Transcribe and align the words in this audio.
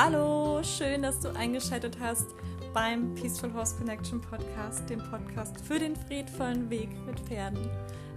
Hallo, 0.00 0.62
schön, 0.62 1.02
dass 1.02 1.18
du 1.18 1.34
eingeschaltet 1.34 1.98
hast 2.00 2.28
beim 2.72 3.16
Peaceful 3.16 3.52
Horse 3.52 3.76
Connection 3.76 4.20
Podcast, 4.20 4.88
dem 4.88 5.00
Podcast 5.00 5.60
für 5.60 5.80
den 5.80 5.96
friedvollen 5.96 6.70
Weg 6.70 6.90
mit 7.04 7.18
Pferden. 7.18 7.68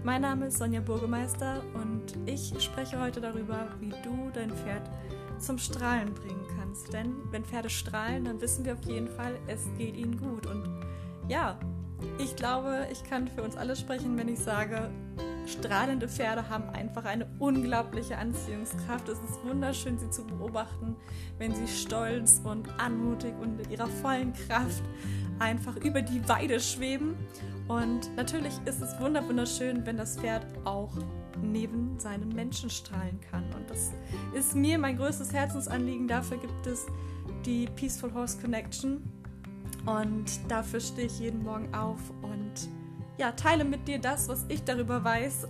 Mein 0.03 0.21
Name 0.21 0.45
ist 0.45 0.59
Sonja 0.59 0.79
Burgemeister 0.79 1.63
und 1.73 2.15
ich 2.27 2.53
spreche 2.63 3.01
heute 3.01 3.19
darüber, 3.19 3.67
wie 3.79 3.89
du 4.03 4.29
dein 4.31 4.51
Pferd 4.51 4.91
zum 5.39 5.57
Strahlen 5.57 6.13
bringen 6.13 6.45
kannst. 6.55 6.93
Denn 6.93 7.15
wenn 7.31 7.43
Pferde 7.43 7.71
strahlen, 7.71 8.25
dann 8.25 8.39
wissen 8.39 8.63
wir 8.63 8.73
auf 8.73 8.83
jeden 8.83 9.07
Fall, 9.07 9.39
es 9.47 9.65
geht 9.79 9.97
ihnen 9.97 10.19
gut. 10.19 10.45
Und 10.45 10.85
ja, 11.29 11.57
ich 12.19 12.35
glaube, 12.35 12.89
ich 12.91 13.03
kann 13.03 13.27
für 13.27 13.41
uns 13.41 13.57
alle 13.57 13.75
sprechen, 13.75 14.15
wenn 14.19 14.27
ich 14.29 14.37
sage, 14.37 14.91
strahlende 15.47 16.07
Pferde 16.07 16.49
haben 16.49 16.69
einfach 16.69 17.05
eine 17.05 17.27
unglaubliche 17.39 18.17
Anziehungskraft. 18.17 19.09
Es 19.09 19.19
ist 19.19 19.43
wunderschön, 19.43 19.97
sie 19.97 20.09
zu 20.09 20.25
beobachten, 20.25 20.95
wenn 21.37 21.53
sie 21.53 21.67
stolz 21.67 22.41
und 22.43 22.69
anmutig 22.79 23.33
und 23.41 23.59
in 23.59 23.71
ihrer 23.71 23.87
vollen 23.87 24.33
Kraft 24.33 24.83
einfach 25.39 25.75
über 25.77 26.01
die 26.01 26.27
Weide 26.27 26.59
schweben. 26.59 27.15
Und 27.67 28.15
natürlich 28.15 28.53
ist 28.65 28.81
es 28.81 28.99
wunderschön, 28.99 29.85
wenn 29.85 29.97
das 29.97 30.17
Pferd 30.17 30.45
auch 30.65 30.93
neben 31.41 31.99
seinen 31.99 32.29
Menschen 32.29 32.69
strahlen 32.69 33.19
kann. 33.29 33.43
Und 33.55 33.69
das 33.69 33.91
ist 34.33 34.55
mir 34.55 34.77
mein 34.77 34.97
größtes 34.97 35.33
Herzensanliegen. 35.33 36.07
Dafür 36.07 36.37
gibt 36.37 36.67
es 36.67 36.85
die 37.45 37.67
Peaceful 37.75 38.13
Horse 38.13 38.39
Connection. 38.39 39.01
Und 39.85 40.25
dafür 40.47 40.79
stehe 40.79 41.07
ich 41.07 41.19
jeden 41.19 41.43
Morgen 41.43 41.73
auf 41.73 41.99
und 42.21 42.69
ja, 43.21 43.31
teile 43.33 43.63
mit 43.63 43.87
dir 43.87 43.99
das, 43.99 44.27
was 44.29 44.45
ich 44.47 44.63
darüber 44.63 45.03
weiß, 45.03 45.47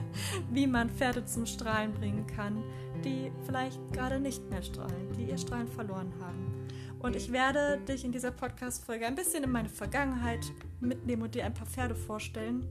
wie 0.50 0.66
man 0.66 0.90
Pferde 0.90 1.24
zum 1.24 1.46
Strahlen 1.46 1.92
bringen 1.94 2.26
kann, 2.26 2.64
die 3.04 3.30
vielleicht 3.46 3.78
gerade 3.92 4.18
nicht 4.18 4.50
mehr 4.50 4.60
strahlen, 4.60 5.12
die 5.16 5.30
ihr 5.30 5.38
Strahlen 5.38 5.68
verloren 5.68 6.12
haben. 6.20 6.66
Und 6.98 7.14
ich 7.14 7.30
werde 7.30 7.78
dich 7.86 8.04
in 8.04 8.10
dieser 8.10 8.32
Podcast-Folge 8.32 9.06
ein 9.06 9.14
bisschen 9.14 9.44
in 9.44 9.52
meine 9.52 9.68
Vergangenheit 9.68 10.52
mitnehmen 10.80 11.22
und 11.22 11.36
dir 11.36 11.46
ein 11.46 11.54
paar 11.54 11.68
Pferde 11.68 11.94
vorstellen. 11.94 12.66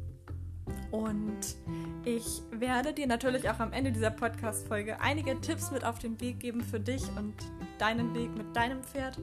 Und 0.92 1.56
ich 2.04 2.42
werde 2.52 2.92
dir 2.92 3.08
natürlich 3.08 3.50
auch 3.50 3.60
am 3.60 3.72
Ende 3.72 3.94
dieser 3.94 4.12
Podcast-Folge 4.12 5.00
einige 5.00 5.40
Tipps 5.40 5.72
mit 5.72 5.86
auf 5.86 6.00
den 6.00 6.20
Weg 6.20 6.42
geben 6.42 6.60
für 6.60 6.80
dich 6.82 7.04
und 7.18 7.36
deinen 7.78 8.14
Weg 8.16 8.36
mit 8.38 8.54
deinem 8.54 8.84
Pferd, 8.84 9.18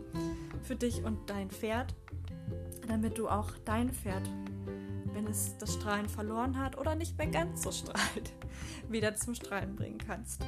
für 0.62 0.75
dich 0.75 1.05
und 1.05 1.29
dein 1.29 1.51
Pferd, 1.51 1.95
damit 2.87 3.19
du 3.19 3.29
auch 3.29 3.51
dein 3.67 3.91
Pferd 3.91 4.23
wenn 5.14 5.27
es 5.27 5.56
das 5.59 5.75
Strahlen 5.75 6.09
verloren 6.09 6.59
hat 6.59 6.78
oder 6.78 6.95
nicht 6.95 7.17
mehr 7.19 7.27
ganz 7.28 7.62
so 7.62 7.73
strahlt, 7.73 8.33
wieder 8.89 9.15
zum 9.15 9.34
Strahlen 9.34 9.77
bringen 9.77 9.98
kannst. 9.98 10.45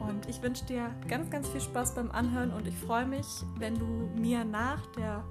Und 0.00 0.28
ich 0.28 0.42
wünsche 0.42 0.64
dir 0.66 0.90
ganz, 1.08 1.30
ganz 1.30 1.48
viel 1.48 1.60
Spaß 1.60 1.94
beim 1.94 2.10
Anhören 2.10 2.52
und 2.52 2.66
ich 2.66 2.76
freue 2.76 3.06
mich, 3.06 3.26
wenn 3.58 3.78
du 3.78 3.86
mir 4.20 4.44
nach 4.44 4.84
der 4.96 5.24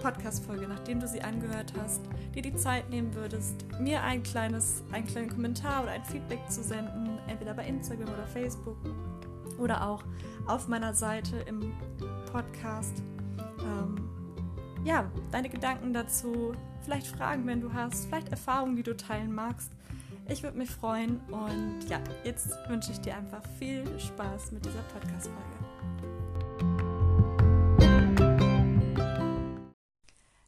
Podcast-Folge, 0.00 0.68
nachdem 0.68 1.00
du 1.00 1.08
sie 1.08 1.22
angehört 1.22 1.72
hast, 1.78 2.02
dir 2.34 2.42
die 2.42 2.54
Zeit 2.54 2.90
nehmen 2.90 3.14
würdest, 3.14 3.64
mir 3.80 4.02
ein 4.02 4.22
kleines, 4.22 4.84
einen 4.92 5.06
kleinen 5.06 5.30
Kommentar 5.30 5.82
oder 5.82 5.92
ein 5.92 6.04
Feedback 6.04 6.40
zu 6.50 6.62
senden, 6.62 7.18
entweder 7.26 7.54
bei 7.54 7.66
Instagram 7.66 8.08
oder 8.08 8.26
Facebook 8.26 8.76
oder 9.58 9.86
auch 9.86 10.04
auf 10.46 10.68
meiner 10.68 10.94
Seite 10.94 11.36
im 11.46 11.72
Podcast. 12.30 13.02
Ähm, 13.60 14.03
ja, 14.84 15.10
deine 15.32 15.48
Gedanken 15.48 15.94
dazu, 15.94 16.54
vielleicht 16.82 17.06
Fragen, 17.06 17.46
wenn 17.46 17.60
du 17.60 17.72
hast, 17.72 18.06
vielleicht 18.06 18.28
Erfahrungen, 18.28 18.76
die 18.76 18.82
du 18.82 18.94
teilen 18.96 19.34
magst. 19.34 19.72
Ich 20.28 20.42
würde 20.42 20.58
mich 20.58 20.70
freuen 20.70 21.20
und 21.30 21.80
ja, 21.88 22.00
jetzt 22.22 22.50
wünsche 22.68 22.92
ich 22.92 23.00
dir 23.00 23.16
einfach 23.16 23.42
viel 23.58 23.84
Spaß 23.98 24.52
mit 24.52 24.64
dieser 24.64 24.82
Podcast-Folge. 24.82 25.54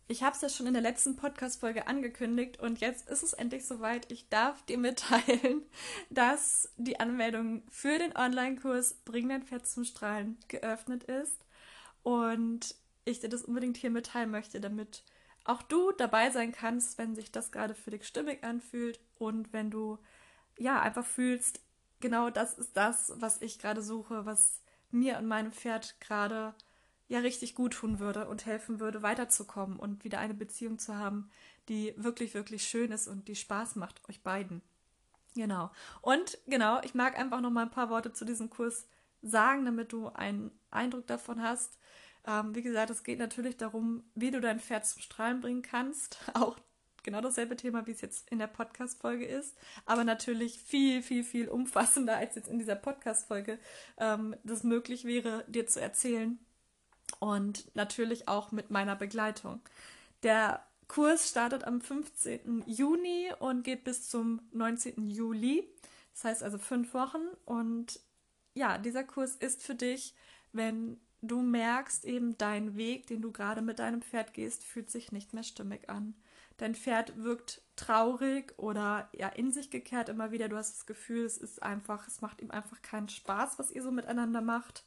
Ich 0.09 0.23
habe 0.23 0.35
es 0.35 0.41
ja 0.41 0.49
schon 0.49 0.67
in 0.67 0.73
der 0.73 0.83
letzten 0.83 1.17
Podcast-Folge 1.17 1.89
angekündigt 1.89 2.61
und 2.61 2.81
jetzt 2.81 3.09
ist 3.09 3.23
es 3.23 3.33
endlich 3.33 3.67
soweit. 3.67 4.11
Ich 4.11 4.29
darf 4.29 4.63
dir 4.63 4.79
mitteilen, 4.79 5.63
dass 6.11 6.71
die 6.77 7.01
Anmeldung 7.01 7.63
für 7.71 7.99
den 7.99 8.17
Online-Kurs 8.17 8.95
Bring 9.05 9.29
dein 9.31 9.43
Pferd 9.43 9.67
zum 9.67 9.85
Strahlen 9.85 10.39
geöffnet 10.49 11.05
ist 11.05 11.39
und 12.03 12.77
ich 13.07 13.21
dir 13.21 13.29
das 13.29 13.43
unbedingt 13.43 13.77
hier 13.77 13.91
mitteilen 13.91 14.31
möchte, 14.31 14.61
damit 14.61 15.03
auch 15.45 15.63
du 15.63 15.93
dabei 15.93 16.31
sein 16.31 16.53
kannst, 16.53 16.99
wenn 16.99 17.15
sich 17.15 17.31
das 17.31 17.53
gerade 17.53 17.75
für 17.75 17.91
dich 17.91 18.07
stimmig 18.07 18.43
anfühlt 18.45 19.01
und 19.19 19.53
wenn 19.53 19.71
du 19.71 19.99
ja 20.59 20.81
einfach 20.81 21.07
fühlst, 21.07 21.61
genau 22.01 22.31
das 22.31 22.59
ist 22.59 22.77
das, 22.77 23.13
was 23.17 23.41
ich 23.41 23.59
gerade 23.59 23.83
suche, 23.83 24.27
was 24.27 24.61
mir 24.91 25.19
und 25.19 25.27
meinem 25.27 25.53
Pferd 25.53 26.01
gerade 26.01 26.55
ja 27.09 27.21
richtig 27.21 27.55
gut 27.55 27.75
tun 27.75 28.01
würde 28.01 28.29
und 28.29 28.47
helfen 28.47 28.81
würde, 28.81 29.03
weiterzukommen 29.03 29.79
und 29.79 30.03
wieder 30.05 30.19
eine 30.19 30.35
Beziehung 30.35 30.79
zu 30.79 30.97
haben, 30.97 31.31
die 31.69 31.95
wirklich, 31.97 32.35
wirklich 32.35 32.65
schön 32.65 32.91
ist 32.91 33.07
und 33.07 33.29
die 33.29 33.37
Spaß 33.37 33.77
macht, 33.77 34.09
euch 34.09 34.23
beiden. 34.23 34.63
Genau. 35.35 35.71
Und 36.01 36.39
genau, 36.47 36.81
ich 36.83 36.95
mag 36.95 37.19
einfach 37.19 37.41
noch 37.41 37.51
mal 37.51 37.63
ein 37.63 37.71
paar 37.71 37.91
Worte 37.91 38.13
zu 38.13 38.25
diesem 38.25 38.51
Kurs 38.51 38.89
sagen, 39.23 39.65
damit 39.65 39.93
du 39.93 40.09
einen 40.09 40.51
Eindruck 40.71 41.07
davon 41.07 41.43
hast, 41.43 41.79
ähm, 42.27 42.55
wie 42.55 42.63
gesagt, 42.63 42.91
es 42.91 43.05
geht 43.05 43.19
natürlich 43.19 43.57
darum, 43.57 44.03
wie 44.15 44.31
du 44.31 44.41
dein 44.41 44.61
Pferd 44.61 44.87
zum 44.87 45.03
Strahlen 45.03 45.41
bringen 45.41 45.63
kannst. 45.63 46.19
Auch 46.35 46.59
genau 47.03 47.21
dasselbe 47.21 47.57
Thema, 47.57 47.87
wie 47.87 47.93
es 47.93 48.01
jetzt 48.01 48.29
in 48.31 48.39
der 48.39 48.49
Podcast-Folge 48.49 49.27
ist, 49.27 49.57
aber 49.87 50.05
natürlich 50.05 50.59
viel, 50.59 51.03
viel, 51.03 51.25
viel 51.25 51.49
umfassender, 51.49 52.17
als 52.17 52.35
jetzt 52.35 52.49
in 52.49 52.59
dieser 52.59 52.75
Podcast-Folge 52.75 53.59
ähm, 53.97 54.37
das 54.43 54.65
möglich 54.65 55.05
wäre, 55.05 55.45
dir 55.47 55.67
zu 55.67 55.81
erzählen. 55.81 56.39
Und 57.21 57.75
natürlich 57.77 58.27
auch 58.27 58.51
mit 58.51 58.71
meiner 58.71 58.97
Begleitung. 58.97 59.61
Der 60.25 60.67
Kurs 60.89 61.31
startet 61.31 61.65
am 61.65 61.81
15. 61.81 62.65
Juni 62.67 63.31
und 63.39 63.63
geht 63.63 63.85
bis 63.85 64.09
zum 64.09 64.41
19. 64.53 65.09
Juli. 65.09 65.69
Das 66.15 66.25
heißt 66.25 66.43
also 66.43 66.59
fünf 66.59 66.93
Wochen. 66.95 67.23
Und 67.45 68.01
ja, 68.55 68.79
dieser 68.79 69.05
Kurs 69.05 69.37
ist 69.37 69.63
für 69.63 69.77
dich, 69.77 70.15
wenn 70.53 70.99
du 71.29 71.41
merkst 71.43 72.05
eben, 72.05 72.37
dein 72.39 72.77
Weg, 72.77 73.07
den 73.07 73.23
du 73.23 73.33
gerade 73.33 73.63
mit 73.63 73.79
deinem 73.79 74.03
Pferd 74.03 74.35
gehst, 74.35 74.65
fühlt 74.65 74.91
sich 74.91 75.13
nicht 75.13 75.35
mehr 75.35 75.43
stimmig 75.43 75.89
an. 75.89 76.15
Dein 76.59 76.75
Pferd 76.75 77.23
wirkt 77.23 77.61
traurig 77.77 78.55
oder 78.57 79.11
ja 79.13 79.29
in 79.29 79.53
sich 79.53 79.71
gekehrt 79.71 80.09
immer 80.09 80.31
wieder. 80.31 80.49
Du 80.49 80.57
hast 80.57 80.75
das 80.75 80.87
Gefühl, 80.87 81.25
es 81.27 81.37
ist 81.37 81.63
einfach, 81.63 82.09
es 82.09 82.23
macht 82.23 82.41
ihm 82.41 82.51
einfach 82.51 82.81
keinen 82.81 83.09
Spaß, 83.09 83.59
was 83.59 83.71
ihr 83.71 83.83
so 83.83 83.91
miteinander 83.91 84.41
macht. 84.41 84.85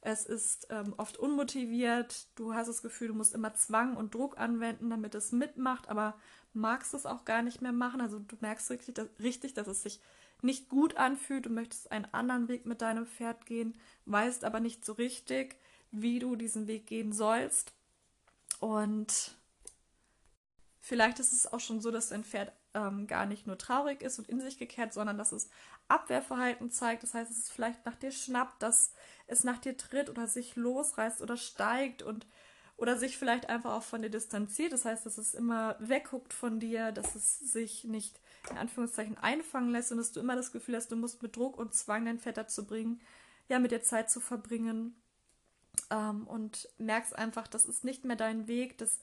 Es 0.00 0.24
ist 0.24 0.68
ähm, 0.70 0.94
oft 0.96 1.18
unmotiviert. 1.18 2.28
Du 2.36 2.54
hast 2.54 2.68
das 2.68 2.80
Gefühl, 2.80 3.08
du 3.08 3.14
musst 3.14 3.34
immer 3.34 3.52
Zwang 3.52 3.96
und 3.96 4.14
Druck 4.14 4.38
anwenden, 4.38 4.88
damit 4.88 5.14
es 5.14 5.30
mitmacht, 5.30 5.90
aber 5.90 6.18
magst 6.54 6.94
es 6.94 7.04
auch 7.04 7.26
gar 7.26 7.42
nicht 7.42 7.60
mehr 7.60 7.72
machen. 7.72 8.00
Also 8.00 8.18
du 8.18 8.36
merkst 8.40 8.70
richtig, 8.70 8.94
dass, 8.94 9.08
richtig, 9.18 9.52
dass 9.52 9.66
es 9.66 9.82
sich 9.82 10.00
nicht 10.40 10.70
gut 10.70 10.96
anfühlt. 10.96 11.44
Du 11.44 11.50
möchtest 11.50 11.92
einen 11.92 12.06
anderen 12.06 12.48
Weg 12.48 12.64
mit 12.64 12.80
deinem 12.80 13.06
Pferd 13.06 13.44
gehen, 13.44 13.76
weißt 14.06 14.44
aber 14.44 14.60
nicht 14.60 14.86
so 14.86 14.94
richtig 14.94 15.56
wie 15.90 16.18
du 16.18 16.36
diesen 16.36 16.66
Weg 16.66 16.86
gehen 16.86 17.12
sollst. 17.12 17.72
Und 18.60 19.34
vielleicht 20.80 21.18
ist 21.18 21.32
es 21.32 21.52
auch 21.52 21.60
schon 21.60 21.80
so, 21.80 21.90
dass 21.90 22.10
dein 22.10 22.24
Pferd 22.24 22.52
ähm, 22.74 23.06
gar 23.06 23.26
nicht 23.26 23.46
nur 23.46 23.58
traurig 23.58 24.02
ist 24.02 24.18
und 24.18 24.28
in 24.28 24.40
sich 24.40 24.58
gekehrt, 24.58 24.92
sondern 24.92 25.18
dass 25.18 25.32
es 25.32 25.50
Abwehrverhalten 25.88 26.70
zeigt. 26.70 27.02
Das 27.02 27.14
heißt, 27.14 27.30
es 27.30 27.38
ist 27.38 27.52
vielleicht 27.52 27.84
nach 27.84 27.96
dir 27.96 28.12
schnappt, 28.12 28.62
dass 28.62 28.92
es 29.26 29.44
nach 29.44 29.58
dir 29.58 29.76
tritt 29.76 30.08
oder 30.08 30.26
sich 30.28 30.56
losreißt 30.56 31.20
oder 31.22 31.36
steigt 31.36 32.02
und 32.02 32.26
oder 32.76 32.96
sich 32.96 33.18
vielleicht 33.18 33.50
einfach 33.50 33.74
auch 33.74 33.82
von 33.82 34.00
dir 34.00 34.08
distanziert. 34.08 34.72
Das 34.72 34.86
heißt, 34.86 35.04
dass 35.04 35.18
es 35.18 35.34
immer 35.34 35.76
wegguckt 35.80 36.32
von 36.32 36.60
dir, 36.60 36.92
dass 36.92 37.14
es 37.14 37.38
sich 37.38 37.84
nicht 37.84 38.18
in 38.50 38.56
Anführungszeichen 38.56 39.18
einfangen 39.18 39.70
lässt 39.70 39.92
und 39.92 39.98
dass 39.98 40.12
du 40.12 40.20
immer 40.20 40.34
das 40.34 40.50
Gefühl 40.50 40.76
hast, 40.76 40.90
du 40.90 40.96
musst 40.96 41.22
mit 41.22 41.36
Druck 41.36 41.58
und 41.58 41.74
Zwang 41.74 42.06
dein 42.06 42.18
Pferd 42.18 42.38
dazu 42.38 42.66
bringen, 42.66 43.02
ja, 43.48 43.58
mit 43.58 43.70
dir 43.70 43.82
Zeit 43.82 44.10
zu 44.10 44.18
verbringen 44.18 44.94
ähm, 45.90 46.26
und 46.26 46.68
merkst 46.78 47.16
einfach, 47.16 47.46
das 47.46 47.66
ist 47.66 47.84
nicht 47.84 48.04
mehr 48.04 48.16
dein 48.16 48.46
Weg, 48.46 48.78
dass 48.78 49.00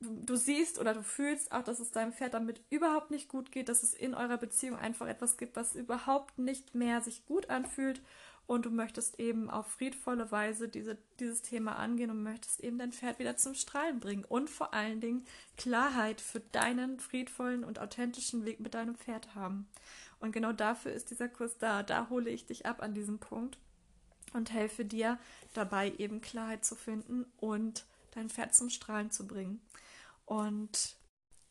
du, 0.00 0.20
du 0.22 0.36
siehst 0.36 0.78
oder 0.78 0.94
du 0.94 1.02
fühlst 1.02 1.52
auch, 1.52 1.62
dass 1.62 1.80
es 1.80 1.90
deinem 1.90 2.12
Pferd 2.12 2.34
damit 2.34 2.62
überhaupt 2.70 3.10
nicht 3.10 3.28
gut 3.28 3.52
geht, 3.52 3.68
dass 3.68 3.82
es 3.82 3.94
in 3.94 4.14
eurer 4.14 4.38
Beziehung 4.38 4.78
einfach 4.78 5.06
etwas 5.06 5.36
gibt, 5.36 5.56
was 5.56 5.74
überhaupt 5.74 6.38
nicht 6.38 6.74
mehr 6.74 7.00
sich 7.00 7.24
gut 7.26 7.50
anfühlt 7.50 8.00
und 8.46 8.64
du 8.64 8.70
möchtest 8.70 9.18
eben 9.18 9.50
auf 9.50 9.66
friedvolle 9.66 10.30
Weise 10.30 10.68
diese, 10.68 10.96
dieses 11.18 11.42
Thema 11.42 11.76
angehen 11.76 12.10
und 12.10 12.22
möchtest 12.22 12.60
eben 12.60 12.78
dein 12.78 12.92
Pferd 12.92 13.18
wieder 13.18 13.36
zum 13.36 13.54
Strahlen 13.54 13.98
bringen 13.98 14.24
und 14.24 14.48
vor 14.48 14.72
allen 14.72 15.00
Dingen 15.00 15.24
Klarheit 15.56 16.20
für 16.20 16.40
deinen 16.40 17.00
friedvollen 17.00 17.64
und 17.64 17.80
authentischen 17.80 18.44
Weg 18.44 18.60
mit 18.60 18.74
deinem 18.74 18.94
Pferd 18.94 19.34
haben. 19.34 19.66
Und 20.20 20.30
genau 20.32 20.52
dafür 20.52 20.92
ist 20.92 21.10
dieser 21.10 21.28
Kurs 21.28 21.58
da. 21.58 21.82
Da 21.82 22.08
hole 22.08 22.30
ich 22.30 22.46
dich 22.46 22.66
ab 22.66 22.82
an 22.82 22.94
diesem 22.94 23.18
Punkt 23.18 23.58
und 24.32 24.52
helfe 24.52 24.84
dir 24.84 25.18
dabei 25.54 25.92
eben 25.98 26.20
Klarheit 26.20 26.64
zu 26.64 26.74
finden 26.74 27.26
und 27.38 27.84
dein 28.12 28.30
Pferd 28.30 28.54
zum 28.54 28.70
Strahlen 28.70 29.10
zu 29.10 29.26
bringen. 29.26 29.60
Und 30.24 30.96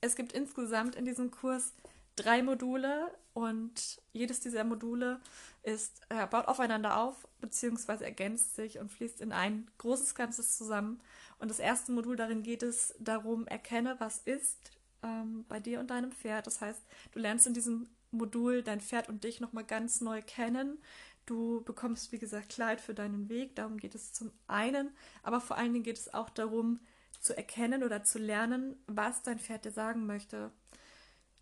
es 0.01 0.15
gibt 0.15 0.33
insgesamt 0.33 0.95
in 0.95 1.05
diesem 1.05 1.31
Kurs 1.31 1.73
drei 2.15 2.43
Module 2.43 3.11
und 3.33 4.01
jedes 4.13 4.39
dieser 4.39 4.63
Module 4.63 5.19
ist, 5.63 6.01
äh, 6.09 6.25
baut 6.27 6.47
aufeinander 6.47 6.97
auf, 6.97 7.27
beziehungsweise 7.41 8.05
ergänzt 8.05 8.55
sich 8.55 8.79
und 8.79 8.91
fließt 8.91 9.19
in 9.19 9.31
ein 9.31 9.69
großes 9.77 10.15
Ganzes 10.15 10.57
zusammen. 10.57 11.01
Und 11.39 11.49
das 11.49 11.59
erste 11.59 11.91
Modul 11.91 12.15
darin 12.15 12.43
geht 12.43 12.63
es 12.63 12.93
darum, 12.99 13.45
erkenne, 13.47 13.95
was 13.99 14.19
ist 14.19 14.71
ähm, 15.03 15.45
bei 15.49 15.59
dir 15.59 15.79
und 15.79 15.89
deinem 15.89 16.11
Pferd. 16.11 16.47
Das 16.47 16.61
heißt, 16.61 16.81
du 17.11 17.19
lernst 17.19 17.47
in 17.47 17.53
diesem 17.53 17.87
Modul 18.11 18.63
dein 18.63 18.79
Pferd 18.79 19.09
und 19.09 19.23
dich 19.23 19.41
nochmal 19.41 19.65
ganz 19.65 19.99
neu 19.99 20.21
kennen. 20.21 20.77
Du 21.25 21.63
bekommst, 21.63 22.11
wie 22.11 22.19
gesagt, 22.19 22.49
Kleid 22.49 22.81
für 22.81 22.93
deinen 22.93 23.29
Weg. 23.29 23.55
Darum 23.55 23.77
geht 23.77 23.95
es 23.95 24.13
zum 24.13 24.31
einen. 24.47 24.91
Aber 25.23 25.41
vor 25.41 25.57
allen 25.57 25.73
Dingen 25.73 25.83
geht 25.83 25.97
es 25.97 26.13
auch 26.13 26.29
darum, 26.29 26.79
zu 27.19 27.35
erkennen 27.35 27.83
oder 27.83 28.03
zu 28.03 28.19
lernen, 28.19 28.75
was 28.87 29.23
dein 29.23 29.39
Pferd 29.39 29.65
dir 29.65 29.71
sagen 29.71 30.05
möchte. 30.05 30.51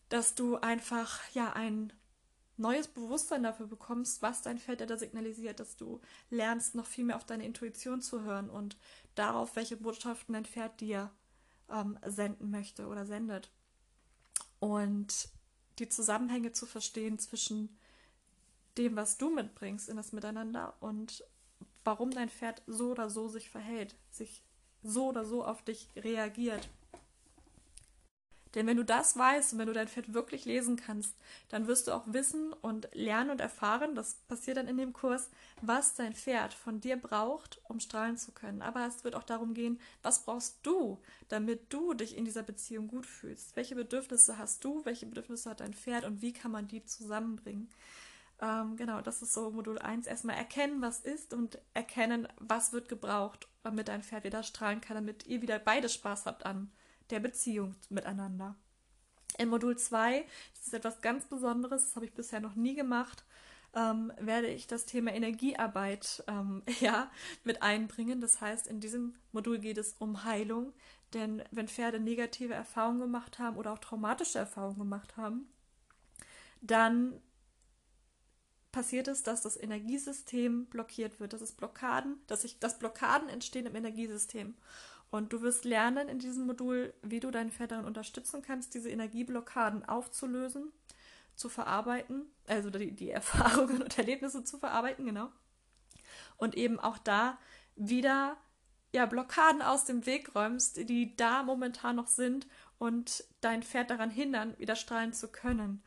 Dass 0.10 0.36
du 0.36 0.58
einfach, 0.58 1.20
ja, 1.34 1.54
ein 1.54 1.92
neues 2.56 2.88
Bewusstsein 2.88 3.44
dafür 3.44 3.68
bekommst, 3.68 4.22
was 4.22 4.42
dein 4.42 4.60
Pferd 4.60 4.80
dir 4.80 4.86
da 4.86 4.98
signalisiert, 4.98 5.60
dass 5.60 5.76
du 5.76 6.00
lernst, 6.30 6.76
noch 6.76 6.86
viel 6.86 7.04
mehr 7.04 7.18
auf 7.18 7.26
deine 7.26 7.46
Intuition 7.46 8.02
zu 8.02 8.22
hören 8.22 8.50
und 8.50 8.78
darauf, 9.16 9.56
welche 9.56 9.76
Botschaften 9.76 10.34
dein 10.34 10.46
Pferd 10.46 10.80
dir 10.80 11.12
ähm, 11.70 11.98
senden 12.06 12.52
möchte 12.52 12.88
oder 12.88 13.06
sendet. 13.06 13.52
Und 14.60 15.30
die 15.80 15.90
Zusammenhänge 15.90 16.52
zu 16.52 16.66
verstehen 16.66 17.20
zwischen 17.20 17.78
dem, 18.78 18.96
was 18.96 19.18
du 19.18 19.30
mitbringst 19.30 19.90
in 19.90 19.98
das 19.98 20.12
Miteinander 20.12 20.74
und 20.80 21.24
warum 21.84 22.12
dein 22.12 22.30
Pferd 22.30 22.62
so 22.68 22.92
oder 22.92 23.10
so 23.10 23.28
sich 23.28 23.50
verhält, 23.50 23.96
sich 24.10 24.44
so 24.82 25.08
oder 25.08 25.26
so 25.26 25.44
auf 25.44 25.62
dich 25.64 25.90
reagiert. 25.96 26.70
Denn 28.56 28.68
wenn 28.68 28.78
du 28.78 28.86
das 28.86 29.18
weißt 29.18 29.54
und 29.54 29.60
wenn 29.60 29.68
du 29.68 29.74
dein 29.74 29.88
Pferd 29.88 30.14
wirklich 30.14 30.46
lesen 30.46 30.76
kannst, 30.76 31.16
dann 31.50 31.66
wirst 31.66 31.88
du 31.88 31.92
auch 31.92 32.04
wissen 32.06 32.54
und 32.54 32.88
lernen 32.94 33.32
und 33.32 33.42
erfahren, 33.42 33.96
das 33.96 34.16
passiert 34.28 34.58
dann 34.58 34.68
in 34.68 34.78
dem 34.78 34.94
Kurs, 34.94 35.30
was 35.62 35.96
dein 35.96 36.14
Pferd 36.14 36.54
von 36.54 36.80
dir 36.80 36.98
braucht, 36.98 37.62
um 37.64 37.80
strahlen 37.80 38.18
zu 38.18 38.32
können. 38.32 38.62
Aber 38.62 38.86
es 38.86 39.04
wird 39.04 39.16
auch 39.16 39.24
darum 39.24 39.56
gehen, 39.56 39.80
was 40.04 40.24
brauchst 40.24 40.60
du, 40.62 41.00
damit 41.30 41.74
du 41.74 41.96
dich 41.96 42.16
in 42.16 42.26
dieser 42.26 42.44
Beziehung 42.44 42.88
gut 42.88 43.08
fühlst? 43.08 43.56
Welche 43.56 43.74
Bedürfnisse 43.74 44.38
hast 44.38 44.64
du? 44.64 44.86
Welche 44.86 45.08
Bedürfnisse 45.08 45.50
hat 45.50 45.62
dein 45.62 45.74
Pferd 45.74 46.06
und 46.06 46.22
wie 46.22 46.34
kann 46.34 46.52
man 46.52 46.68
die 46.68 46.86
zusammenbringen? 46.86 47.70
Ähm, 48.44 48.76
genau, 48.76 49.00
das 49.00 49.22
ist 49.22 49.34
so 49.34 49.52
Modul 49.52 49.80
1. 49.80 50.06
Erstmal 50.06 50.36
erkennen, 50.36 50.82
was 50.82 51.00
ist 51.00 51.34
und 51.34 51.60
erkennen, 51.74 52.28
was 52.40 52.74
wird 52.74 52.90
gebraucht, 52.90 53.48
damit 53.64 53.88
dein 53.88 54.04
Pferd 54.04 54.26
wieder 54.26 54.44
strahlen 54.44 54.82
kann, 54.82 54.96
damit 54.96 55.26
ihr 55.28 55.42
wieder 55.42 55.60
beide 55.60 55.88
Spaß 55.88 56.26
habt 56.26 56.46
an 56.46 56.70
der 57.10 57.22
Beziehung 57.22 57.74
miteinander. 57.90 58.56
In 59.38 59.48
Modul 59.48 59.78
2, 59.78 60.26
das 60.56 60.68
ist 60.68 60.74
etwas 60.74 61.02
ganz 61.02 61.26
Besonderes, 61.26 61.86
das 61.86 61.96
habe 61.96 62.06
ich 62.06 62.14
bisher 62.14 62.42
noch 62.42 62.56
nie 62.56 62.76
gemacht, 62.76 63.24
ähm, 63.76 64.12
werde 64.20 64.48
ich 64.48 64.68
das 64.68 64.86
Thema 64.86 65.14
Energiearbeit 65.14 66.22
ähm, 66.28 66.64
ja, 66.82 67.10
mit 67.46 67.62
einbringen. 67.62 68.20
Das 68.20 68.42
heißt, 68.42 68.68
in 68.68 68.82
diesem 68.82 69.16
Modul 69.32 69.58
geht 69.60 69.78
es 69.78 69.96
um 70.00 70.26
Heilung, 70.26 70.74
denn 71.14 71.44
wenn 71.52 71.70
Pferde 71.70 72.02
negative 72.02 72.54
Erfahrungen 72.54 73.00
gemacht 73.00 73.40
haben 73.40 73.56
oder 73.56 73.72
auch 73.72 73.80
traumatische 73.80 74.40
Erfahrungen 74.40 74.80
gemacht 74.80 75.16
haben, 75.16 75.48
dann 76.62 77.22
passiert 78.74 79.08
es, 79.08 79.24
dass 79.24 79.42
das 79.42 79.56
Energiesystem 79.56 80.66
blockiert 80.66 81.22
wird, 81.22 81.32
dass 81.32 81.40
es 81.40 81.54
Blockaden, 81.54 82.18
dass 82.28 82.42
sich, 82.42 82.60
dass 82.60 82.80
Blockaden 82.80 83.30
entstehen 83.30 83.66
im 83.66 83.76
Energiesystem. 83.76 84.56
Und 85.12 85.32
du 85.32 85.42
wirst 85.42 85.64
lernen 85.64 86.10
in 86.10 86.20
diesem 86.20 86.48
Modul, 86.48 86.94
wie 87.04 87.22
du 87.22 87.32
dein 87.32 87.52
Pferd 87.52 87.72
darin 87.72 87.86
unterstützen 87.86 88.42
kannst, 88.42 88.74
diese 88.74 88.90
Energieblockaden 88.90 89.88
aufzulösen, 89.88 90.74
zu 91.36 91.50
verarbeiten, 91.50 92.26
also 92.48 92.70
die, 92.70 92.92
die 92.92 93.12
Erfahrungen 93.12 93.82
und 93.82 93.98
Erlebnisse 93.98 94.44
zu 94.44 94.58
verarbeiten, 94.58 95.06
genau. 95.06 95.30
Und 96.38 96.56
eben 96.56 96.80
auch 96.80 96.98
da 96.98 97.38
wieder 97.76 98.38
ja, 98.92 99.06
Blockaden 99.06 99.62
aus 99.62 99.86
dem 99.86 100.06
Weg 100.08 100.36
räumst, 100.36 100.90
die 100.90 101.16
da 101.16 101.44
momentan 101.44 101.96
noch 101.96 102.08
sind 102.08 102.48
und 102.80 103.24
dein 103.40 103.62
Pferd 103.62 103.92
daran 103.92 104.10
hindern, 104.10 104.58
wieder 104.58 104.76
strahlen 104.76 105.14
zu 105.14 105.32
können. 105.32 105.84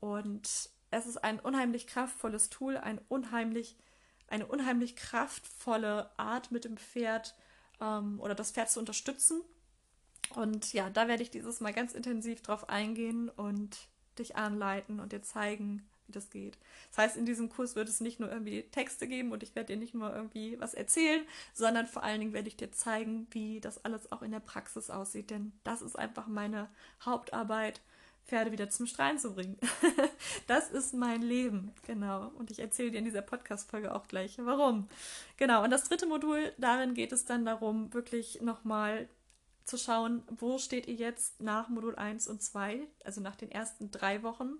Und 0.00 0.70
es 0.90 1.06
ist 1.06 1.18
ein 1.18 1.40
unheimlich 1.40 1.86
kraftvolles 1.86 2.50
Tool, 2.50 2.76
ein 2.76 3.00
unheimlich, 3.08 3.76
eine 4.28 4.46
unheimlich 4.46 4.96
kraftvolle 4.96 6.10
Art 6.18 6.50
mit 6.50 6.64
dem 6.64 6.76
Pferd 6.76 7.34
ähm, 7.80 8.20
oder 8.20 8.34
das 8.34 8.52
Pferd 8.52 8.70
zu 8.70 8.80
unterstützen. 8.80 9.42
Und 10.34 10.72
ja, 10.72 10.90
da 10.90 11.08
werde 11.08 11.22
ich 11.22 11.30
dieses 11.30 11.60
Mal 11.60 11.72
ganz 11.72 11.92
intensiv 11.92 12.42
drauf 12.42 12.68
eingehen 12.68 13.28
und 13.28 13.76
dich 14.18 14.36
anleiten 14.36 15.00
und 15.00 15.12
dir 15.12 15.22
zeigen, 15.22 15.88
wie 16.06 16.12
das 16.12 16.30
geht. 16.30 16.58
Das 16.90 16.98
heißt, 16.98 17.16
in 17.16 17.26
diesem 17.26 17.48
Kurs 17.48 17.76
wird 17.76 17.88
es 17.88 18.00
nicht 18.00 18.18
nur 18.20 18.30
irgendwie 18.30 18.62
Texte 18.62 19.06
geben 19.06 19.32
und 19.32 19.42
ich 19.42 19.54
werde 19.54 19.74
dir 19.74 19.78
nicht 19.78 19.94
nur 19.94 20.14
irgendwie 20.14 20.60
was 20.60 20.74
erzählen, 20.74 21.22
sondern 21.54 21.86
vor 21.86 22.02
allen 22.02 22.20
Dingen 22.20 22.32
werde 22.32 22.48
ich 22.48 22.56
dir 22.56 22.72
zeigen, 22.72 23.26
wie 23.30 23.60
das 23.60 23.84
alles 23.84 24.10
auch 24.10 24.22
in 24.22 24.32
der 24.32 24.40
Praxis 24.40 24.90
aussieht. 24.90 25.30
Denn 25.30 25.52
das 25.64 25.82
ist 25.82 25.98
einfach 25.98 26.26
meine 26.26 26.68
Hauptarbeit 27.04 27.80
Pferde 28.28 28.52
wieder 28.52 28.68
zum 28.68 28.86
Strahlen 28.86 29.18
zu 29.18 29.34
bringen. 29.34 29.56
das 30.46 30.70
ist 30.70 30.92
mein 30.92 31.22
Leben, 31.22 31.72
genau. 31.86 32.28
Und 32.38 32.50
ich 32.50 32.58
erzähle 32.58 32.90
dir 32.90 32.98
in 32.98 33.06
dieser 33.06 33.22
Podcast-Folge 33.22 33.94
auch 33.94 34.06
gleich, 34.06 34.36
warum. 34.38 34.86
Genau, 35.38 35.64
und 35.64 35.70
das 35.70 35.84
dritte 35.84 36.06
Modul, 36.06 36.52
darin 36.58 36.92
geht 36.92 37.12
es 37.12 37.24
dann 37.24 37.46
darum, 37.46 37.92
wirklich 37.94 38.42
nochmal 38.42 39.08
zu 39.64 39.78
schauen, 39.78 40.22
wo 40.28 40.58
steht 40.58 40.86
ihr 40.86 40.94
jetzt 40.94 41.40
nach 41.40 41.68
Modul 41.68 41.96
1 41.96 42.28
und 42.28 42.42
2, 42.42 42.86
also 43.04 43.20
nach 43.22 43.36
den 43.36 43.50
ersten 43.50 43.90
drei 43.90 44.22
Wochen. 44.22 44.58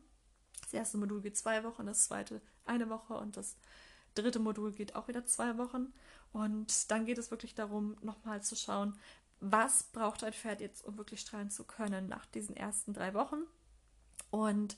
Das 0.63 0.73
erste 0.73 0.97
Modul 0.99 1.21
geht 1.21 1.37
zwei 1.37 1.63
Wochen, 1.63 1.87
das 1.87 2.05
zweite 2.05 2.41
eine 2.65 2.89
Woche 2.89 3.15
und 3.15 3.37
das 3.37 3.57
dritte 4.15 4.39
Modul 4.39 4.73
geht 4.73 4.97
auch 4.97 5.09
wieder 5.09 5.25
zwei 5.27 5.57
Wochen. 5.59 5.93
Und 6.33 6.91
dann 6.91 7.05
geht 7.05 7.19
es 7.19 7.31
wirklich 7.31 7.55
darum, 7.55 7.97
nochmal 8.03 8.43
zu 8.43 8.57
schauen, 8.57 8.99
was 9.41 9.85
braucht 9.85 10.25
ein 10.25 10.33
Pferd 10.33 10.61
jetzt, 10.61 10.85
um 10.85 10.99
wirklich 10.99 11.21
strahlen 11.21 11.51
zu 11.51 11.65
können 11.65 12.09
nach 12.09 12.27
diesen 12.27 12.57
ersten 12.57 12.93
drei 12.93 13.15
Wochen. 13.15 13.45
Und 14.31 14.77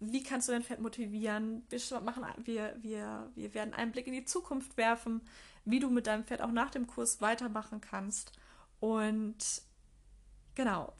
wie 0.00 0.22
kannst 0.22 0.48
du 0.48 0.52
dein 0.52 0.62
Pferd 0.62 0.80
motivieren? 0.80 1.64
Wir, 1.68 1.80
machen, 2.00 2.24
wir, 2.44 2.76
wir, 2.80 3.30
wir 3.34 3.54
werden 3.54 3.74
einen 3.74 3.92
Blick 3.92 4.06
in 4.06 4.12
die 4.12 4.24
Zukunft 4.24 4.76
werfen, 4.76 5.22
wie 5.64 5.80
du 5.80 5.90
mit 5.90 6.06
deinem 6.06 6.24
Pferd 6.24 6.42
auch 6.42 6.52
nach 6.52 6.70
dem 6.70 6.86
Kurs 6.86 7.20
weitermachen 7.20 7.80
kannst. 7.80 8.32
Und 8.80 9.62
genau, 10.54 10.92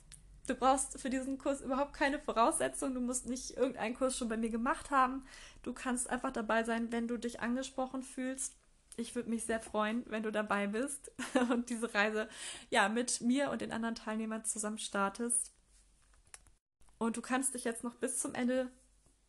du 0.46 0.54
brauchst 0.54 1.00
für 1.00 1.10
diesen 1.10 1.38
Kurs 1.38 1.60
überhaupt 1.60 1.94
keine 1.94 2.18
Voraussetzungen. 2.18 2.94
Du 2.94 3.00
musst 3.00 3.26
nicht 3.26 3.56
irgendeinen 3.56 3.94
Kurs 3.94 4.16
schon 4.16 4.28
bei 4.28 4.36
mir 4.36 4.50
gemacht 4.50 4.90
haben. 4.90 5.24
Du 5.62 5.72
kannst 5.72 6.10
einfach 6.10 6.32
dabei 6.32 6.64
sein, 6.64 6.90
wenn 6.90 7.06
du 7.06 7.18
dich 7.18 7.40
angesprochen 7.40 8.02
fühlst. 8.02 8.56
Ich 8.96 9.14
würde 9.14 9.30
mich 9.30 9.44
sehr 9.44 9.60
freuen, 9.60 10.02
wenn 10.08 10.24
du 10.24 10.32
dabei 10.32 10.66
bist 10.66 11.12
und 11.50 11.70
diese 11.70 11.94
Reise 11.94 12.28
ja 12.68 12.88
mit 12.88 13.20
mir 13.20 13.50
und 13.50 13.60
den 13.60 13.70
anderen 13.70 13.94
Teilnehmern 13.94 14.44
zusammen 14.44 14.78
startest. 14.78 15.52
Und 16.98 17.16
du 17.16 17.22
kannst 17.22 17.54
dich 17.54 17.64
jetzt 17.64 17.84
noch 17.84 17.94
bis 17.94 18.18
zum 18.18 18.34
Ende 18.34 18.70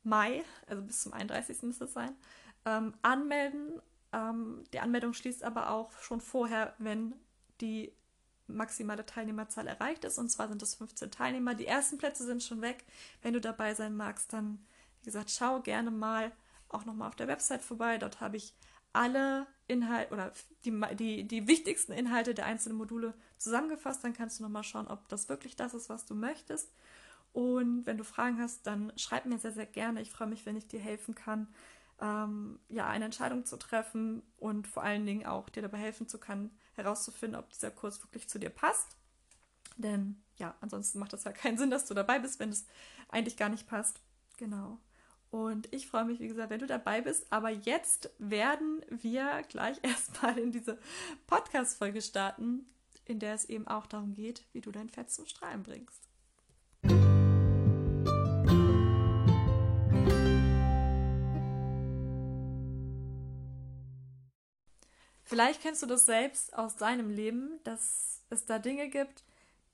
Mai, 0.03 0.43
also 0.67 0.81
bis 0.81 1.01
zum 1.01 1.13
31. 1.13 1.61
müsste 1.63 1.85
es 1.85 1.93
sein, 1.93 2.15
ähm, 2.65 2.93
anmelden. 3.01 3.81
Ähm, 4.11 4.63
die 4.73 4.79
Anmeldung 4.79 5.13
schließt 5.13 5.43
aber 5.43 5.69
auch 5.69 5.91
schon 5.99 6.21
vorher, 6.21 6.73
wenn 6.79 7.13
die 7.61 7.93
maximale 8.47 9.05
Teilnehmerzahl 9.05 9.67
erreicht 9.67 10.03
ist. 10.03 10.17
Und 10.17 10.29
zwar 10.29 10.47
sind 10.47 10.61
es 10.61 10.75
15 10.75 11.11
Teilnehmer. 11.11 11.53
Die 11.53 11.67
ersten 11.67 11.97
Plätze 11.97 12.25
sind 12.25 12.43
schon 12.43 12.61
weg. 12.61 12.83
Wenn 13.21 13.33
du 13.33 13.41
dabei 13.41 13.75
sein 13.75 13.95
magst, 13.95 14.33
dann, 14.33 14.65
wie 14.99 15.05
gesagt, 15.05 15.31
schau 15.31 15.61
gerne 15.61 15.91
mal 15.91 16.31
auch 16.69 16.85
nochmal 16.85 17.07
auf 17.07 17.15
der 17.15 17.27
Website 17.27 17.61
vorbei. 17.61 17.97
Dort 17.97 18.19
habe 18.21 18.37
ich 18.37 18.53
alle 18.93 19.45
Inhalte 19.67 20.13
oder 20.13 20.31
die, 20.65 20.95
die, 20.95 21.27
die 21.27 21.47
wichtigsten 21.47 21.91
Inhalte 21.91 22.33
der 22.33 22.45
einzelnen 22.45 22.77
Module 22.77 23.13
zusammengefasst. 23.37 24.03
Dann 24.03 24.13
kannst 24.13 24.39
du 24.39 24.43
nochmal 24.43 24.63
schauen, 24.63 24.87
ob 24.87 25.07
das 25.09 25.29
wirklich 25.29 25.55
das 25.55 25.73
ist, 25.73 25.89
was 25.89 26.05
du 26.05 26.15
möchtest. 26.15 26.71
Und 27.33 27.85
wenn 27.85 27.97
du 27.97 28.03
Fragen 28.03 28.39
hast, 28.39 28.65
dann 28.65 28.91
schreib 28.95 29.25
mir 29.25 29.37
sehr, 29.37 29.51
sehr 29.51 29.65
gerne. 29.65 30.01
Ich 30.01 30.11
freue 30.11 30.27
mich, 30.27 30.45
wenn 30.45 30.55
ich 30.55 30.67
dir 30.67 30.79
helfen 30.79 31.15
kann, 31.15 31.47
ähm, 32.01 32.59
ja, 32.69 32.87
eine 32.87 33.05
Entscheidung 33.05 33.45
zu 33.45 33.57
treffen 33.57 34.23
und 34.37 34.67
vor 34.67 34.83
allen 34.83 35.05
Dingen 35.05 35.25
auch 35.25 35.49
dir 35.49 35.61
dabei 35.61 35.77
helfen 35.77 36.07
zu 36.07 36.19
können, 36.19 36.57
herauszufinden, 36.75 37.39
ob 37.39 37.49
dieser 37.49 37.71
Kurs 37.71 38.01
wirklich 38.03 38.29
zu 38.29 38.39
dir 38.39 38.49
passt. 38.49 38.97
Denn 39.77 40.21
ja, 40.37 40.55
ansonsten 40.61 40.99
macht 40.99 41.13
das 41.13 41.23
ja 41.23 41.31
keinen 41.31 41.57
Sinn, 41.57 41.69
dass 41.69 41.85
du 41.85 41.93
dabei 41.93 42.19
bist, 42.19 42.39
wenn 42.39 42.49
es 42.49 42.65
eigentlich 43.09 43.37
gar 43.37 43.49
nicht 43.49 43.67
passt. 43.67 44.01
Genau. 44.37 44.79
Und 45.31 45.71
ich 45.73 45.87
freue 45.87 46.05
mich, 46.05 46.19
wie 46.19 46.27
gesagt, 46.27 46.49
wenn 46.49 46.59
du 46.59 46.65
dabei 46.65 47.01
bist. 47.01 47.31
Aber 47.31 47.49
jetzt 47.49 48.09
werden 48.17 48.83
wir 48.89 49.43
gleich 49.47 49.77
erstmal 49.83 50.37
in 50.39 50.51
diese 50.51 50.79
Podcast-Folge 51.27 52.01
starten, 52.01 52.65
in 53.05 53.19
der 53.19 53.33
es 53.33 53.45
eben 53.45 53.67
auch 53.67 53.85
darum 53.85 54.13
geht, 54.13 54.45
wie 54.53 54.61
du 54.61 54.71
dein 54.71 54.89
Fett 54.89 55.11
zum 55.11 55.25
Strahlen 55.25 55.63
bringst. 55.63 56.08
Vielleicht 65.29 65.61
kennst 65.61 65.83
du 65.83 65.85
das 65.85 66.07
selbst 66.07 66.57
aus 66.57 66.75
deinem 66.75 67.11
Leben, 67.11 67.59
dass 67.63 68.23
es 68.31 68.47
da 68.47 68.57
Dinge 68.57 68.89
gibt, 68.89 69.23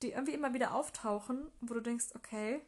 die 0.01 0.11
irgendwie 0.11 0.33
immer 0.33 0.53
wieder 0.53 0.75
auftauchen, 0.75 1.49
wo 1.61 1.73
du 1.73 1.79
denkst, 1.79 2.07
okay, 2.13 2.59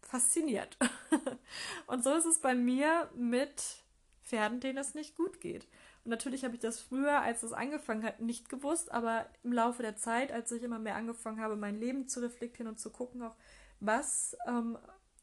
fasziniert. 0.00 0.78
und 1.86 2.02
so 2.02 2.14
ist 2.14 2.24
es 2.24 2.38
bei 2.38 2.54
mir 2.54 3.10
mit 3.14 3.82
Pferden, 4.24 4.58
denen 4.58 4.78
es 4.78 4.94
nicht 4.94 5.16
gut 5.16 5.42
geht. 5.42 5.66
Und 6.04 6.12
natürlich 6.12 6.44
habe 6.44 6.54
ich 6.54 6.62
das 6.62 6.80
früher, 6.80 7.20
als 7.20 7.42
es 7.42 7.52
angefangen 7.52 8.04
hat, 8.04 8.20
nicht 8.20 8.48
gewusst, 8.48 8.90
aber 8.90 9.26
im 9.42 9.52
Laufe 9.52 9.82
der 9.82 9.96
Zeit, 9.96 10.32
als 10.32 10.50
ich 10.50 10.62
immer 10.62 10.78
mehr 10.78 10.96
angefangen 10.96 11.42
habe, 11.42 11.56
mein 11.56 11.78
Leben 11.78 12.08
zu 12.08 12.20
reflektieren 12.20 12.68
und 12.68 12.80
zu 12.80 12.88
gucken, 12.88 13.22
auch 13.22 13.36
was, 13.80 14.34
ähm, 14.46 14.78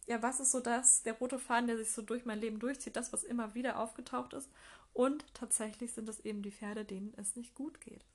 ja, 0.05 0.21
was 0.21 0.39
ist 0.39 0.51
so 0.51 0.59
das, 0.59 1.01
der 1.01 1.13
rote 1.13 1.39
Faden, 1.39 1.65
der 1.65 1.77
sich 1.77 1.91
so 1.91 2.03
durch 2.03 2.25
mein 2.25 2.39
Leben 2.39 2.59
durchzieht, 2.59 2.95
das, 2.95 3.11
was 3.11 3.23
immer 3.23 3.55
wieder 3.55 3.79
aufgetaucht 3.79 4.33
ist. 4.33 4.51
Und 4.93 5.25
tatsächlich 5.33 5.93
sind 5.93 6.09
es 6.09 6.19
eben 6.21 6.41
die 6.41 6.51
Pferde, 6.51 6.85
denen 6.85 7.13
es 7.15 7.35
nicht 7.35 7.55
gut 7.55 7.79
geht. 7.81 8.05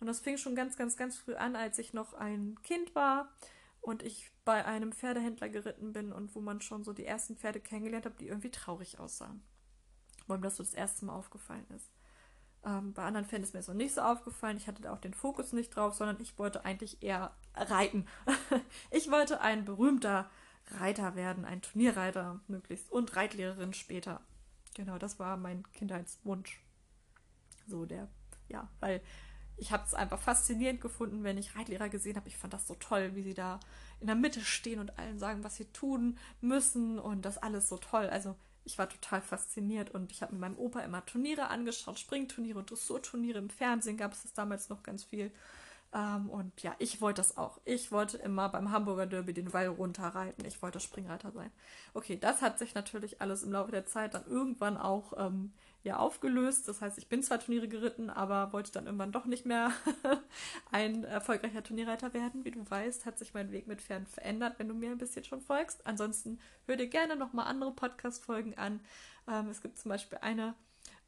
Und 0.00 0.06
das 0.06 0.20
fing 0.20 0.36
schon 0.36 0.54
ganz, 0.54 0.76
ganz, 0.76 0.96
ganz 0.96 1.16
früh 1.16 1.34
an, 1.34 1.56
als 1.56 1.78
ich 1.78 1.94
noch 1.94 2.14
ein 2.14 2.58
Kind 2.62 2.94
war 2.94 3.32
und 3.80 4.02
ich 4.02 4.30
bei 4.44 4.64
einem 4.64 4.92
Pferdehändler 4.92 5.48
geritten 5.48 5.92
bin 5.92 6.12
und 6.12 6.34
wo 6.34 6.40
man 6.40 6.60
schon 6.60 6.84
so 6.84 6.92
die 6.92 7.06
ersten 7.06 7.36
Pferde 7.36 7.60
kennengelernt 7.60 8.06
hat, 8.06 8.20
die 8.20 8.28
irgendwie 8.28 8.50
traurig 8.50 8.98
aussahen. 8.98 9.42
Weil 10.26 10.38
mir 10.38 10.44
das 10.44 10.56
so 10.56 10.62
das 10.62 10.74
erste 10.74 11.04
Mal 11.04 11.14
aufgefallen 11.14 11.66
ist. 11.74 11.90
Ähm, 12.64 12.94
bei 12.94 13.04
anderen 13.04 13.26
Pferden 13.26 13.44
ist 13.44 13.52
mir 13.52 13.60
das 13.60 13.68
noch 13.68 13.74
nicht 13.74 13.94
so 13.94 14.00
aufgefallen. 14.00 14.56
Ich 14.56 14.66
hatte 14.66 14.82
da 14.82 14.92
auch 14.92 15.00
den 15.00 15.14
Fokus 15.14 15.52
nicht 15.52 15.70
drauf, 15.76 15.94
sondern 15.94 16.20
ich 16.20 16.38
wollte 16.38 16.64
eigentlich 16.64 17.02
eher 17.02 17.34
reiten. 17.54 18.06
ich 18.90 19.10
wollte 19.10 19.40
ein 19.40 19.64
berühmter 19.64 20.30
Reiter 20.78 21.14
werden, 21.14 21.44
ein 21.44 21.60
Turnierreiter 21.60 22.40
möglichst 22.48 22.90
und 22.90 23.16
Reitlehrerin 23.16 23.74
später. 23.74 24.22
Genau, 24.74 24.98
das 24.98 25.18
war 25.18 25.36
mein 25.36 25.64
Kindheitswunsch. 25.72 26.60
So 27.66 27.86
der, 27.86 28.08
ja, 28.48 28.68
weil 28.80 29.00
ich 29.56 29.72
habe 29.72 29.84
es 29.86 29.94
einfach 29.94 30.20
faszinierend 30.20 30.80
gefunden, 30.80 31.22
wenn 31.22 31.38
ich 31.38 31.56
Reitlehrer 31.56 31.88
gesehen 31.88 32.16
habe. 32.16 32.28
Ich 32.28 32.36
fand 32.36 32.52
das 32.52 32.66
so 32.66 32.74
toll, 32.74 33.14
wie 33.14 33.22
sie 33.22 33.34
da 33.34 33.60
in 34.00 34.06
der 34.06 34.16
Mitte 34.16 34.40
stehen 34.40 34.80
und 34.80 34.98
allen 34.98 35.18
sagen, 35.18 35.44
was 35.44 35.56
sie 35.56 35.66
tun 35.66 36.18
müssen 36.40 36.98
und 36.98 37.24
das 37.24 37.38
alles 37.38 37.68
so 37.68 37.78
toll. 37.78 38.08
Also 38.08 38.34
ich 38.64 38.78
war 38.78 38.88
total 38.88 39.20
fasziniert 39.20 39.90
und 39.90 40.10
ich 40.10 40.22
habe 40.22 40.32
mit 40.32 40.40
meinem 40.40 40.58
Opa 40.58 40.80
immer 40.80 41.04
Turniere 41.04 41.48
angeschaut, 41.48 41.98
Springturniere 41.98 42.58
und 42.58 42.70
Dressurturniere. 42.70 43.38
Im 43.38 43.50
Fernsehen 43.50 43.96
gab 43.96 44.12
es 44.12 44.22
das 44.22 44.32
damals 44.32 44.68
noch 44.68 44.82
ganz 44.82 45.04
viel. 45.04 45.30
Ähm, 45.94 46.28
und 46.28 46.60
ja, 46.60 46.74
ich 46.80 47.00
wollte 47.00 47.20
das 47.20 47.36
auch. 47.36 47.60
Ich 47.64 47.92
wollte 47.92 48.18
immer 48.18 48.48
beim 48.48 48.72
Hamburger 48.72 49.06
Derby 49.06 49.32
den 49.32 49.52
Wall 49.52 49.68
runterreiten. 49.68 50.44
Ich 50.44 50.60
wollte 50.60 50.80
Springreiter 50.80 51.30
sein. 51.30 51.52
Okay, 51.94 52.18
das 52.18 52.42
hat 52.42 52.58
sich 52.58 52.74
natürlich 52.74 53.20
alles 53.20 53.44
im 53.44 53.52
Laufe 53.52 53.70
der 53.70 53.86
Zeit 53.86 54.12
dann 54.14 54.26
irgendwann 54.26 54.76
auch 54.76 55.12
ähm, 55.16 55.52
ja 55.84 55.98
aufgelöst. 55.98 56.66
Das 56.66 56.80
heißt, 56.80 56.98
ich 56.98 57.08
bin 57.08 57.22
zwar 57.22 57.38
Turniere 57.38 57.68
geritten, 57.68 58.10
aber 58.10 58.52
wollte 58.52 58.72
dann 58.72 58.86
irgendwann 58.86 59.12
doch 59.12 59.24
nicht 59.24 59.46
mehr 59.46 59.70
ein 60.72 61.04
erfolgreicher 61.04 61.62
Turnierreiter 61.62 62.12
werden. 62.12 62.44
Wie 62.44 62.50
du 62.50 62.68
weißt, 62.68 63.06
hat 63.06 63.16
sich 63.16 63.32
mein 63.32 63.52
Weg 63.52 63.68
mit 63.68 63.80
Pferden 63.80 64.08
verändert, 64.08 64.58
wenn 64.58 64.66
du 64.66 64.74
mir 64.74 64.90
ein 64.90 64.98
bisschen 64.98 65.22
schon 65.22 65.42
folgst. 65.42 65.86
Ansonsten 65.86 66.40
hör 66.66 66.74
dir 66.74 66.88
gerne 66.88 67.14
nochmal 67.14 67.46
andere 67.46 67.72
Podcast-Folgen 67.72 68.58
an. 68.58 68.80
Ähm, 69.28 69.48
es 69.48 69.62
gibt 69.62 69.78
zum 69.78 69.90
Beispiel 69.90 70.18
eine 70.22 70.54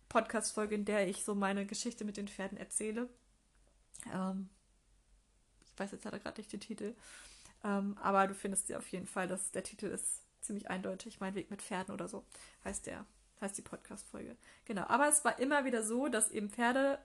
Podcast-Folge, 0.09 0.77
in 0.77 0.85
der 0.85 1.09
ich 1.09 1.25
so 1.25 1.35
meine 1.35 1.67
Geschichte 1.67 2.05
mit 2.05 2.17
den 2.17 2.29
Pferden 2.29 2.57
erzähle. 2.57 3.09
Ähm, 4.15 4.49
weiß 5.79 5.93
jetzt 5.93 6.05
leider 6.05 6.19
gerade 6.19 6.41
nicht 6.41 6.53
den 6.53 6.61
Titel. 6.61 6.95
Ähm, 7.65 7.97
aber 8.01 8.27
du 8.27 8.35
findest 8.35 8.67
sie 8.67 8.77
auf 8.77 8.89
jeden 8.89 9.07
Fall, 9.07 9.29
dass 9.29 9.51
der 9.53 9.63
Titel 9.63 9.87
ist 9.87 10.23
ziemlich 10.41 10.71
eindeutig. 10.71 11.21
Mein 11.21 11.35
Weg 11.35 11.51
mit 11.51 11.63
Pferden 11.63 11.93
oder 11.93 12.09
so 12.09 12.25
heißt 12.65 12.87
der, 12.87 13.05
heißt 13.41 13.57
die 13.59 13.63
Podcast-Folge. 13.63 14.37
Genau. 14.65 14.85
Aber 14.89 15.09
es 15.09 15.25
war 15.25 15.39
immer 15.39 15.65
wieder 15.65 15.83
so, 15.83 16.09
dass 16.09 16.31
eben 16.31 16.51
Pferde 16.51 16.99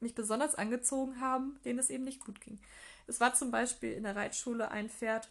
mich 0.00 0.14
besonders 0.14 0.54
angezogen 0.54 1.20
haben, 1.20 1.60
denen 1.64 1.78
es 1.78 1.90
eben 1.90 2.04
nicht 2.04 2.24
gut 2.24 2.40
ging. 2.40 2.58
Es 3.06 3.20
war 3.20 3.34
zum 3.34 3.50
Beispiel 3.50 3.92
in 3.92 4.04
der 4.04 4.16
Reitschule 4.16 4.70
ein 4.70 4.88
Pferd, 4.88 5.30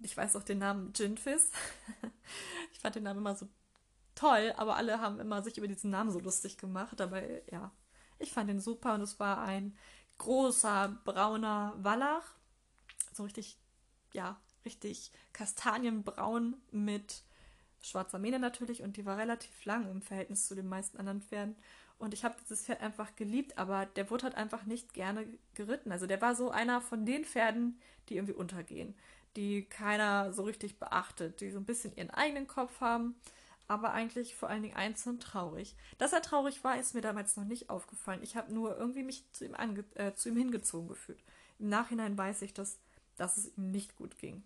ich 0.00 0.16
weiß 0.16 0.36
auch 0.36 0.42
den 0.42 0.58
Namen 0.58 0.92
Ginfis. 0.92 1.50
ich 2.72 2.78
fand 2.78 2.94
den 2.94 3.04
Namen 3.04 3.20
immer 3.20 3.34
so 3.34 3.48
toll, 4.14 4.52
aber 4.56 4.76
alle 4.76 5.00
haben 5.00 5.18
immer 5.18 5.42
sich 5.42 5.56
über 5.58 5.68
diesen 5.68 5.90
Namen 5.90 6.10
so 6.10 6.20
lustig 6.20 6.58
gemacht. 6.58 7.00
Dabei, 7.00 7.42
ja, 7.50 7.72
ich 8.18 8.32
fand 8.32 8.50
den 8.50 8.60
super 8.60 8.94
und 8.94 9.00
es 9.00 9.18
war 9.18 9.42
ein 9.42 9.76
großer 10.22 10.96
brauner 11.04 11.74
Wallach. 11.78 12.24
So 13.12 13.24
richtig, 13.24 13.58
ja, 14.12 14.40
richtig 14.64 15.10
kastanienbraun 15.32 16.56
mit 16.70 17.24
schwarzer 17.80 18.20
Mähne 18.20 18.38
natürlich 18.38 18.82
und 18.82 18.96
die 18.96 19.04
war 19.04 19.18
relativ 19.18 19.64
lang 19.64 19.90
im 19.90 20.00
Verhältnis 20.00 20.46
zu 20.46 20.54
den 20.54 20.68
meisten 20.68 20.96
anderen 20.96 21.22
Pferden. 21.22 21.56
Und 21.98 22.14
ich 22.14 22.24
habe 22.24 22.36
dieses 22.40 22.64
Pferd 22.64 22.80
einfach 22.80 23.16
geliebt, 23.16 23.58
aber 23.58 23.86
der 23.86 24.10
wurde 24.10 24.24
halt 24.24 24.36
einfach 24.36 24.64
nicht 24.64 24.94
gerne 24.94 25.26
geritten. 25.54 25.90
Also 25.90 26.06
der 26.06 26.20
war 26.20 26.36
so 26.36 26.50
einer 26.50 26.80
von 26.80 27.04
den 27.04 27.24
Pferden, 27.24 27.80
die 28.08 28.16
irgendwie 28.16 28.34
untergehen, 28.34 28.94
die 29.34 29.64
keiner 29.64 30.32
so 30.32 30.42
richtig 30.44 30.78
beachtet, 30.78 31.40
die 31.40 31.50
so 31.50 31.58
ein 31.58 31.64
bisschen 31.64 31.96
ihren 31.96 32.10
eigenen 32.10 32.46
Kopf 32.46 32.80
haben 32.80 33.16
aber 33.68 33.92
eigentlich 33.92 34.34
vor 34.36 34.48
allen 34.48 34.62
Dingen 34.62 34.76
einzeln 34.76 35.20
traurig. 35.20 35.76
Dass 35.98 36.12
er 36.12 36.22
traurig 36.22 36.62
war, 36.64 36.78
ist 36.78 36.94
mir 36.94 37.00
damals 37.00 37.36
noch 37.36 37.44
nicht 37.44 37.70
aufgefallen. 37.70 38.22
Ich 38.22 38.36
habe 38.36 38.52
nur 38.52 38.76
irgendwie 38.76 39.02
mich 39.02 39.24
zu 39.32 39.44
ihm, 39.44 39.54
äh, 39.94 40.14
zu 40.14 40.28
ihm 40.28 40.36
hingezogen 40.36 40.88
gefühlt. 40.88 41.22
Im 41.58 41.68
Nachhinein 41.68 42.16
weiß 42.18 42.42
ich, 42.42 42.54
dass, 42.54 42.78
dass 43.16 43.36
es 43.36 43.56
ihm 43.56 43.70
nicht 43.70 43.96
gut 43.96 44.18
ging. 44.18 44.42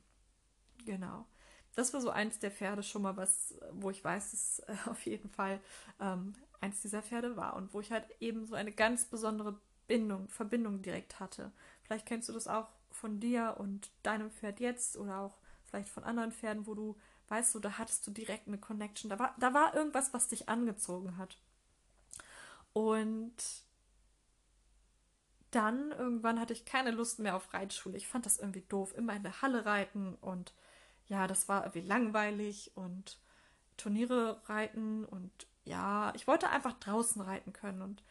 Genau. 0.84 1.26
Das 1.74 1.92
war 1.92 2.00
so 2.00 2.10
eins 2.10 2.38
der 2.38 2.50
Pferde 2.50 2.82
schon 2.82 3.02
mal 3.02 3.16
was, 3.16 3.54
wo 3.72 3.90
ich 3.90 4.02
weiß, 4.02 4.30
dass 4.30 4.58
äh, 4.60 4.76
auf 4.90 5.04
jeden 5.04 5.30
Fall 5.30 5.60
ähm, 6.00 6.34
eins 6.60 6.80
dieser 6.80 7.02
Pferde 7.02 7.36
war 7.36 7.56
und 7.56 7.74
wo 7.74 7.80
ich 7.80 7.92
halt 7.92 8.06
eben 8.20 8.46
so 8.46 8.54
eine 8.54 8.72
ganz 8.72 9.04
besondere 9.04 9.58
Bindung, 9.86 10.28
Verbindung 10.28 10.82
direkt 10.82 11.20
hatte. 11.20 11.52
Vielleicht 11.82 12.06
kennst 12.06 12.28
du 12.28 12.32
das 12.32 12.48
auch 12.48 12.68
von 12.90 13.20
dir 13.20 13.56
und 13.58 13.90
deinem 14.02 14.30
Pferd 14.30 14.58
jetzt 14.58 14.96
oder 14.96 15.20
auch 15.20 15.38
vielleicht 15.64 15.88
von 15.88 16.04
anderen 16.04 16.32
Pferden, 16.32 16.66
wo 16.66 16.74
du 16.74 16.96
weißt 17.28 17.54
du, 17.54 17.60
da 17.60 17.78
hattest 17.78 18.06
du 18.06 18.10
direkt 18.10 18.48
eine 18.48 18.58
Connection. 18.58 19.10
Da 19.10 19.18
war, 19.18 19.34
da 19.38 19.54
war 19.54 19.74
irgendwas, 19.74 20.14
was 20.14 20.28
dich 20.28 20.48
angezogen 20.48 21.16
hat. 21.16 21.38
Und 22.72 23.34
dann 25.50 25.92
irgendwann 25.92 26.38
hatte 26.38 26.52
ich 26.52 26.66
keine 26.66 26.90
Lust 26.90 27.18
mehr 27.18 27.36
auf 27.36 27.54
Reitschule. 27.54 27.96
Ich 27.96 28.08
fand 28.08 28.26
das 28.26 28.38
irgendwie 28.38 28.64
doof, 28.68 28.94
immer 28.96 29.14
in 29.14 29.22
der 29.22 29.40
Halle 29.42 29.64
reiten 29.64 30.14
und 30.20 30.52
ja, 31.08 31.26
das 31.26 31.48
war 31.48 31.62
irgendwie 31.62 31.86
langweilig 31.86 32.72
und 32.74 33.18
Turniere 33.76 34.40
reiten 34.48 35.04
und 35.04 35.30
ja, 35.64 36.12
ich 36.14 36.26
wollte 36.26 36.50
einfach 36.50 36.74
draußen 36.74 37.22
reiten 37.22 37.52
können 37.52 37.80
und 37.82 38.02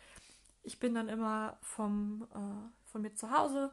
ich 0.64 0.80
bin 0.80 0.96
dann 0.96 1.10
immer 1.10 1.58
vom, 1.62 2.28
äh, 2.34 2.90
von 2.90 3.02
mir 3.02 3.14
zu 3.14 3.32
Hause 3.32 3.72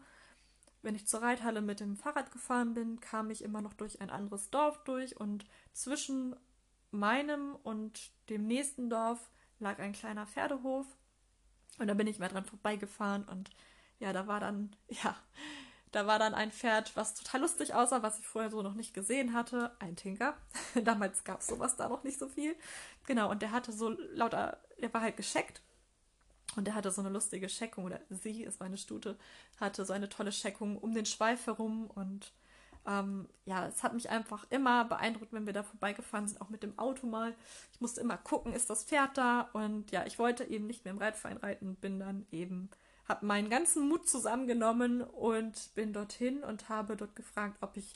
wenn 0.82 0.94
ich 0.94 1.06
zur 1.06 1.22
Reithalle 1.22 1.62
mit 1.62 1.80
dem 1.80 1.96
Fahrrad 1.96 2.32
gefahren 2.32 2.74
bin, 2.74 3.00
kam 3.00 3.30
ich 3.30 3.42
immer 3.42 3.62
noch 3.62 3.72
durch 3.72 4.00
ein 4.00 4.10
anderes 4.10 4.50
Dorf 4.50 4.82
durch 4.84 5.18
und 5.18 5.46
zwischen 5.72 6.36
meinem 6.90 7.56
und 7.62 8.10
dem 8.28 8.46
nächsten 8.46 8.90
Dorf 8.90 9.30
lag 9.58 9.78
ein 9.78 9.92
kleiner 9.92 10.26
Pferdehof 10.26 10.86
und 11.78 11.86
da 11.86 11.94
bin 11.94 12.06
ich 12.06 12.18
mal 12.18 12.28
dran 12.28 12.44
vorbeigefahren 12.44 13.24
und 13.24 13.50
ja, 13.98 14.12
da 14.12 14.26
war 14.26 14.40
dann, 14.40 14.74
ja, 14.88 15.16
da 15.92 16.06
war 16.06 16.18
dann 16.18 16.34
ein 16.34 16.50
Pferd, 16.50 16.96
was 16.96 17.14
total 17.14 17.42
lustig 17.42 17.74
aussah, 17.74 18.02
was 18.02 18.18
ich 18.18 18.26
vorher 18.26 18.50
so 18.50 18.62
noch 18.62 18.74
nicht 18.74 18.94
gesehen 18.94 19.34
hatte. 19.34 19.76
Ein 19.78 19.94
Tinker. 19.94 20.38
Damals 20.84 21.22
gab 21.22 21.40
es 21.40 21.48
sowas 21.48 21.76
da 21.76 21.90
noch 21.90 22.02
nicht 22.02 22.18
so 22.18 22.28
viel. 22.28 22.56
Genau, 23.06 23.30
und 23.30 23.42
der 23.42 23.52
hatte 23.52 23.72
so 23.72 23.90
lauter, 23.90 24.58
der 24.80 24.92
war 24.94 25.02
halt 25.02 25.18
gescheckt 25.18 25.60
und 26.56 26.68
er 26.68 26.74
hatte 26.74 26.90
so 26.90 27.00
eine 27.00 27.10
lustige 27.10 27.48
Scheckung, 27.48 27.84
oder 27.84 28.00
sie, 28.10 28.42
ist 28.42 28.60
meine 28.60 28.76
Stute, 28.76 29.16
hatte 29.58 29.84
so 29.84 29.92
eine 29.92 30.08
tolle 30.08 30.32
Scheckung 30.32 30.78
um 30.78 30.94
den 30.94 31.06
Schweif 31.06 31.46
herum. 31.46 31.90
Und 31.94 32.32
ähm, 32.86 33.28
ja, 33.44 33.66
es 33.68 33.82
hat 33.82 33.94
mich 33.94 34.10
einfach 34.10 34.46
immer 34.50 34.84
beeindruckt, 34.84 35.32
wenn 35.32 35.46
wir 35.46 35.52
da 35.52 35.62
vorbeigefahren 35.62 36.28
sind, 36.28 36.40
auch 36.40 36.50
mit 36.50 36.62
dem 36.62 36.78
Auto 36.78 37.06
mal. 37.06 37.34
Ich 37.72 37.80
musste 37.80 38.00
immer 38.00 38.18
gucken, 38.18 38.52
ist 38.52 38.70
das 38.70 38.84
Pferd 38.84 39.16
da? 39.16 39.48
Und 39.52 39.90
ja, 39.92 40.04
ich 40.04 40.18
wollte 40.18 40.44
eben 40.44 40.66
nicht 40.66 40.84
mehr 40.84 40.92
im 40.92 41.00
Reitverein 41.00 41.38
reiten, 41.38 41.76
bin 41.76 41.98
dann 41.98 42.26
eben, 42.30 42.70
habe 43.08 43.24
meinen 43.24 43.50
ganzen 43.50 43.88
Mut 43.88 44.08
zusammengenommen 44.08 45.02
und 45.02 45.74
bin 45.74 45.92
dorthin 45.92 46.42
und 46.44 46.68
habe 46.68 46.96
dort 46.96 47.16
gefragt, 47.16 47.58
ob 47.60 47.76
ich, 47.76 47.94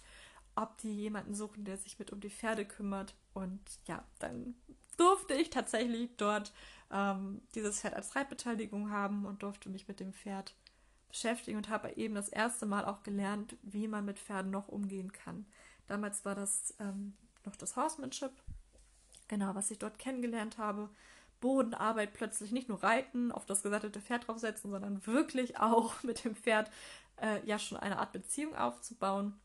ob 0.54 0.78
die 0.78 0.94
jemanden 0.94 1.34
suchen, 1.34 1.64
der 1.64 1.76
sich 1.76 1.98
mit 1.98 2.12
um 2.12 2.20
die 2.20 2.30
Pferde 2.30 2.64
kümmert. 2.64 3.14
Und 3.34 3.60
ja, 3.86 4.02
dann 4.18 4.54
durfte 4.96 5.34
ich 5.34 5.50
tatsächlich 5.50 6.10
dort 6.16 6.52
ähm, 6.90 7.42
dieses 7.54 7.80
Pferd 7.80 7.94
als 7.94 8.14
Reitbeteiligung 8.16 8.90
haben 8.90 9.26
und 9.26 9.42
durfte 9.42 9.68
mich 9.68 9.88
mit 9.88 10.00
dem 10.00 10.12
Pferd 10.12 10.54
beschäftigen 11.08 11.56
und 11.56 11.68
habe 11.68 11.92
eben 11.96 12.14
das 12.14 12.28
erste 12.28 12.66
Mal 12.66 12.84
auch 12.84 13.02
gelernt, 13.02 13.56
wie 13.62 13.88
man 13.88 14.04
mit 14.04 14.18
Pferden 14.18 14.50
noch 14.50 14.68
umgehen 14.68 15.12
kann. 15.12 15.46
Damals 15.86 16.24
war 16.24 16.34
das 16.34 16.74
ähm, 16.80 17.14
noch 17.44 17.56
das 17.56 17.76
Horsemanship, 17.76 18.32
genau, 19.28 19.54
was 19.54 19.70
ich 19.70 19.78
dort 19.78 19.98
kennengelernt 19.98 20.58
habe. 20.58 20.90
Bodenarbeit 21.40 22.14
plötzlich 22.14 22.50
nicht 22.50 22.68
nur 22.68 22.82
reiten, 22.82 23.30
auf 23.30 23.46
das 23.46 23.62
gesattelte 23.62 24.00
Pferd 24.00 24.26
draufsetzen, 24.26 24.70
sondern 24.70 25.06
wirklich 25.06 25.58
auch 25.58 25.94
mit 26.02 26.24
dem 26.24 26.34
Pferd 26.34 26.70
äh, 27.16 27.44
ja 27.46 27.58
schon 27.58 27.78
eine 27.78 27.98
Art 27.98 28.12
Beziehung 28.12 28.54
aufzubauen. 28.54 29.38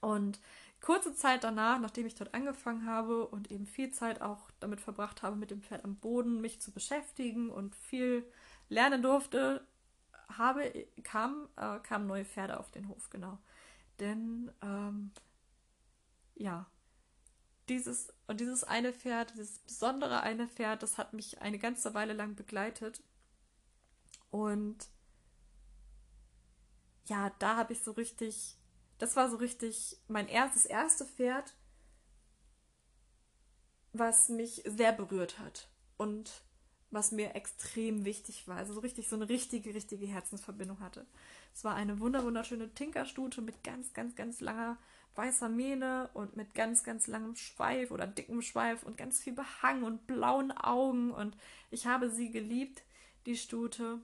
Und 0.00 0.40
kurze 0.80 1.14
Zeit 1.14 1.44
danach, 1.44 1.80
nachdem 1.80 2.06
ich 2.06 2.14
dort 2.14 2.34
angefangen 2.34 2.86
habe 2.86 3.26
und 3.26 3.50
eben 3.50 3.66
viel 3.66 3.90
Zeit 3.90 4.20
auch 4.20 4.50
damit 4.60 4.80
verbracht 4.80 5.22
habe, 5.22 5.36
mit 5.36 5.50
dem 5.50 5.62
Pferd 5.62 5.84
am 5.84 5.96
Boden 5.96 6.40
mich 6.40 6.60
zu 6.60 6.72
beschäftigen 6.72 7.50
und 7.50 7.74
viel 7.76 8.24
lernen 8.68 9.02
durfte, 9.02 9.66
habe, 10.36 10.86
kam, 11.02 11.48
äh, 11.56 11.78
kamen 11.80 12.06
neue 12.06 12.24
Pferde 12.24 12.60
auf 12.60 12.70
den 12.70 12.88
Hof, 12.88 13.10
genau. 13.10 13.38
Denn 13.98 14.50
ähm, 14.62 15.10
ja, 16.34 16.66
dieses 17.68 18.12
und 18.26 18.40
dieses 18.40 18.64
eine 18.64 18.92
Pferd, 18.92 19.32
dieses 19.34 19.58
besondere 19.60 20.20
eine 20.20 20.48
Pferd, 20.48 20.82
das 20.82 20.98
hat 20.98 21.12
mich 21.12 21.40
eine 21.40 21.58
ganze 21.58 21.94
Weile 21.94 22.12
lang 22.12 22.34
begleitet. 22.34 23.02
Und 24.30 24.88
ja, 27.06 27.30
da 27.38 27.56
habe 27.56 27.72
ich 27.72 27.82
so 27.82 27.92
richtig, 27.92 28.57
das 28.98 29.16
war 29.16 29.30
so 29.30 29.36
richtig 29.36 29.96
mein 30.08 30.28
erstes 30.28 30.66
erste 30.66 31.04
Pferd, 31.04 31.54
was 33.92 34.28
mich 34.28 34.62
sehr 34.66 34.92
berührt 34.92 35.38
hat 35.38 35.68
und 35.96 36.42
was 36.90 37.12
mir 37.12 37.34
extrem 37.34 38.04
wichtig 38.04 38.48
war. 38.48 38.56
Also 38.56 38.72
so 38.72 38.80
richtig 38.80 39.08
so 39.08 39.16
eine 39.16 39.28
richtige, 39.28 39.74
richtige 39.74 40.06
Herzensverbindung 40.06 40.80
hatte. 40.80 41.06
Es 41.54 41.64
war 41.64 41.74
eine 41.74 42.00
wunderschöne 42.00 42.72
Tinkerstute 42.74 43.42
mit 43.42 43.62
ganz, 43.62 43.92
ganz, 43.92 44.14
ganz 44.14 44.40
langer 44.40 44.78
weißer 45.14 45.48
Mähne 45.48 46.08
und 46.14 46.36
mit 46.36 46.54
ganz, 46.54 46.84
ganz 46.84 47.08
langem 47.08 47.34
Schweif 47.34 47.90
oder 47.90 48.06
dickem 48.06 48.40
Schweif 48.40 48.84
und 48.84 48.96
ganz 48.96 49.18
viel 49.18 49.32
Behang 49.32 49.82
und 49.82 50.06
blauen 50.06 50.52
Augen. 50.52 51.10
Und 51.10 51.36
ich 51.70 51.86
habe 51.86 52.08
sie 52.10 52.30
geliebt, 52.30 52.82
die 53.26 53.36
Stute, 53.36 54.00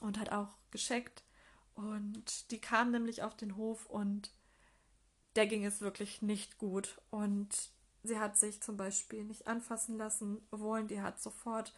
und 0.00 0.18
hat 0.18 0.32
auch 0.32 0.48
gescheckt. 0.70 1.22
Und 1.76 2.50
die 2.50 2.60
kam 2.60 2.90
nämlich 2.90 3.22
auf 3.22 3.36
den 3.36 3.56
Hof 3.56 3.86
und 3.86 4.30
der 5.36 5.46
ging 5.46 5.64
es 5.64 5.80
wirklich 5.80 6.22
nicht 6.22 6.58
gut. 6.58 7.00
Und 7.10 7.70
sie 8.02 8.18
hat 8.18 8.36
sich 8.38 8.62
zum 8.62 8.76
Beispiel 8.76 9.24
nicht 9.24 9.46
anfassen 9.46 9.98
lassen 9.98 10.40
wollen. 10.50 10.88
Die 10.88 11.02
hat 11.02 11.20
sofort 11.20 11.74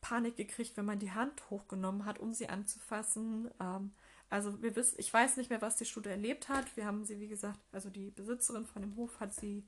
Panik 0.00 0.36
gekriegt, 0.36 0.76
wenn 0.76 0.84
man 0.84 1.00
die 1.00 1.12
Hand 1.12 1.50
hochgenommen 1.50 2.04
hat, 2.04 2.20
um 2.20 2.32
sie 2.32 2.48
anzufassen. 2.48 3.50
Ähm, 3.60 3.92
also 4.30 4.62
wir 4.62 4.76
wissen, 4.76 4.96
ich 4.98 5.12
weiß 5.12 5.36
nicht 5.36 5.50
mehr, 5.50 5.60
was 5.60 5.76
die 5.76 5.84
Stute 5.84 6.10
erlebt 6.10 6.48
hat. 6.48 6.76
Wir 6.76 6.86
haben 6.86 7.04
sie, 7.04 7.18
wie 7.18 7.28
gesagt, 7.28 7.58
also 7.72 7.90
die 7.90 8.12
Besitzerin 8.12 8.64
von 8.64 8.82
dem 8.82 8.94
Hof 8.96 9.18
hat 9.18 9.34
sie 9.34 9.64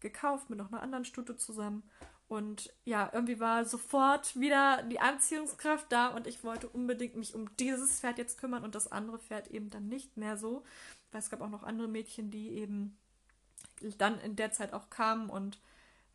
gekauft 0.00 0.50
mit 0.50 0.58
noch 0.58 0.72
einer 0.72 0.82
anderen 0.82 1.04
Stute 1.04 1.36
zusammen. 1.36 1.84
Und 2.28 2.72
ja, 2.84 3.10
irgendwie 3.12 3.40
war 3.40 3.64
sofort 3.64 4.38
wieder 4.40 4.82
die 4.84 5.00
Anziehungskraft 5.00 5.86
da 5.90 6.08
und 6.08 6.26
ich 6.26 6.42
wollte 6.44 6.68
unbedingt 6.68 7.16
mich 7.16 7.34
um 7.34 7.54
dieses 7.56 8.00
Pferd 8.00 8.18
jetzt 8.18 8.38
kümmern 8.38 8.64
und 8.64 8.74
das 8.74 8.90
andere 8.90 9.18
Pferd 9.18 9.48
eben 9.48 9.68
dann 9.68 9.88
nicht 9.88 10.16
mehr 10.16 10.36
so. 10.36 10.64
Weil 11.10 11.20
es 11.20 11.28
gab 11.28 11.42
auch 11.42 11.50
noch 11.50 11.62
andere 11.62 11.88
Mädchen, 11.88 12.30
die 12.30 12.52
eben 12.52 12.96
dann 13.98 14.18
in 14.20 14.36
der 14.36 14.52
Zeit 14.52 14.72
auch 14.72 14.88
kamen 14.88 15.28
und 15.28 15.60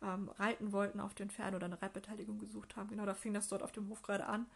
ähm, 0.02 0.28
reiten 0.38 0.72
wollten 0.72 1.00
auf 1.00 1.14
den 1.14 1.30
Pferd 1.30 1.54
oder 1.54 1.66
eine 1.66 1.80
Reitbeteiligung 1.80 2.38
gesucht 2.38 2.76
haben. 2.76 2.88
Genau, 2.88 3.06
da 3.06 3.14
fing 3.14 3.34
das 3.34 3.48
dort 3.48 3.62
auf 3.62 3.72
dem 3.72 3.88
Hof 3.88 4.02
gerade 4.02 4.26
an. 4.26 4.46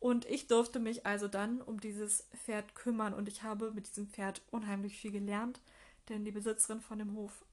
Und 0.00 0.24
ich 0.26 0.46
durfte 0.46 0.78
mich 0.78 1.06
also 1.06 1.26
dann 1.26 1.60
um 1.60 1.80
dieses 1.80 2.28
Pferd 2.44 2.74
kümmern 2.74 3.14
und 3.14 3.28
ich 3.28 3.42
habe 3.42 3.72
mit 3.72 3.88
diesem 3.88 4.08
Pferd 4.08 4.42
unheimlich 4.50 4.96
viel 4.96 5.10
gelernt, 5.10 5.60
denn 6.08 6.24
die 6.24 6.30
Besitzerin 6.30 6.80
von 6.80 6.98
dem 6.98 7.14
Hof, 7.14 7.44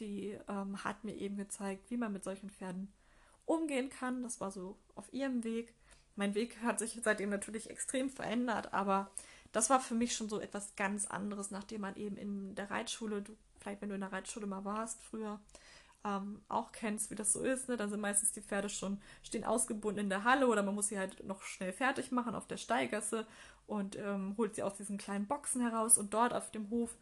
die 0.00 0.38
ähm, 0.48 0.82
hat 0.84 1.04
mir 1.04 1.14
eben 1.14 1.36
gezeigt, 1.36 1.90
wie 1.90 1.96
man 1.96 2.12
mit 2.12 2.24
solchen 2.24 2.50
Pferden 2.50 2.92
umgehen 3.44 3.90
kann. 3.90 4.22
Das 4.22 4.40
war 4.40 4.50
so 4.50 4.76
auf 4.94 5.12
ihrem 5.12 5.44
Weg. 5.44 5.74
Mein 6.16 6.34
Weg 6.34 6.56
hat 6.62 6.78
sich 6.78 6.98
seitdem 7.02 7.30
natürlich 7.30 7.70
extrem 7.70 8.08
verändert, 8.08 8.72
aber 8.72 9.10
das 9.52 9.70
war 9.70 9.80
für 9.80 9.94
mich 9.94 10.14
schon 10.14 10.28
so 10.28 10.40
etwas 10.40 10.74
ganz 10.76 11.06
anderes, 11.06 11.50
nachdem 11.50 11.82
man 11.82 11.96
eben 11.96 12.16
in 12.16 12.54
der 12.54 12.70
Reitschule, 12.70 13.22
du, 13.22 13.36
vielleicht 13.60 13.82
wenn 13.82 13.90
du 13.90 13.94
in 13.94 14.00
der 14.00 14.12
Reitschule 14.12 14.46
mal 14.46 14.64
warst 14.64 15.02
früher, 15.02 15.40
ähm, 16.04 16.40
auch 16.48 16.72
kennst, 16.72 17.10
wie 17.10 17.14
das 17.14 17.32
so 17.32 17.42
ist. 17.42 17.68
Ne? 17.68 17.76
Dann 17.76 17.90
sind 17.90 18.00
meistens 18.00 18.32
die 18.32 18.40
Pferde 18.40 18.68
schon, 18.68 19.00
stehen 19.22 19.44
ausgebunden 19.44 20.04
in 20.04 20.10
der 20.10 20.24
Halle 20.24 20.46
oder 20.46 20.62
man 20.62 20.74
muss 20.74 20.88
sie 20.88 20.98
halt 20.98 21.24
noch 21.24 21.42
schnell 21.42 21.72
fertig 21.72 22.12
machen 22.12 22.34
auf 22.34 22.46
der 22.46 22.56
Steigasse 22.56 23.26
und 23.66 23.96
ähm, 23.96 24.34
holt 24.38 24.54
sie 24.54 24.62
aus 24.62 24.76
diesen 24.76 24.98
kleinen 24.98 25.26
Boxen 25.26 25.60
heraus 25.60 25.98
und 25.98 26.14
dort 26.14 26.32
auf 26.32 26.50
dem 26.50 26.70
Hof 26.70 26.96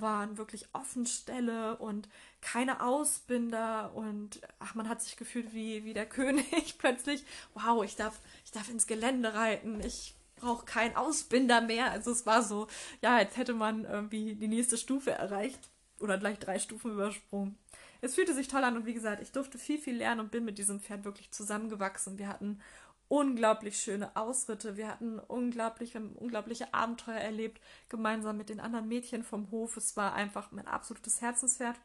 waren 0.00 0.38
wirklich 0.38 0.66
Offenstelle 0.72 1.76
und 1.76 2.08
keine 2.40 2.82
Ausbinder 2.82 3.94
und 3.94 4.40
ach, 4.58 4.74
man 4.74 4.88
hat 4.88 5.02
sich 5.02 5.16
gefühlt 5.16 5.52
wie, 5.52 5.84
wie 5.84 5.94
der 5.94 6.06
König 6.08 6.76
plötzlich. 6.78 7.24
Wow, 7.54 7.84
ich 7.84 7.96
darf, 7.96 8.20
ich 8.44 8.52
darf 8.52 8.68
ins 8.68 8.86
Gelände 8.86 9.34
reiten, 9.34 9.80
ich 9.80 10.14
brauche 10.36 10.66
keinen 10.66 10.96
Ausbinder 10.96 11.60
mehr. 11.60 11.90
Also 11.90 12.10
es 12.10 12.26
war 12.26 12.42
so, 12.42 12.66
ja, 13.02 13.20
jetzt 13.20 13.36
hätte 13.36 13.54
man 13.54 13.84
irgendwie 13.84 14.34
die 14.34 14.48
nächste 14.48 14.76
Stufe 14.76 15.10
erreicht 15.12 15.70
oder 16.00 16.18
gleich 16.18 16.38
drei 16.38 16.58
Stufen 16.58 16.92
übersprungen 16.92 17.58
es 18.00 18.14
fühlte 18.14 18.34
sich 18.34 18.48
toll 18.48 18.64
an 18.64 18.76
und 18.76 18.86
wie 18.86 18.94
gesagt, 18.94 19.22
ich 19.22 19.32
durfte 19.32 19.58
viel, 19.58 19.78
viel 19.78 19.96
lernen 19.96 20.20
und 20.20 20.30
bin 20.30 20.44
mit 20.44 20.58
diesem 20.58 20.80
Pferd 20.80 21.04
wirklich 21.04 21.30
zusammengewachsen. 21.30 22.18
Wir 22.18 22.28
hatten 22.28 22.60
unglaublich 23.08 23.78
schöne 23.78 24.14
Ausritte, 24.16 24.76
wir 24.76 24.88
hatten 24.88 25.18
unglaubliche, 25.18 26.00
unglaubliche 26.00 26.74
Abenteuer 26.74 27.20
erlebt, 27.20 27.60
gemeinsam 27.88 28.36
mit 28.36 28.48
den 28.48 28.60
anderen 28.60 28.88
Mädchen 28.88 29.22
vom 29.22 29.50
Hof. 29.50 29.76
Es 29.76 29.96
war 29.96 30.14
einfach 30.14 30.50
mein 30.52 30.66
absolutes 30.66 31.20
Herzenspferd. 31.20 31.76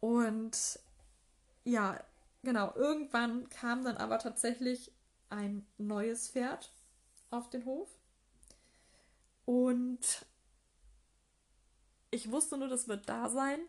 Und 0.00 0.78
ja, 1.64 2.00
genau, 2.42 2.72
irgendwann 2.74 3.48
kam 3.50 3.84
dann 3.84 3.96
aber 3.96 4.18
tatsächlich 4.18 4.90
ein 5.28 5.66
neues 5.76 6.30
Pferd 6.30 6.72
auf 7.30 7.50
den 7.50 7.64
Hof. 7.64 7.88
Und 9.44 10.26
ich 12.10 12.30
wusste 12.30 12.56
nur, 12.56 12.68
das 12.68 12.88
wird 12.88 13.08
da 13.08 13.28
sein. 13.28 13.60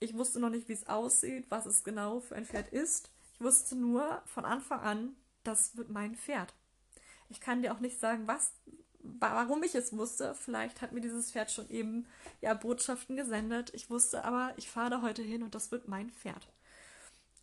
Ich 0.00 0.14
wusste 0.16 0.40
noch 0.40 0.50
nicht, 0.50 0.68
wie 0.68 0.72
es 0.72 0.88
aussieht, 0.88 1.46
was 1.48 1.66
es 1.66 1.84
genau 1.84 2.18
für 2.18 2.34
ein 2.34 2.46
Pferd 2.46 2.68
ist 2.68 3.10
wusste 3.42 3.76
nur 3.76 4.22
von 4.26 4.44
Anfang 4.44 4.80
an, 4.80 5.16
das 5.44 5.76
wird 5.76 5.90
mein 5.90 6.14
Pferd. 6.14 6.54
Ich 7.28 7.40
kann 7.40 7.62
dir 7.62 7.74
auch 7.74 7.80
nicht 7.80 7.98
sagen, 7.98 8.26
was, 8.26 8.52
warum 9.00 9.62
ich 9.62 9.74
es 9.74 9.96
wusste. 9.96 10.34
Vielleicht 10.34 10.82
hat 10.82 10.92
mir 10.92 11.00
dieses 11.00 11.32
Pferd 11.32 11.50
schon 11.50 11.68
eben 11.70 12.06
ja 12.40 12.54
Botschaften 12.54 13.16
gesendet. 13.16 13.70
Ich 13.74 13.90
wusste 13.90 14.24
aber, 14.24 14.52
ich 14.56 14.68
fahre 14.68 14.90
da 14.90 15.02
heute 15.02 15.22
hin 15.22 15.42
und 15.42 15.54
das 15.54 15.70
wird 15.70 15.88
mein 15.88 16.10
Pferd. 16.10 16.48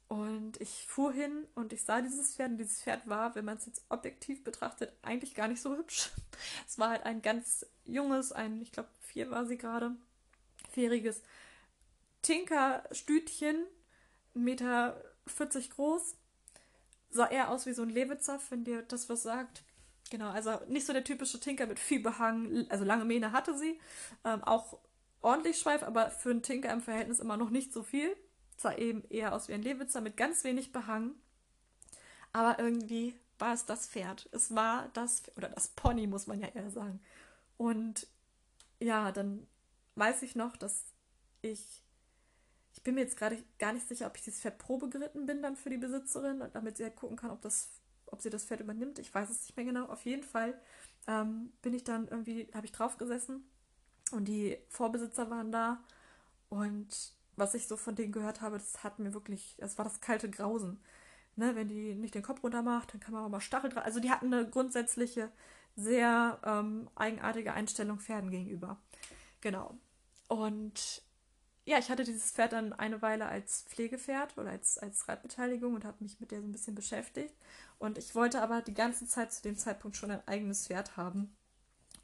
Und 0.07 0.59
ich 0.59 0.87
fuhr 0.87 1.13
hin 1.13 1.47
und 1.53 1.71
ich 1.71 1.83
sah 1.83 2.01
dieses 2.01 2.35
Pferd. 2.35 2.51
Und 2.51 2.57
dieses 2.57 2.81
Pferd 2.81 3.07
war, 3.07 3.35
wenn 3.35 3.45
man 3.45 3.57
es 3.57 3.67
jetzt 3.67 3.83
objektiv 3.89 4.43
betrachtet, 4.43 4.91
eigentlich 5.01 5.35
gar 5.35 5.47
nicht 5.47 5.61
so 5.61 5.75
hübsch. 5.75 6.09
Es 6.67 6.79
war 6.79 6.91
halt 6.91 7.03
ein 7.03 7.21
ganz 7.21 7.65
junges, 7.83 8.31
ein, 8.31 8.61
ich 8.61 8.71
glaube, 8.71 8.89
vier 8.99 9.29
war 9.29 9.45
sie 9.45 9.57
gerade, 9.57 9.97
fähriges 10.69 11.21
Tinkerstütchen, 12.21 13.65
Meter 14.33 15.03
40 15.31 15.71
groß. 15.71 16.15
Sah 17.11 17.27
eher 17.27 17.49
aus 17.49 17.65
wie 17.65 17.73
so 17.73 17.81
ein 17.81 17.89
Lewitzer, 17.89 18.39
wenn 18.49 18.63
dir 18.63 18.83
das 18.83 19.09
was 19.09 19.23
sagt. 19.23 19.63
Genau, 20.09 20.29
also 20.29 20.59
nicht 20.67 20.85
so 20.85 20.93
der 20.93 21.03
typische 21.03 21.39
Tinker 21.39 21.67
mit 21.67 21.79
viel 21.79 21.99
Behang, 21.99 22.65
also 22.69 22.83
lange 22.83 23.05
Mähne 23.05 23.31
hatte 23.31 23.57
sie. 23.57 23.79
Ähm, 24.23 24.43
auch 24.43 24.79
ordentlich 25.21 25.59
Schweif, 25.59 25.83
aber 25.83 26.09
für 26.09 26.31
einen 26.31 26.41
Tinker 26.41 26.71
im 26.71 26.81
Verhältnis 26.81 27.19
immer 27.19 27.37
noch 27.37 27.49
nicht 27.49 27.73
so 27.73 27.83
viel. 27.83 28.15
Sah 28.57 28.73
eben 28.75 29.03
eher 29.09 29.33
aus 29.33 29.47
wie 29.47 29.53
ein 29.53 29.61
Lewitzer 29.63 30.01
mit 30.01 30.17
ganz 30.17 30.43
wenig 30.43 30.71
Behang. 30.71 31.15
Aber 32.33 32.59
irgendwie 32.59 33.15
war 33.37 33.53
es 33.53 33.65
das 33.65 33.87
Pferd. 33.87 34.29
Es 34.31 34.53
war 34.53 34.89
das, 34.93 35.23
oder 35.35 35.49
das 35.49 35.69
Pony, 35.69 36.07
muss 36.07 36.27
man 36.27 36.39
ja 36.39 36.47
eher 36.47 36.69
sagen. 36.69 36.99
Und 37.57 38.07
ja, 38.79 39.11
dann 39.11 39.47
weiß 39.95 40.23
ich 40.23 40.35
noch, 40.35 40.57
dass 40.57 40.85
ich 41.41 41.83
ich 42.73 42.83
bin 42.83 42.95
mir 42.95 43.01
jetzt 43.01 43.17
gerade 43.17 43.41
gar 43.57 43.73
nicht 43.73 43.87
sicher, 43.87 44.07
ob 44.07 44.15
ich 44.15 44.23
dieses 44.23 44.41
Pferd 44.41 44.57
Probe 44.57 44.89
geritten 44.89 45.25
bin 45.25 45.41
dann 45.41 45.55
für 45.55 45.69
die 45.69 45.77
Besitzerin, 45.77 46.43
damit 46.53 46.77
sie 46.77 46.83
halt 46.83 46.95
gucken 46.95 47.17
kann, 47.17 47.31
ob, 47.31 47.41
das, 47.41 47.69
ob 48.05 48.21
sie 48.21 48.29
das 48.29 48.45
Pferd 48.45 48.61
übernimmt. 48.61 48.99
Ich 48.99 49.13
weiß 49.13 49.29
es 49.29 49.41
nicht 49.41 49.57
mehr 49.57 49.65
genau. 49.65 49.85
Auf 49.85 50.05
jeden 50.05 50.23
Fall 50.23 50.59
ähm, 51.07 51.51
bin 51.61 51.73
ich 51.73 51.83
dann 51.83 52.07
irgendwie, 52.07 52.49
habe 52.53 52.65
ich 52.65 52.71
drauf 52.71 52.97
gesessen 52.97 53.43
und 54.11 54.27
die 54.27 54.57
Vorbesitzer 54.69 55.29
waren 55.29 55.51
da 55.51 55.83
und 56.49 57.13
was 57.35 57.53
ich 57.53 57.67
so 57.67 57.77
von 57.77 57.95
denen 57.95 58.11
gehört 58.11 58.41
habe, 58.41 58.57
das 58.57 58.83
hat 58.83 58.99
mir 58.99 59.13
wirklich, 59.13 59.55
das 59.59 59.77
war 59.77 59.85
das 59.85 60.01
kalte 60.01 60.29
Grausen. 60.29 60.79
Ne, 61.35 61.55
wenn 61.55 61.69
die 61.69 61.95
nicht 61.95 62.15
den 62.15 62.23
Kopf 62.23 62.43
runter 62.43 62.61
macht, 62.61 62.93
dann 62.93 62.99
kann 62.99 63.13
man 63.13 63.23
auch 63.23 63.29
mal 63.29 63.39
Stachel 63.39 63.69
dran. 63.69 63.83
Also 63.83 64.01
die 64.01 64.11
hatten 64.11 64.33
eine 64.33 64.49
grundsätzliche, 64.49 65.31
sehr 65.77 66.37
ähm, 66.43 66.89
eigenartige 66.95 67.53
Einstellung 67.53 67.99
Pferden 67.99 68.29
gegenüber. 68.29 68.77
Genau. 69.39 69.77
Und 70.27 71.01
ja, 71.69 71.77
ich 71.77 71.91
hatte 71.91 72.03
dieses 72.03 72.31
Pferd 72.31 72.53
dann 72.53 72.73
eine 72.73 73.03
Weile 73.03 73.27
als 73.27 73.61
Pflegepferd 73.69 74.35
oder 74.39 74.49
als, 74.49 74.79
als 74.79 75.07
Reitbeteiligung 75.07 75.75
und 75.75 75.85
habe 75.85 76.03
mich 76.03 76.19
mit 76.19 76.31
der 76.31 76.41
so 76.41 76.47
ein 76.47 76.51
bisschen 76.51 76.73
beschäftigt. 76.73 77.35
Und 77.77 77.99
ich 77.99 78.15
wollte 78.15 78.41
aber 78.41 78.61
die 78.61 78.73
ganze 78.73 79.05
Zeit 79.05 79.31
zu 79.31 79.43
dem 79.43 79.55
Zeitpunkt 79.55 79.95
schon 79.95 80.09
ein 80.09 80.27
eigenes 80.27 80.65
Pferd 80.65 80.97
haben. 80.97 81.31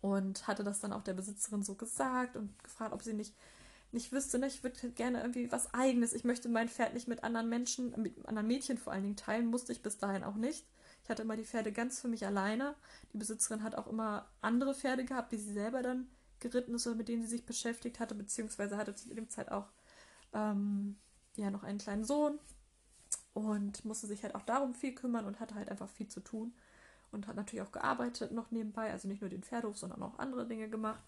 Und 0.01 0.45
hatte 0.45 0.63
das 0.63 0.81
dann 0.81 0.93
auch 0.93 1.01
der 1.01 1.15
Besitzerin 1.15 1.63
so 1.63 1.73
gesagt 1.73 2.35
und 2.35 2.63
gefragt, 2.63 2.93
ob 2.93 3.01
sie 3.01 3.13
nicht, 3.13 3.33
nicht 3.91 4.11
wüsste, 4.11 4.37
ne? 4.37 4.45
ich 4.45 4.61
würde 4.61 4.91
gerne 4.91 5.21
irgendwie 5.21 5.51
was 5.51 5.73
Eigenes. 5.73 6.13
Ich 6.13 6.25
möchte 6.25 6.47
mein 6.47 6.69
Pferd 6.69 6.93
nicht 6.93 7.07
mit 7.07 7.23
anderen 7.23 7.49
Menschen, 7.49 7.99
mit 7.99 8.23
anderen 8.27 8.45
Mädchen 8.45 8.77
vor 8.77 8.93
allen 8.93 9.01
Dingen 9.01 9.15
teilen, 9.15 9.47
musste 9.47 9.71
ich 9.71 9.81
bis 9.81 9.97
dahin 9.97 10.23
auch 10.23 10.35
nicht. 10.35 10.67
Ich 11.03 11.09
hatte 11.09 11.23
immer 11.23 11.37
die 11.37 11.43
Pferde 11.43 11.71
ganz 11.71 11.99
für 11.99 12.07
mich 12.07 12.23
alleine. 12.23 12.75
Die 13.13 13.17
Besitzerin 13.17 13.63
hat 13.63 13.73
auch 13.73 13.87
immer 13.87 14.29
andere 14.41 14.75
Pferde 14.75 15.05
gehabt, 15.05 15.31
die 15.31 15.37
sie 15.37 15.53
selber 15.53 15.81
dann 15.81 16.07
geritten 16.49 16.75
ist 16.75 16.87
oder 16.87 16.95
mit 16.95 17.07
denen 17.07 17.23
sie 17.23 17.29
sich 17.29 17.45
beschäftigt 17.45 17.99
hatte, 17.99 18.15
beziehungsweise 18.15 18.77
hatte 18.77 18.95
zu 18.95 19.13
dem 19.13 19.29
Zeit 19.29 19.51
auch 19.51 19.71
ähm, 20.33 20.97
ja 21.35 21.49
noch 21.49 21.63
einen 21.63 21.79
kleinen 21.79 22.05
Sohn 22.05 22.39
und 23.33 23.83
musste 23.83 24.07
sich 24.07 24.23
halt 24.23 24.35
auch 24.35 24.43
darum 24.43 24.73
viel 24.73 24.93
kümmern 24.93 25.25
und 25.25 25.39
hatte 25.39 25.55
halt 25.55 25.69
einfach 25.69 25.89
viel 25.89 26.07
zu 26.07 26.19
tun 26.21 26.53
und 27.11 27.27
hat 27.27 27.35
natürlich 27.35 27.65
auch 27.65 27.71
gearbeitet 27.71 28.31
noch 28.31 28.51
nebenbei, 28.51 28.91
also 28.91 29.07
nicht 29.07 29.21
nur 29.21 29.29
den 29.29 29.43
Pferdehof, 29.43 29.77
sondern 29.77 30.03
auch 30.03 30.19
andere 30.19 30.47
Dinge 30.47 30.69
gemacht. 30.69 31.03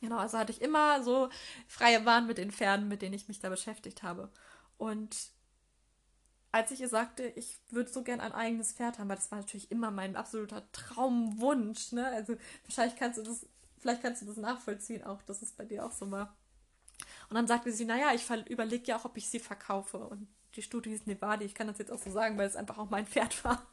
Genau, 0.00 0.16
also 0.18 0.38
hatte 0.38 0.52
ich 0.52 0.62
immer 0.62 1.02
so 1.02 1.28
freie 1.68 2.00
Bahn 2.00 2.26
mit 2.26 2.38
den 2.38 2.50
Pferden, 2.50 2.88
mit 2.88 3.02
denen 3.02 3.14
ich 3.14 3.28
mich 3.28 3.40
da 3.40 3.48
beschäftigt 3.48 4.02
habe. 4.02 4.30
Und 4.78 5.30
als 6.52 6.70
ich 6.70 6.80
ihr 6.80 6.88
sagte, 6.88 7.26
ich 7.26 7.58
würde 7.70 7.90
so 7.90 8.02
gern 8.02 8.20
ein 8.20 8.32
eigenes 8.32 8.72
Pferd 8.72 8.98
haben, 8.98 9.08
weil 9.08 9.16
das 9.16 9.30
war 9.30 9.38
natürlich 9.38 9.70
immer 9.70 9.90
mein 9.90 10.16
absoluter 10.16 10.62
Traumwunsch, 10.72 11.92
ne? 11.92 12.06
Also 12.06 12.36
wahrscheinlich 12.64 12.96
kannst 12.98 13.18
du 13.18 13.22
das, 13.22 13.46
vielleicht 13.78 14.02
kannst 14.02 14.22
du 14.22 14.26
das 14.26 14.36
nachvollziehen 14.36 15.04
auch, 15.04 15.22
dass 15.22 15.42
es 15.42 15.52
bei 15.52 15.64
dir 15.64 15.84
auch 15.84 15.92
so 15.92 16.10
war. 16.10 16.36
Und 17.28 17.34
dann 17.34 17.46
sagte 17.46 17.72
sie, 17.72 17.84
naja, 17.84 18.12
ich 18.14 18.28
überlege 18.48 18.86
ja 18.86 18.96
auch, 18.96 19.04
ob 19.04 19.16
ich 19.16 19.28
sie 19.28 19.40
verkaufe. 19.40 19.98
Und 19.98 20.28
die 20.54 20.62
Studie 20.62 20.90
hieß 20.90 21.06
Nevada, 21.06 21.44
ich 21.44 21.54
kann 21.54 21.66
das 21.66 21.78
jetzt 21.78 21.92
auch 21.92 21.98
so 21.98 22.10
sagen, 22.10 22.38
weil 22.38 22.46
es 22.46 22.56
einfach 22.56 22.78
auch 22.78 22.90
mein 22.90 23.06
Pferd 23.06 23.44
war. 23.44 23.66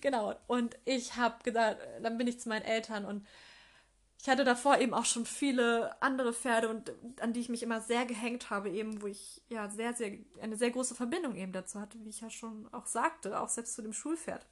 genau. 0.00 0.34
Und 0.46 0.76
ich 0.84 1.16
habe 1.16 1.42
gesagt, 1.42 1.80
dann 2.02 2.18
bin 2.18 2.26
ich 2.26 2.40
zu 2.40 2.48
meinen 2.48 2.64
Eltern 2.64 3.04
und 3.04 3.26
ich 4.20 4.28
hatte 4.28 4.44
davor 4.44 4.78
eben 4.78 4.94
auch 4.94 5.04
schon 5.04 5.24
viele 5.26 6.02
andere 6.02 6.32
Pferde 6.32 6.68
und 6.68 6.92
an 7.20 7.32
die 7.32 7.40
ich 7.40 7.48
mich 7.48 7.62
immer 7.62 7.80
sehr 7.80 8.04
gehängt 8.04 8.50
habe, 8.50 8.68
eben 8.68 9.00
wo 9.00 9.06
ich 9.06 9.42
ja 9.48 9.70
sehr, 9.70 9.94
sehr, 9.94 10.18
eine 10.40 10.56
sehr 10.56 10.70
große 10.72 10.96
Verbindung 10.96 11.36
eben 11.36 11.52
dazu 11.52 11.80
hatte, 11.80 11.98
wie 12.04 12.08
ich 12.08 12.20
ja 12.20 12.28
schon 12.28 12.68
auch 12.72 12.86
sagte, 12.86 13.40
auch 13.40 13.48
selbst 13.48 13.74
zu 13.74 13.82
dem 13.82 13.92
Schulpferd. 13.92 14.44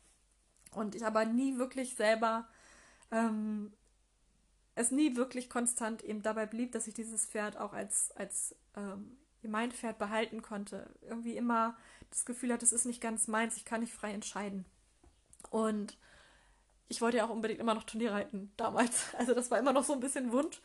Und 0.70 0.94
ich 0.94 1.04
aber 1.04 1.24
nie 1.24 1.58
wirklich 1.58 1.96
selber, 1.96 2.48
ähm, 3.10 3.72
es 4.76 4.90
nie 4.90 5.16
wirklich 5.16 5.50
konstant 5.50 6.04
eben 6.04 6.22
dabei 6.22 6.46
blieb, 6.46 6.72
dass 6.72 6.86
ich 6.86 6.94
dieses 6.94 7.26
Pferd 7.26 7.56
auch 7.56 7.72
als, 7.72 8.12
als 8.12 8.54
ähm, 8.76 9.16
mein 9.42 9.72
Pferd 9.72 9.98
behalten 9.98 10.42
konnte. 10.42 10.90
Irgendwie 11.00 11.36
immer 11.36 11.76
das 12.10 12.24
Gefühl 12.26 12.52
hatte, 12.52 12.64
es 12.64 12.72
ist 12.72 12.84
nicht 12.84 13.00
ganz 13.00 13.26
meins, 13.26 13.56
ich 13.56 13.64
kann 13.64 13.80
nicht 13.80 13.94
frei 13.94 14.12
entscheiden. 14.12 14.66
Und 15.50 15.96
ich 16.88 17.00
wollte 17.00 17.16
ja 17.16 17.24
auch 17.24 17.30
unbedingt 17.30 17.58
immer 17.60 17.74
noch 17.74 17.84
Turnier 17.84 18.12
reiten 18.12 18.52
damals. 18.56 19.14
Also 19.18 19.34
das 19.34 19.50
war 19.50 19.58
immer 19.58 19.72
noch 19.72 19.84
so 19.84 19.94
ein 19.94 20.00
bisschen 20.00 20.30
Wunsch. 20.30 20.60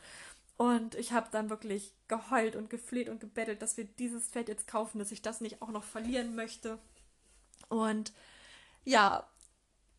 Und 0.58 0.94
ich 0.94 1.12
habe 1.12 1.28
dann 1.32 1.48
wirklich 1.48 1.94
geheult 2.08 2.54
und 2.54 2.68
gefleht 2.68 3.08
und 3.08 3.18
gebettelt, 3.18 3.62
dass 3.62 3.78
wir 3.78 3.84
dieses 3.84 4.28
Pferd 4.28 4.48
jetzt 4.48 4.68
kaufen, 4.68 4.98
dass 4.98 5.10
ich 5.10 5.22
das 5.22 5.40
nicht 5.40 5.62
auch 5.62 5.70
noch 5.70 5.84
verlieren 5.84 6.36
möchte. 6.36 6.78
Und 7.70 8.12
ja, 8.84 9.26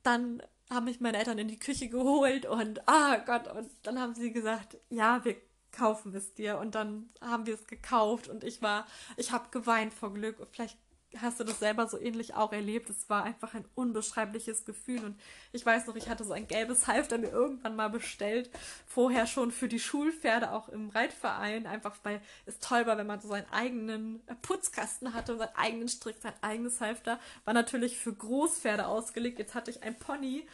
dann 0.04 0.44
haben 0.74 0.86
mich 0.86 1.00
meine 1.00 1.18
Eltern 1.18 1.38
in 1.38 1.48
die 1.48 1.60
Küche 1.60 1.90
geholt 1.90 2.46
und 2.46 2.88
ah 2.88 3.18
Gott, 3.18 3.48
und 3.48 3.70
dann 3.84 4.00
haben 4.00 4.16
sie 4.16 4.32
gesagt, 4.32 4.78
ja, 4.90 5.24
wir 5.24 5.36
kaufen 5.74 6.16
es 6.16 6.34
dir. 6.34 6.58
Und 6.60 6.76
dann 6.76 7.10
haben 7.20 7.46
wir 7.46 7.56
es 7.56 7.68
gekauft 7.68 8.30
und 8.30 8.44
ich 8.44 8.62
war, 8.62 8.88
ich 9.18 9.32
habe 9.32 9.50
geweint 9.52 9.94
vor 9.94 10.14
Glück. 10.14 10.40
Und 10.40 10.50
vielleicht 10.52 10.78
hast 11.22 11.40
du 11.40 11.44
das 11.44 11.60
selber 11.60 11.88
so 11.88 12.00
ähnlich 12.00 12.34
auch 12.34 12.52
erlebt. 12.52 12.90
Es 12.90 13.10
war 13.10 13.24
einfach 13.24 13.54
ein 13.54 13.66
unbeschreibliches 13.76 14.66
Gefühl. 14.66 15.04
Und 15.04 15.20
ich 15.52 15.66
weiß 15.66 15.88
noch, 15.88 15.96
ich 15.96 16.10
hatte 16.10 16.24
so 16.24 16.34
ein 16.34 16.48
gelbes 16.48 16.88
Halfter 16.88 17.18
mir 17.18 17.30
irgendwann 17.30 17.76
mal 17.76 17.90
bestellt. 17.90 18.50
Vorher 18.86 19.28
schon 19.28 19.52
für 19.52 19.68
die 19.68 19.80
Schulpferde, 19.80 20.52
auch 20.52 20.70
im 20.70 20.90
Reitverein. 20.90 21.68
Einfach 21.68 21.96
weil 22.04 22.22
es 22.46 22.60
toll 22.60 22.86
war, 22.86 22.98
wenn 22.98 23.08
man 23.08 23.22
so 23.22 23.28
seinen 23.28 23.50
eigenen 23.52 24.22
Putzkasten 24.42 25.14
hatte, 25.14 25.38
seinen 25.38 25.56
eigenen 25.56 25.88
Strick, 25.88 26.18
sein 26.22 26.34
eigenes 26.42 26.82
Halfter. 26.82 27.20
War 27.46 27.54
natürlich 27.54 27.98
für 27.98 28.14
Großpferde 28.14 28.88
ausgelegt. 28.88 29.40
Jetzt 29.40 29.56
hatte 29.56 29.72
ich 29.72 29.84
ein 29.84 29.98
Pony. 29.98 30.48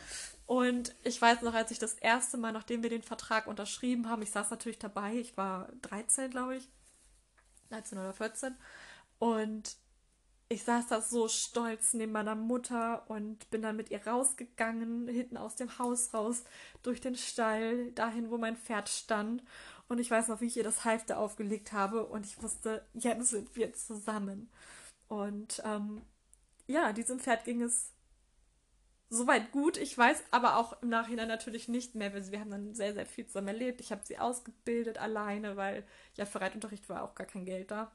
Und 0.45 0.95
ich 1.03 1.21
weiß 1.21 1.43
noch, 1.43 1.53
als 1.53 1.69
ich 1.69 1.77
das 1.77 1.93
erste 1.93 2.37
Mal, 2.37 2.51
nachdem 2.51 2.81
wir 2.81 2.89
den 2.89 3.03
Vertrag 3.03 3.45
unterschrieben 3.45 4.09
haben, 4.09 4.23
ich 4.23 4.31
saß 4.31 4.49
natürlich 4.49 4.79
dabei, 4.79 5.13
ich 5.13 5.37
war 5.37 5.69
13, 5.83 6.31
glaube 6.31 6.57
ich, 6.57 6.67
13 7.69 7.99
oder 7.99 8.13
14. 8.13 8.55
Und 9.19 9.77
ich 10.51 10.63
saß 10.63 10.87
da 10.87 10.99
so 10.99 11.27
stolz 11.27 11.93
neben 11.93 12.11
meiner 12.11 12.33
Mutter 12.33 13.07
und 13.07 13.49
bin 13.51 13.61
dann 13.61 13.75
mit 13.75 13.91
ihr 13.91 14.05
rausgegangen, 14.05 15.07
hinten 15.07 15.37
aus 15.37 15.55
dem 15.55 15.77
Haus 15.77 16.11
raus, 16.13 16.43
durch 16.81 16.99
den 16.99 17.15
Stall, 17.15 17.91
dahin, 17.91 18.31
wo 18.31 18.37
mein 18.39 18.57
Pferd 18.57 18.89
stand. 18.89 19.43
Und 19.87 19.99
ich 19.99 20.09
weiß 20.09 20.27
noch, 20.27 20.41
wie 20.41 20.47
ich 20.47 20.57
ihr 20.57 20.63
das 20.63 20.85
Halfter 20.85 21.19
aufgelegt 21.19 21.71
habe 21.71 22.05
und 22.05 22.25
ich 22.25 22.41
wusste, 22.41 22.83
jetzt 22.93 23.29
sind 23.29 23.55
wir 23.55 23.73
zusammen. 23.73 24.49
Und 25.07 25.61
ähm, 25.65 26.01
ja, 26.65 26.93
diesem 26.93 27.19
Pferd 27.19 27.43
ging 27.43 27.61
es 27.61 27.91
soweit 29.09 29.51
gut. 29.51 29.77
Ich 29.77 29.95
weiß 29.95 30.23
aber 30.31 30.57
auch 30.57 30.81
im 30.81 30.89
Nachhinein 30.89 31.27
natürlich 31.27 31.67
nicht 31.67 31.93
mehr, 31.93 32.11
weil 32.13 32.31
wir 32.31 32.39
haben 32.39 32.51
dann 32.51 32.73
sehr, 32.73 32.95
sehr 32.95 33.05
viel 33.05 33.27
zusammen 33.27 33.49
erlebt. 33.49 33.81
Ich 33.81 33.91
habe 33.91 34.01
sie 34.03 34.17
ausgebildet 34.17 34.97
alleine, 34.97 35.57
weil 35.57 35.83
ja 36.15 36.25
für 36.25 36.41
Reitunterricht 36.41 36.89
war 36.89 37.03
auch 37.03 37.13
gar 37.13 37.27
kein 37.27 37.45
Geld 37.45 37.69
da. 37.69 37.91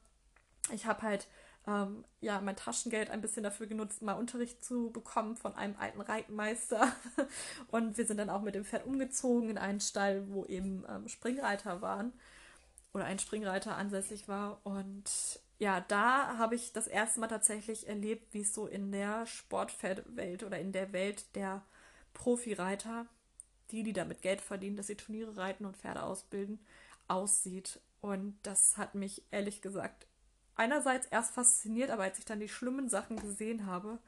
Ich 0.73 0.87
habe 0.87 1.03
halt 1.03 1.27
ähm, 1.66 2.05
ja, 2.20 2.40
mein 2.40 2.57
Taschengeld 2.57 3.11
ein 3.11 3.20
bisschen 3.20 3.42
dafür 3.42 3.66
genutzt, 3.66 4.03
mal 4.03 4.14
Unterricht 4.14 4.64
zu 4.64 4.90
bekommen 4.90 5.37
von 5.37 5.55
einem 5.55 5.77
alten 5.79 6.00
Reitmeister. 6.00 6.92
Und 7.68 7.96
wir 7.96 8.07
sind 8.07 8.18
dann 8.18 8.31
auch 8.31 8.42
mit 8.42 8.55
dem 8.55 8.64
Pferd 8.64 8.87
umgezogen 8.87 9.48
in 9.48 9.59
einen 9.59 9.81
Stall, 9.81 10.29
wo 10.29 10.44
eben 10.44 10.85
ähm, 10.88 11.09
Springreiter 11.09 11.81
waren 11.81 12.12
oder 12.92 13.05
ein 13.05 13.18
Springreiter 13.18 13.77
ansässig 13.77 14.29
war. 14.29 14.61
Und 14.64 15.40
ja, 15.59 15.81
da 15.81 16.37
habe 16.38 16.55
ich 16.55 16.72
das 16.72 16.87
erste 16.87 17.20
Mal 17.20 17.29
tatsächlich 17.29 17.88
erlebt, 17.88 18.35
wie 18.35 18.42
es 18.42 18.55
so 18.55 18.66
in 18.66 18.92
der 18.92 19.27
Sportpferdewelt 19.27 20.42
oder 20.42 20.59
in 20.59 20.72
der 20.72 20.92
Welt 20.92 21.35
der 21.35 21.62
Profireiter, 22.12 23.07
die, 23.70 23.83
die 23.83 23.92
damit 23.92 24.20
Geld 24.20 24.40
verdienen, 24.40 24.77
dass 24.77 24.88
sie 24.88 24.96
Turniere 24.96 25.37
reiten 25.37 25.64
und 25.64 25.77
Pferde 25.77 26.03
ausbilden, 26.03 26.61
aussieht. 27.09 27.81
Und 28.00 28.38
das 28.42 28.77
hat 28.77 28.94
mich 28.94 29.22
ehrlich 29.31 29.62
gesagt 29.62 30.07
einerseits 30.57 31.07
erst 31.07 31.35
fasziniert, 31.35 31.90
aber 31.90 32.05
als 32.05 32.19
ich 32.19 32.25
dann 32.25 32.40
die 32.40 32.49
schlimmen 32.49 32.88
Sachen 32.88 33.17
gesehen 33.17 33.67
habe, 33.67 33.99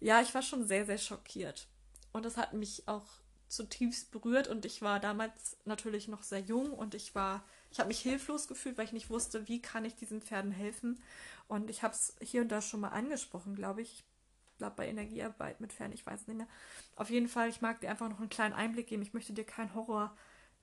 ja, 0.00 0.20
ich 0.20 0.34
war 0.34 0.42
schon 0.42 0.66
sehr, 0.66 0.86
sehr 0.86 0.98
schockiert. 0.98 1.68
Und 2.12 2.24
das 2.24 2.36
hat 2.36 2.52
mich 2.52 2.88
auch 2.88 3.06
zutiefst 3.48 4.12
berührt 4.12 4.48
und 4.48 4.64
ich 4.64 4.80
war 4.80 5.00
damals 5.00 5.56
natürlich 5.64 6.08
noch 6.08 6.22
sehr 6.22 6.40
jung 6.40 6.72
und 6.72 6.94
ich 6.94 7.14
war, 7.14 7.44
ich 7.70 7.80
habe 7.80 7.88
mich 7.88 8.00
hilflos 8.00 8.46
gefühlt, 8.48 8.78
weil 8.78 8.84
ich 8.84 8.92
nicht 8.92 9.10
wusste, 9.10 9.48
wie 9.48 9.60
kann 9.60 9.84
ich 9.84 9.96
diesen 9.96 10.22
Pferden 10.22 10.52
helfen. 10.52 11.02
Und 11.48 11.68
ich 11.68 11.82
habe 11.82 11.94
es 11.94 12.14
hier 12.22 12.42
und 12.42 12.48
da 12.48 12.62
schon 12.62 12.80
mal 12.80 12.88
angesprochen, 12.88 13.56
glaube 13.56 13.82
ich. 13.82 14.04
Ich 14.52 14.58
glaube 14.58 14.76
bei 14.76 14.88
Energiearbeit 14.88 15.60
mit 15.60 15.72
Pferden, 15.72 15.94
ich 15.94 16.06
weiß 16.06 16.28
nicht 16.28 16.36
mehr. 16.36 16.46
Auf 16.94 17.10
jeden 17.10 17.28
Fall, 17.28 17.48
ich 17.48 17.60
mag 17.60 17.80
dir 17.80 17.90
einfach 17.90 18.08
noch 18.08 18.20
einen 18.20 18.28
kleinen 18.28 18.54
Einblick 18.54 18.86
geben. 18.86 19.02
Ich 19.02 19.14
möchte 19.14 19.32
dir 19.32 19.44
keinen 19.44 19.74
Horror 19.74 20.16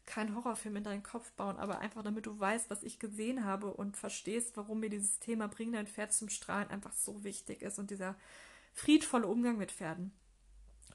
keinen 0.07 0.35
Horrorfilm 0.35 0.77
in 0.77 0.83
deinen 0.83 1.03
Kopf 1.03 1.31
bauen, 1.33 1.57
aber 1.57 1.79
einfach 1.79 2.01
damit 2.01 2.25
du 2.25 2.39
weißt, 2.39 2.69
was 2.69 2.81
ich 2.81 2.97
gesehen 2.97 3.45
habe 3.45 3.73
und 3.73 3.97
verstehst, 3.97 4.57
warum 4.57 4.79
mir 4.79 4.89
dieses 4.89 5.19
Thema 5.19 5.47
Bring 5.47 5.73
dein 5.73 5.85
Pferd 5.85 6.13
zum 6.13 6.29
Strahlen 6.29 6.69
einfach 6.69 6.93
so 6.93 7.23
wichtig 7.23 7.61
ist 7.61 7.77
und 7.77 7.91
dieser 7.91 8.15
friedvolle 8.73 9.27
Umgang 9.27 9.57
mit 9.57 9.71
Pferden. 9.71 10.11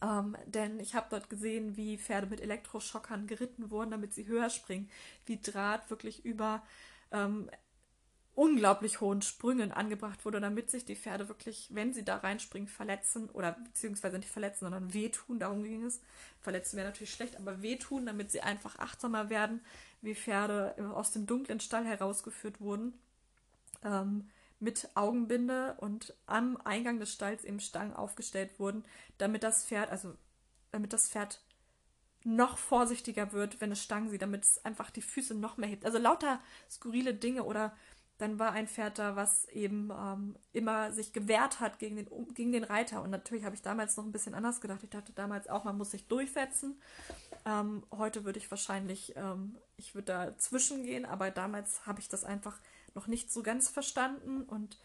Ähm, 0.03 0.37
denn 0.46 0.81
ich 0.81 0.94
habe 0.94 1.07
dort 1.11 1.31
gesehen, 1.31 1.77
wie 1.77 1.98
Pferde 1.98 2.27
mit 2.27 2.40
Elektroschockern 2.40 3.27
geritten 3.27 3.70
wurden, 3.70 3.92
damit 3.92 4.14
sie 4.14 4.27
höher 4.27 4.51
springen, 4.51 4.90
wie 5.27 5.40
Draht 5.40 5.90
wirklich 5.90 6.25
über 6.25 6.62
ähm, 7.12 7.48
unglaublich 8.35 9.01
hohen 9.01 9.21
Sprüngen 9.21 9.73
angebracht 9.73 10.25
wurde, 10.25 10.40
damit 10.40 10.71
sich 10.71 10.85
die 10.85 10.97
Pferde 10.97 11.29
wirklich, 11.29 11.68
wenn 11.71 11.92
sie 11.92 12.05
da 12.05 12.16
reinspringen, 12.16 12.68
verletzen 12.68 13.29
oder 13.31 13.53
beziehungsweise 13.53 14.18
nicht 14.18 14.31
verletzen, 14.31 14.61
sondern 14.64 14.95
wehtun, 14.95 15.38
darum 15.38 15.62
ging 15.62 15.85
es. 15.85 16.01
Verletzen 16.40 16.77
wäre 16.77 16.88
natürlich 16.88 17.12
schlecht, 17.12 17.37
aber 17.37 17.61
wehtun, 17.61 18.07
damit 18.07 18.31
sie 18.31 18.40
einfach 18.40 18.79
achtsamer 18.79 19.29
werden, 19.29 19.61
wie 20.01 20.14
Pferde 20.14 20.75
aus 20.95 21.12
dem 21.12 21.27
dunklen 21.27 21.61
Stall 21.61 21.85
herausgeführt 21.85 22.61
wurden, 22.61 22.95
ähm, 23.85 24.29
mit 24.61 24.88
Augenbinde 24.95 25.77
und 25.81 26.14
am 26.27 26.57
Eingang 26.64 27.01
des 27.01 27.12
Stalls 27.12 27.45
eben 27.45 27.61
Stangen 27.61 27.95
aufgestellt 27.95 28.59
wurden, 28.59 28.85
damit 29.18 29.42
das 29.42 29.64
Pferd, 29.66 29.90
also 29.90 30.14
damit 30.71 30.92
das 30.92 31.09
Pferd 31.09 31.40
noch 32.25 32.59
vorsichtiger 32.59 33.33
wird, 33.33 33.61
wenn 33.61 33.73
es 33.73 33.83
Stangen 33.83 34.09
sieht, 34.09 34.23
damit 34.23 34.45
es 34.45 34.64
einfach 34.64 34.90
die 34.90 35.03
Füße 35.03 35.35
noch 35.35 35.57
mehr 35.57 35.68
hebt. 35.68 35.85
Also 35.85 35.99
lauter 35.99 36.40
skurrile 36.71 37.14
Dinge 37.14 37.42
oder 37.45 37.77
dann 38.23 38.39
war 38.39 38.53
ein 38.53 38.69
Pferd 38.69 39.01
da, 39.01 39.17
was 39.17 39.47
eben 39.47 39.91
ähm, 39.91 40.37
immer 40.53 40.93
sich 40.93 41.13
gewehrt 41.13 41.59
hat 41.59 41.81
gegen 41.81 41.97
den, 41.97 42.09
gegen 42.35 42.53
den 42.53 42.63
Reiter. 42.63 43.03
Und 43.03 43.11
natürlich 43.11 43.45
habe 43.45 43.57
ich 43.57 43.63
damals 43.63 43.97
noch 43.97 44.05
ein 44.05 44.13
bisschen 44.13 44.35
anders 44.35 44.61
gedacht. 44.61 44.85
Ich 44.85 44.91
dachte 44.91 45.13
damals 45.13 45.49
auch, 45.49 45.65
man 45.65 45.77
muss 45.77 45.91
sich 45.91 46.07
durchsetzen. 46.07 46.81
Ähm, 47.45 47.83
heute 47.91 48.25
würde 48.25 48.39
ich 48.39 48.49
wahrscheinlich, 48.49 49.17
ähm, 49.17 49.59
ich 49.77 49.97
würde 49.97 50.13
dazwischen 50.13 50.85
gehen, 50.85 51.05
aber 51.05 51.33
damals 51.33 51.85
habe 51.85 51.99
ich 51.99 52.09
das 52.09 52.25
einfach 52.25 52.61
noch 52.95 53.09
nicht 53.09 53.33
so 53.33 53.43
ganz 53.43 53.69
verstanden 53.69 54.45
und 54.45 54.79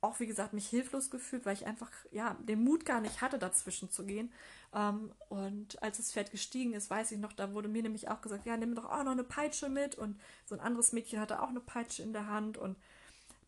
auch, 0.00 0.20
wie 0.20 0.26
gesagt, 0.26 0.52
mich 0.52 0.68
hilflos 0.68 1.10
gefühlt, 1.10 1.44
weil 1.44 1.54
ich 1.54 1.66
einfach, 1.66 1.90
ja, 2.10 2.36
den 2.40 2.62
Mut 2.62 2.84
gar 2.84 3.00
nicht 3.00 3.20
hatte, 3.20 3.38
dazwischen 3.38 3.90
zu 3.90 4.04
gehen. 4.06 4.32
Ähm, 4.74 5.12
und 5.28 5.82
als 5.82 5.96
das 5.96 6.12
Pferd 6.12 6.30
gestiegen 6.30 6.72
ist, 6.72 6.90
weiß 6.90 7.12
ich 7.12 7.18
noch, 7.18 7.32
da 7.32 7.52
wurde 7.52 7.68
mir 7.68 7.82
nämlich 7.82 8.08
auch 8.08 8.20
gesagt, 8.20 8.46
ja, 8.46 8.56
nimm 8.56 8.74
doch 8.74 8.84
auch 8.84 9.02
noch 9.02 9.12
eine 9.12 9.24
Peitsche 9.24 9.68
mit. 9.68 9.96
Und 9.96 10.20
so 10.46 10.54
ein 10.54 10.60
anderes 10.60 10.92
Mädchen 10.92 11.20
hatte 11.20 11.42
auch 11.42 11.48
eine 11.48 11.60
Peitsche 11.60 12.02
in 12.02 12.12
der 12.12 12.26
Hand. 12.26 12.58
Und 12.58 12.76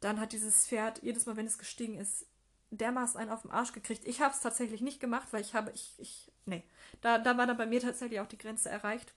dann 0.00 0.18
hat 0.18 0.32
dieses 0.32 0.66
Pferd, 0.66 1.02
jedes 1.02 1.26
Mal, 1.26 1.36
wenn 1.36 1.46
es 1.46 1.58
gestiegen 1.58 1.96
ist, 1.98 2.26
dermaßen 2.70 3.20
einen 3.20 3.30
auf 3.30 3.42
den 3.42 3.50
Arsch 3.50 3.72
gekriegt. 3.72 4.06
Ich 4.06 4.20
habe 4.20 4.34
es 4.34 4.40
tatsächlich 4.40 4.80
nicht 4.80 5.00
gemacht, 5.00 5.28
weil 5.32 5.40
ich 5.40 5.54
habe, 5.54 5.70
ich, 5.72 5.94
ich, 5.98 6.32
nee, 6.46 6.64
da, 7.00 7.18
da 7.18 7.36
war 7.36 7.46
dann 7.46 7.56
bei 7.56 7.66
mir 7.66 7.80
tatsächlich 7.80 8.20
auch 8.20 8.28
die 8.28 8.38
Grenze 8.38 8.70
erreicht, 8.70 9.12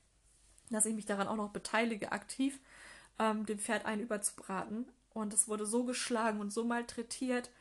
dass 0.70 0.86
ich 0.86 0.96
mich 0.96 1.06
daran 1.06 1.28
auch 1.28 1.36
noch 1.36 1.50
beteilige, 1.50 2.12
aktiv, 2.12 2.60
ähm, 3.20 3.46
dem 3.46 3.60
Pferd 3.60 3.86
einen 3.86 4.02
überzubraten. 4.02 4.88
Und 5.14 5.34
es 5.34 5.48
wurde 5.48 5.66
so 5.66 5.84
geschlagen 5.84 6.40
und 6.40 6.52
so 6.52 6.64
malträtiert. 6.64 7.52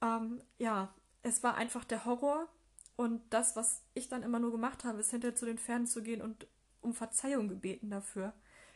Ähm, 0.00 0.40
ja, 0.58 0.92
es 1.22 1.42
war 1.42 1.56
einfach 1.56 1.84
der 1.84 2.04
Horror. 2.04 2.48
Und 2.96 3.22
das, 3.30 3.54
was 3.54 3.82
ich 3.94 4.08
dann 4.08 4.22
immer 4.22 4.38
nur 4.38 4.50
gemacht 4.50 4.84
habe, 4.84 5.00
ist 5.00 5.10
hinterher 5.10 5.36
zu 5.36 5.46
den 5.46 5.58
Pferden 5.58 5.86
zu 5.86 6.02
gehen 6.02 6.20
und 6.20 6.46
um 6.80 6.94
Verzeihung 6.94 7.48
gebeten 7.48 7.90
dafür, 7.90 8.32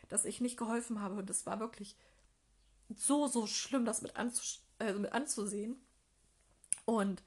dass 0.09 0.25
ich 0.25 0.41
nicht 0.41 0.57
geholfen 0.57 1.01
habe. 1.01 1.15
Und 1.15 1.29
es 1.29 1.45
war 1.45 1.59
wirklich 1.59 1.97
so, 2.95 3.27
so 3.27 3.47
schlimm, 3.47 3.85
das 3.85 4.01
mit, 4.01 4.15
also 4.15 4.99
mit 4.99 5.11
anzusehen. 5.11 5.75
Und 6.85 7.23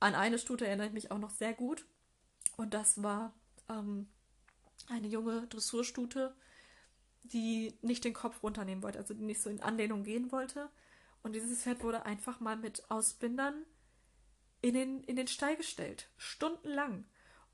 an 0.00 0.14
eine 0.14 0.38
Stute 0.38 0.66
erinnere 0.66 0.88
ich 0.88 0.92
mich 0.92 1.10
auch 1.10 1.18
noch 1.18 1.30
sehr 1.30 1.54
gut. 1.54 1.84
Und 2.56 2.74
das 2.74 3.02
war 3.02 3.32
ähm, 3.68 4.08
eine 4.88 5.08
junge 5.08 5.46
Dressurstute, 5.48 6.34
die 7.24 7.74
nicht 7.82 8.04
den 8.04 8.14
Kopf 8.14 8.42
runternehmen 8.42 8.82
wollte, 8.82 8.98
also 8.98 9.14
die 9.14 9.24
nicht 9.24 9.40
so 9.40 9.50
in 9.50 9.62
Anlehnung 9.62 10.04
gehen 10.04 10.30
wollte. 10.30 10.68
Und 11.22 11.34
dieses 11.34 11.62
Pferd 11.62 11.82
wurde 11.82 12.04
einfach 12.04 12.40
mal 12.40 12.56
mit 12.56 12.90
Ausbindern 12.90 13.54
in 14.60 14.74
den, 14.74 15.02
in 15.04 15.16
den 15.16 15.26
Stall 15.26 15.56
gestellt, 15.56 16.08
stundenlang. 16.16 17.04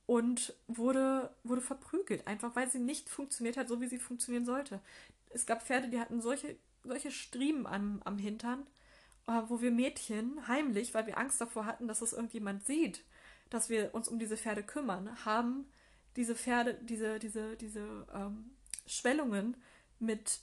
Und 0.06 0.54
wurde, 0.66 1.32
wurde 1.44 1.60
verprügelt, 1.60 2.26
einfach 2.26 2.56
weil 2.56 2.68
sie 2.68 2.80
nicht 2.80 3.08
funktioniert 3.08 3.56
hat, 3.56 3.68
so 3.68 3.80
wie 3.80 3.86
sie 3.86 4.00
funktionieren 4.00 4.44
sollte. 4.44 4.80
Es 5.28 5.46
gab 5.46 5.62
Pferde, 5.62 5.88
die 5.88 6.00
hatten 6.00 6.20
solche, 6.20 6.56
solche 6.82 7.12
Striemen 7.12 7.64
am, 7.64 8.02
am 8.04 8.18
Hintern, 8.18 8.66
äh, 9.28 9.42
wo 9.46 9.60
wir 9.60 9.70
Mädchen 9.70 10.48
heimlich, 10.48 10.94
weil 10.94 11.06
wir 11.06 11.16
Angst 11.16 11.40
davor 11.40 11.64
hatten, 11.64 11.86
dass 11.86 12.02
es 12.02 12.12
irgendjemand 12.12 12.66
sieht, 12.66 13.04
dass 13.50 13.68
wir 13.70 13.94
uns 13.94 14.08
um 14.08 14.18
diese 14.18 14.36
Pferde 14.36 14.64
kümmern, 14.64 15.24
haben 15.24 15.66
diese 16.16 16.34
Pferde, 16.34 16.74
diese, 16.82 17.20
diese, 17.20 17.56
diese 17.56 18.06
ähm, 18.12 18.50
Schwellungen 18.90 19.56
mit, 19.98 20.40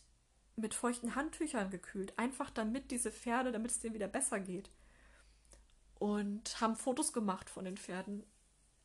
mit 0.55 0.73
feuchten 0.73 1.15
Handtüchern 1.15 1.69
gekühlt. 1.69 2.17
Einfach 2.17 2.49
damit 2.49 2.91
diese 2.91 3.11
Pferde, 3.11 3.51
damit 3.51 3.71
es 3.71 3.79
denen 3.79 3.95
wieder 3.95 4.07
besser 4.07 4.39
geht. 4.39 4.69
Und 5.99 6.61
haben 6.61 6.75
Fotos 6.75 7.11
gemacht 7.11 7.49
von 7.49 7.65
den 7.65 7.77
Pferden. 7.77 8.23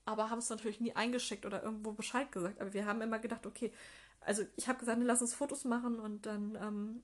Aber 0.05 0.31
haben 0.31 0.39
es 0.39 0.51
natürlich 0.51 0.81
nie 0.81 0.97
eingeschickt 0.97 1.47
oder 1.47 1.63
irgendwo 1.63 1.93
Bescheid 1.93 2.33
gesagt. 2.33 2.61
Aber 2.61 2.73
wir 2.73 2.87
haben 2.87 3.03
immer 3.03 3.19
gedacht, 3.19 3.47
okay, 3.47 3.73
also 4.21 4.45
ich 4.57 4.69
habe 4.69 4.79
gesagt, 4.79 5.01
lass 5.03 5.23
uns 5.23 5.35
Fotos 5.35 5.65
machen 5.65 5.99
und 6.01 6.27
dann 6.27 6.57
ähm, 6.57 7.03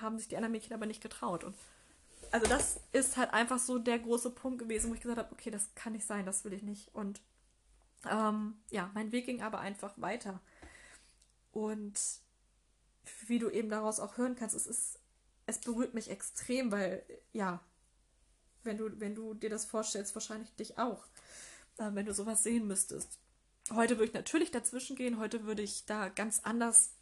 haben 0.00 0.18
sich 0.18 0.28
die 0.28 0.36
anderen 0.36 0.52
Mädchen 0.52 0.74
aber 0.74 0.86
nicht 0.86 1.02
getraut. 1.02 1.44
Und 1.44 1.54
also 2.32 2.46
das 2.46 2.80
ist 2.92 3.16
halt 3.16 3.32
einfach 3.32 3.58
so 3.58 3.78
der 3.78 3.98
große 3.98 4.30
Punkt 4.30 4.58
gewesen, 4.58 4.90
wo 4.90 4.94
ich 4.94 5.00
gesagt 5.00 5.18
habe, 5.18 5.32
okay, 5.32 5.50
das 5.50 5.74
kann 5.74 5.92
nicht 5.92 6.06
sein, 6.06 6.26
das 6.26 6.44
will 6.44 6.52
ich 6.52 6.62
nicht. 6.62 6.94
Und 6.94 7.20
ähm, 8.10 8.54
ja, 8.70 8.90
mein 8.94 9.12
Weg 9.12 9.26
ging 9.26 9.42
aber 9.42 9.60
einfach 9.60 9.94
weiter. 9.96 10.40
Und 11.52 12.00
wie 13.26 13.38
du 13.38 13.50
eben 13.50 13.70
daraus 13.70 14.00
auch 14.00 14.16
hören 14.16 14.36
kannst, 14.36 14.54
es 14.54 14.66
ist, 14.66 14.98
es 15.46 15.58
berührt 15.58 15.94
mich 15.94 16.10
extrem, 16.10 16.70
weil, 16.70 17.02
ja, 17.32 17.60
wenn 18.62 18.76
du, 18.76 19.00
wenn 19.00 19.14
du 19.14 19.34
dir 19.34 19.50
das 19.50 19.64
vorstellst, 19.64 20.14
wahrscheinlich 20.14 20.54
dich 20.56 20.78
auch, 20.78 21.04
äh, 21.78 21.90
wenn 21.92 22.06
du 22.06 22.14
sowas 22.14 22.42
sehen 22.42 22.66
müsstest. 22.66 23.18
Heute 23.72 23.96
würde 23.96 24.06
ich 24.06 24.14
natürlich 24.14 24.50
dazwischen 24.50 24.96
gehen, 24.96 25.18
heute 25.18 25.44
würde 25.44 25.62
ich 25.62 25.86
da 25.86 26.08
ganz 26.08 26.40
anders 26.40 26.94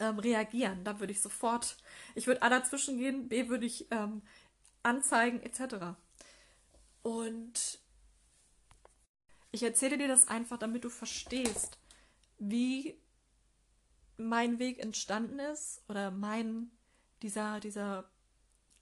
ähm, 0.00 0.18
reagieren. 0.18 0.84
Da 0.84 1.00
würde 1.00 1.12
ich 1.12 1.20
sofort, 1.20 1.76
ich 2.14 2.26
würde 2.26 2.42
A 2.42 2.48
dazwischen 2.48 2.98
gehen, 2.98 3.28
B 3.28 3.48
würde 3.48 3.66
ich 3.66 3.86
ähm, 3.90 4.22
anzeigen, 4.82 5.40
etc. 5.42 5.96
Und 7.02 7.80
ich 9.50 9.62
erzähle 9.62 9.98
dir 9.98 10.08
das 10.08 10.28
einfach, 10.28 10.58
damit 10.58 10.84
du 10.84 10.90
verstehst, 10.90 11.78
wie 12.38 12.98
mein 14.18 14.58
Weg 14.58 14.78
entstanden 14.80 15.38
ist 15.38 15.82
oder 15.88 16.10
mein, 16.10 16.70
dieser, 17.22 17.60
dieser, 17.60 18.10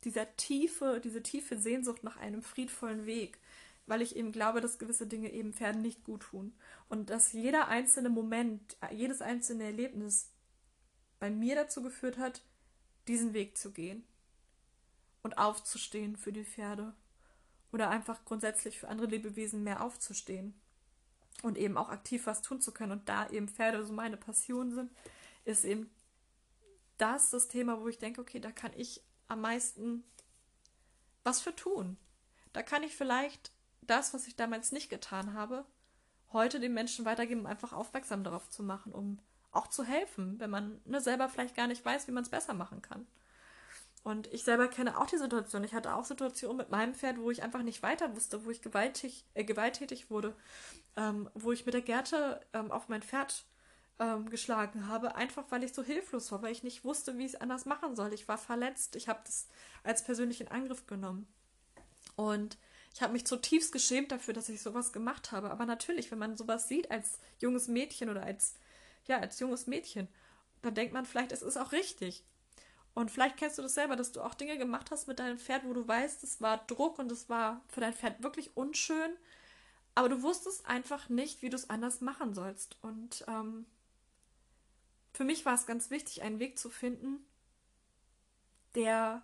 dieser 0.04 0.36
tiefe, 0.36 1.00
diese 1.02 1.22
tiefe 1.22 1.58
Sehnsucht 1.58 2.02
nach 2.02 2.16
einem 2.16 2.42
friedvollen 2.42 3.06
Weg, 3.06 3.38
weil 3.86 4.02
ich 4.02 4.16
eben 4.16 4.32
glaube, 4.32 4.60
dass 4.60 4.78
gewisse 4.78 5.06
Dinge 5.06 5.30
eben 5.32 5.52
Pferden 5.52 5.82
nicht 5.82 6.04
gut 6.04 6.22
tun. 6.22 6.54
Und 6.88 7.10
dass 7.10 7.32
jeder 7.32 7.68
einzelne 7.68 8.08
Moment, 8.08 8.76
jedes 8.90 9.22
einzelne 9.22 9.64
Erlebnis 9.64 10.32
bei 11.20 11.30
mir 11.30 11.54
dazu 11.54 11.82
geführt 11.82 12.18
hat, 12.18 12.42
diesen 13.06 13.34
Weg 13.34 13.56
zu 13.56 13.72
gehen 13.72 14.04
und 15.22 15.38
aufzustehen 15.38 16.16
für 16.16 16.32
die 16.32 16.44
Pferde 16.44 16.94
oder 17.72 17.90
einfach 17.90 18.24
grundsätzlich 18.24 18.78
für 18.78 18.88
andere 18.88 19.08
Lebewesen 19.08 19.62
mehr 19.62 19.82
aufzustehen 19.82 20.54
und 21.42 21.58
eben 21.58 21.76
auch 21.76 21.90
aktiv 21.90 22.26
was 22.26 22.42
tun 22.42 22.60
zu 22.60 22.72
können 22.72 22.92
und 22.92 23.08
da 23.08 23.28
eben 23.28 23.48
Pferde 23.48 23.84
so 23.84 23.92
meine 23.92 24.16
Passion 24.16 24.72
sind, 24.72 24.90
ist 25.46 25.64
eben 25.64 25.90
das 26.98 27.30
das 27.30 27.48
Thema, 27.48 27.80
wo 27.80 27.88
ich 27.88 27.98
denke, 27.98 28.20
okay, 28.20 28.40
da 28.40 28.52
kann 28.52 28.72
ich 28.76 29.02
am 29.28 29.40
meisten 29.40 30.04
was 31.24 31.40
für 31.40 31.54
tun. 31.54 31.96
Da 32.52 32.62
kann 32.62 32.82
ich 32.82 32.94
vielleicht 32.94 33.50
das, 33.82 34.14
was 34.14 34.26
ich 34.26 34.36
damals 34.36 34.72
nicht 34.72 34.90
getan 34.90 35.34
habe, 35.34 35.64
heute 36.32 36.60
den 36.60 36.74
Menschen 36.74 37.04
weitergeben, 37.04 37.40
um 37.40 37.46
einfach 37.46 37.72
aufmerksam 37.72 38.24
darauf 38.24 38.48
zu 38.50 38.62
machen, 38.62 38.92
um 38.92 39.18
auch 39.52 39.68
zu 39.68 39.84
helfen, 39.84 40.38
wenn 40.38 40.50
man 40.50 40.80
ne, 40.84 41.00
selber 41.00 41.28
vielleicht 41.28 41.56
gar 41.56 41.66
nicht 41.66 41.84
weiß, 41.84 42.08
wie 42.08 42.12
man 42.12 42.24
es 42.24 42.28
besser 42.28 42.54
machen 42.54 42.82
kann. 42.82 43.06
Und 44.04 44.28
ich 44.28 44.44
selber 44.44 44.68
kenne 44.68 44.98
auch 44.98 45.06
die 45.06 45.18
Situation. 45.18 45.64
Ich 45.64 45.74
hatte 45.74 45.94
auch 45.94 46.04
Situationen 46.04 46.56
mit 46.56 46.70
meinem 46.70 46.94
Pferd, 46.94 47.18
wo 47.18 47.30
ich 47.30 47.42
einfach 47.42 47.62
nicht 47.62 47.82
weiter 47.82 48.14
wusste, 48.14 48.44
wo 48.44 48.50
ich 48.50 48.62
gewalttätig, 48.62 49.24
äh, 49.34 49.42
gewalttätig 49.42 50.10
wurde, 50.10 50.34
ähm, 50.96 51.28
wo 51.34 51.50
ich 51.50 51.66
mit 51.66 51.74
der 51.74 51.82
Gerte 51.82 52.40
ähm, 52.52 52.70
auf 52.70 52.88
mein 52.88 53.02
Pferd 53.02 53.44
ähm, 53.98 54.28
geschlagen 54.28 54.88
habe, 54.88 55.14
einfach 55.14 55.44
weil 55.50 55.64
ich 55.64 55.72
so 55.72 55.82
hilflos 55.82 56.30
war, 56.32 56.42
weil 56.42 56.52
ich 56.52 56.62
nicht 56.62 56.84
wusste, 56.84 57.16
wie 57.16 57.24
ich 57.24 57.34
es 57.34 57.40
anders 57.40 57.64
machen 57.64 57.96
soll. 57.96 58.12
Ich 58.12 58.28
war 58.28 58.38
verletzt, 58.38 58.96
ich 58.96 59.08
habe 59.08 59.20
das 59.24 59.48
als 59.82 60.04
persönlichen 60.04 60.48
Angriff 60.48 60.86
genommen. 60.86 61.26
Und 62.14 62.58
ich 62.94 63.02
habe 63.02 63.12
mich 63.12 63.26
zutiefst 63.26 63.72
geschämt 63.72 64.12
dafür, 64.12 64.34
dass 64.34 64.48
ich 64.48 64.62
sowas 64.62 64.92
gemacht 64.92 65.32
habe. 65.32 65.50
Aber 65.50 65.66
natürlich, 65.66 66.10
wenn 66.10 66.18
man 66.18 66.36
sowas 66.36 66.68
sieht 66.68 66.90
als 66.90 67.18
junges 67.38 67.68
Mädchen 67.68 68.08
oder 68.08 68.22
als, 68.22 68.54
ja, 69.06 69.18
als 69.18 69.38
junges 69.38 69.66
Mädchen, 69.66 70.08
dann 70.62 70.74
denkt 70.74 70.94
man 70.94 71.04
vielleicht, 71.04 71.32
es 71.32 71.42
ist 71.42 71.56
auch 71.56 71.72
richtig. 71.72 72.24
Und 72.94 73.10
vielleicht 73.10 73.36
kennst 73.36 73.58
du 73.58 73.62
das 73.62 73.74
selber, 73.74 73.94
dass 73.94 74.12
du 74.12 74.22
auch 74.22 74.32
Dinge 74.32 74.56
gemacht 74.56 74.90
hast 74.90 75.06
mit 75.06 75.18
deinem 75.18 75.38
Pferd, 75.38 75.64
wo 75.64 75.74
du 75.74 75.86
weißt, 75.86 76.24
es 76.24 76.40
war 76.40 76.64
Druck 76.66 76.98
und 76.98 77.12
es 77.12 77.28
war 77.28 77.62
für 77.68 77.82
dein 77.82 77.92
Pferd 77.92 78.22
wirklich 78.22 78.56
unschön. 78.56 79.16
Aber 79.94 80.08
du 80.08 80.22
wusstest 80.22 80.66
einfach 80.66 81.10
nicht, 81.10 81.42
wie 81.42 81.50
du 81.50 81.56
es 81.56 81.68
anders 81.68 82.00
machen 82.00 82.32
sollst. 82.32 82.78
Und 82.80 83.24
ähm, 83.28 83.66
für 85.16 85.24
mich 85.24 85.46
war 85.46 85.54
es 85.54 85.64
ganz 85.64 85.88
wichtig, 85.88 86.20
einen 86.20 86.40
Weg 86.40 86.58
zu 86.58 86.68
finden, 86.68 87.24
der 88.74 89.22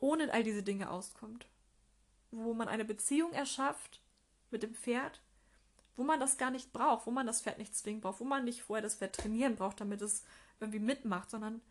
ohne 0.00 0.32
all 0.32 0.42
diese 0.42 0.64
Dinge 0.64 0.90
auskommt. 0.90 1.46
Wo 2.32 2.54
man 2.54 2.66
eine 2.66 2.84
Beziehung 2.84 3.32
erschafft 3.32 4.00
mit 4.50 4.64
dem 4.64 4.74
Pferd, 4.74 5.20
wo 5.94 6.02
man 6.02 6.18
das 6.18 6.38
gar 6.38 6.50
nicht 6.50 6.72
braucht, 6.72 7.06
wo 7.06 7.12
man 7.12 7.24
das 7.24 7.40
Pferd 7.40 7.58
nicht 7.58 7.76
zwingend 7.76 8.02
braucht, 8.02 8.18
wo 8.18 8.24
man 8.24 8.44
nicht 8.44 8.62
vorher 8.62 8.82
das 8.82 8.96
Pferd 8.96 9.14
trainieren 9.14 9.54
braucht, 9.54 9.80
damit 9.80 10.02
es 10.02 10.24
irgendwie 10.58 10.80
mitmacht, 10.80 11.30
sondern 11.30 11.62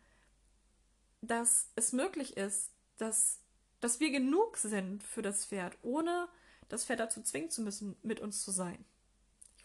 dass 1.20 1.68
es 1.76 1.92
möglich 1.92 2.38
ist, 2.38 2.70
dass, 2.96 3.40
dass 3.80 4.00
wir 4.00 4.10
genug 4.12 4.56
sind 4.56 5.02
für 5.02 5.20
das 5.20 5.44
Pferd, 5.44 5.76
ohne 5.82 6.26
das 6.70 6.86
Pferd 6.86 7.00
dazu 7.00 7.20
zwingen 7.22 7.50
zu 7.50 7.60
müssen, 7.60 7.96
mit 8.02 8.20
uns 8.20 8.42
zu 8.42 8.50
sein 8.50 8.82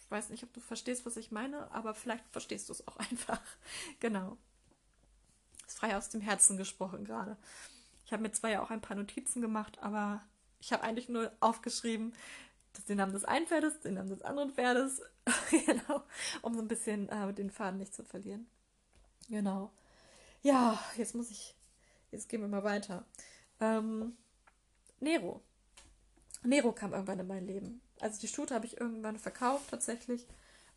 weiß 0.10 0.30
nicht, 0.30 0.44
ob 0.44 0.54
du 0.54 0.60
verstehst, 0.60 1.06
was 1.06 1.18
ich 1.18 1.32
meine, 1.32 1.70
aber 1.72 1.94
vielleicht 1.94 2.28
verstehst 2.30 2.70
du 2.70 2.74
es 2.74 2.88
auch 2.88 2.98
einfach. 3.12 3.42
genau. 4.00 4.38
Ist 5.68 5.80
frei 5.80 5.96
aus 5.96 6.10
dem 6.10 6.22
Herzen 6.22 6.58
gesprochen 6.58 7.06
gerade. 7.06 7.38
Ich 8.06 8.12
habe 8.12 8.24
mir 8.24 8.32
zwar 8.32 8.50
ja 8.50 8.64
auch 8.64 8.72
ein 8.72 8.82
paar 8.82 8.98
Notizen 8.98 9.42
gemacht, 9.42 9.78
aber 9.82 10.24
ich 10.60 10.74
habe 10.74 10.84
eigentlich 10.84 11.10
nur 11.10 11.32
aufgeschrieben, 11.40 12.14
den 12.88 12.98
Namen 12.98 13.14
des 13.14 13.26
einen 13.26 13.48
Pferdes, 13.48 13.82
den 13.82 13.96
Namen 13.96 14.10
des 14.10 14.22
anderen 14.22 14.52
Pferdes, 14.52 15.02
genau, 15.50 16.04
um 16.42 16.54
so 16.54 16.62
ein 16.62 16.68
bisschen 16.68 17.10
äh, 17.10 17.34
den 17.34 17.52
Faden 17.52 17.78
nicht 17.78 17.94
zu 17.94 18.04
verlieren. 18.04 18.48
Genau. 19.28 19.72
Ja, 20.42 20.80
jetzt 20.98 21.14
muss 21.14 21.30
ich, 21.30 21.56
jetzt 22.12 22.30
gehen 22.30 22.42
wir 22.42 22.48
mal 22.48 22.64
weiter. 22.64 23.06
Ähm, 23.60 24.18
Nero. 25.00 25.44
Nero 26.44 26.72
kam 26.72 26.94
irgendwann 26.94 27.20
in 27.20 27.28
mein 27.28 27.46
Leben. 27.46 27.82
Also 28.02 28.20
die 28.20 28.28
Stute 28.28 28.56
habe 28.56 28.66
ich 28.66 28.80
irgendwann 28.80 29.18
verkauft 29.18 29.70
tatsächlich, 29.70 30.26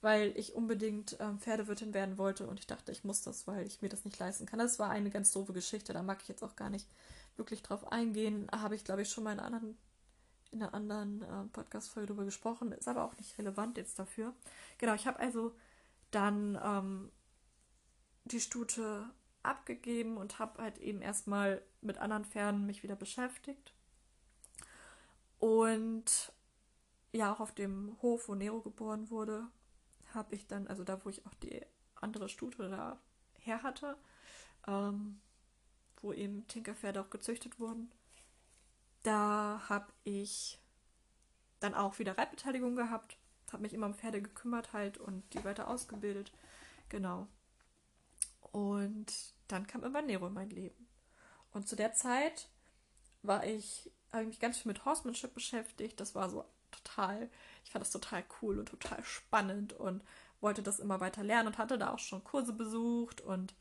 weil 0.01 0.37
ich 0.37 0.55
unbedingt 0.55 1.17
ähm, 1.21 1.39
Pferdewirtin 1.39 1.95
werden 1.95 2.19
wollte 2.19 2.47
und 2.47 2.59
ich 2.59 2.67
dachte, 2.67 2.93
ich 2.93 3.05
muss 3.05 3.23
das, 3.23 3.47
weil 3.47 3.67
ich 3.67 3.83
mir 3.83 3.89
das 3.89 4.05
nicht 4.05 4.19
leisten 4.19 4.47
kann. 4.47 4.59
Das 4.59 4.79
war 4.79 4.91
eine 4.91 5.11
ganz 5.11 5.33
doofe 5.33 5.53
Geschichte, 5.53 5.93
da 5.93 6.03
mag 6.03 6.19
ich 6.23 6.29
jetzt 6.29 6.43
auch 6.43 6.57
gar 6.57 6.71
nicht 6.71 6.89
wirklich 7.37 7.63
drauf 7.63 7.91
eingehen. 7.93 8.49
Habe 8.53 8.75
ich, 8.75 8.85
glaube 8.85 9.03
ich, 9.03 9.11
schon 9.11 9.25
mal 9.25 9.33
in 9.33 9.39
einer 9.39 9.47
anderen, 9.47 9.79
in 10.51 10.63
einer 10.63 10.75
anderen 10.75 11.23
äh, 11.23 11.45
Podcast-Folge 11.53 12.09
darüber 12.09 12.25
gesprochen, 12.25 12.73
ist 12.73 12.89
aber 12.89 13.05
auch 13.05 13.17
nicht 13.17 13.39
relevant 13.39 13.77
jetzt 13.77 13.99
dafür. 13.99 14.35
Genau, 14.79 14.95
ich 14.95 15.07
habe 15.07 15.21
also 15.21 15.55
dann 16.11 16.59
ähm, 16.63 17.13
die 18.25 18.41
Stute 18.41 19.09
abgegeben 19.43 20.17
und 20.17 20.39
habe 20.39 20.63
halt 20.63 20.79
eben 20.79 21.01
erstmal 21.01 21.63
mit 21.81 21.99
anderen 21.99 22.25
Pferden 22.25 22.67
mich 22.67 22.83
wieder 22.83 22.97
beschäftigt. 22.97 23.73
Und 25.39 26.33
ja, 27.13 27.33
auch 27.33 27.41
auf 27.41 27.53
dem 27.53 27.97
Hof, 28.03 28.29
wo 28.29 28.35
Nero 28.35 28.61
geboren 28.61 29.11
wurde, 29.11 29.47
habe 30.15 30.35
ich 30.35 30.47
dann, 30.47 30.67
also 30.67 30.85
da, 30.85 31.05
wo 31.05 31.11
ich 31.11 31.25
auch 31.27 31.35
die 31.35 31.63
andere 31.95 32.29
Stute 32.29 32.69
da 32.69 32.99
her 33.39 33.63
hatte, 33.63 33.97
ähm, 34.67 35.21
wo 36.01 36.13
eben 36.13 36.47
Tinkerpferde 36.49 37.01
auch 37.01 37.11
gezüchtet 37.11 37.61
wurden, 37.61 37.93
da 39.03 39.63
habe 39.69 39.93
ich 40.05 40.59
dann 41.61 41.75
auch 41.75 41.99
wieder 41.99 42.17
Reitbeteiligung 42.17 42.77
gehabt, 42.77 43.17
habe 43.53 43.63
mich 43.63 43.75
immer 43.75 43.87
um 43.87 43.95
Pferde 43.95 44.23
gekümmert 44.23 44.73
halt 44.73 44.99
und 44.99 45.23
die 45.35 45.45
weiter 45.45 45.69
ausgebildet. 45.69 46.33
Genau. 46.89 47.29
Und 48.41 49.35
dann 49.49 49.67
kam 49.67 49.85
immer 49.85 50.03
Nero 50.03 50.27
in 50.27 50.33
mein 50.33 50.51
Leben. 50.51 50.89
Und 51.53 51.69
zu 51.69 51.77
der 51.77 51.93
Zeit 51.93 52.49
war 53.23 53.45
ich, 53.45 53.91
habe 54.11 54.23
ich 54.23 54.29
mich 54.29 54.41
ganz 54.41 54.59
viel 54.59 54.73
mit 54.73 54.85
Horsemanship 54.85 55.35
beschäftigt. 55.35 56.01
Das 56.01 56.15
war 56.15 56.31
so 56.31 56.45
total, 56.73 57.31
ich 57.65 57.71
fand 57.71 57.85
das 57.85 57.91
total 57.91 58.25
cool 58.41 58.59
und 58.59 58.69
total 58.69 59.03
spannend 59.05 59.73
und 59.73 60.03
wollte 60.41 60.63
das 60.63 60.81
immer 60.81 61.01
weiter 61.01 61.23
lernen 61.23 61.49
und 61.49 61.59
hatte 61.59 61.79
da 61.79 61.93
auch 61.93 61.99
schon 61.99 62.25
Kurse 62.25 62.53
besucht 62.53 63.21
und 63.21 63.55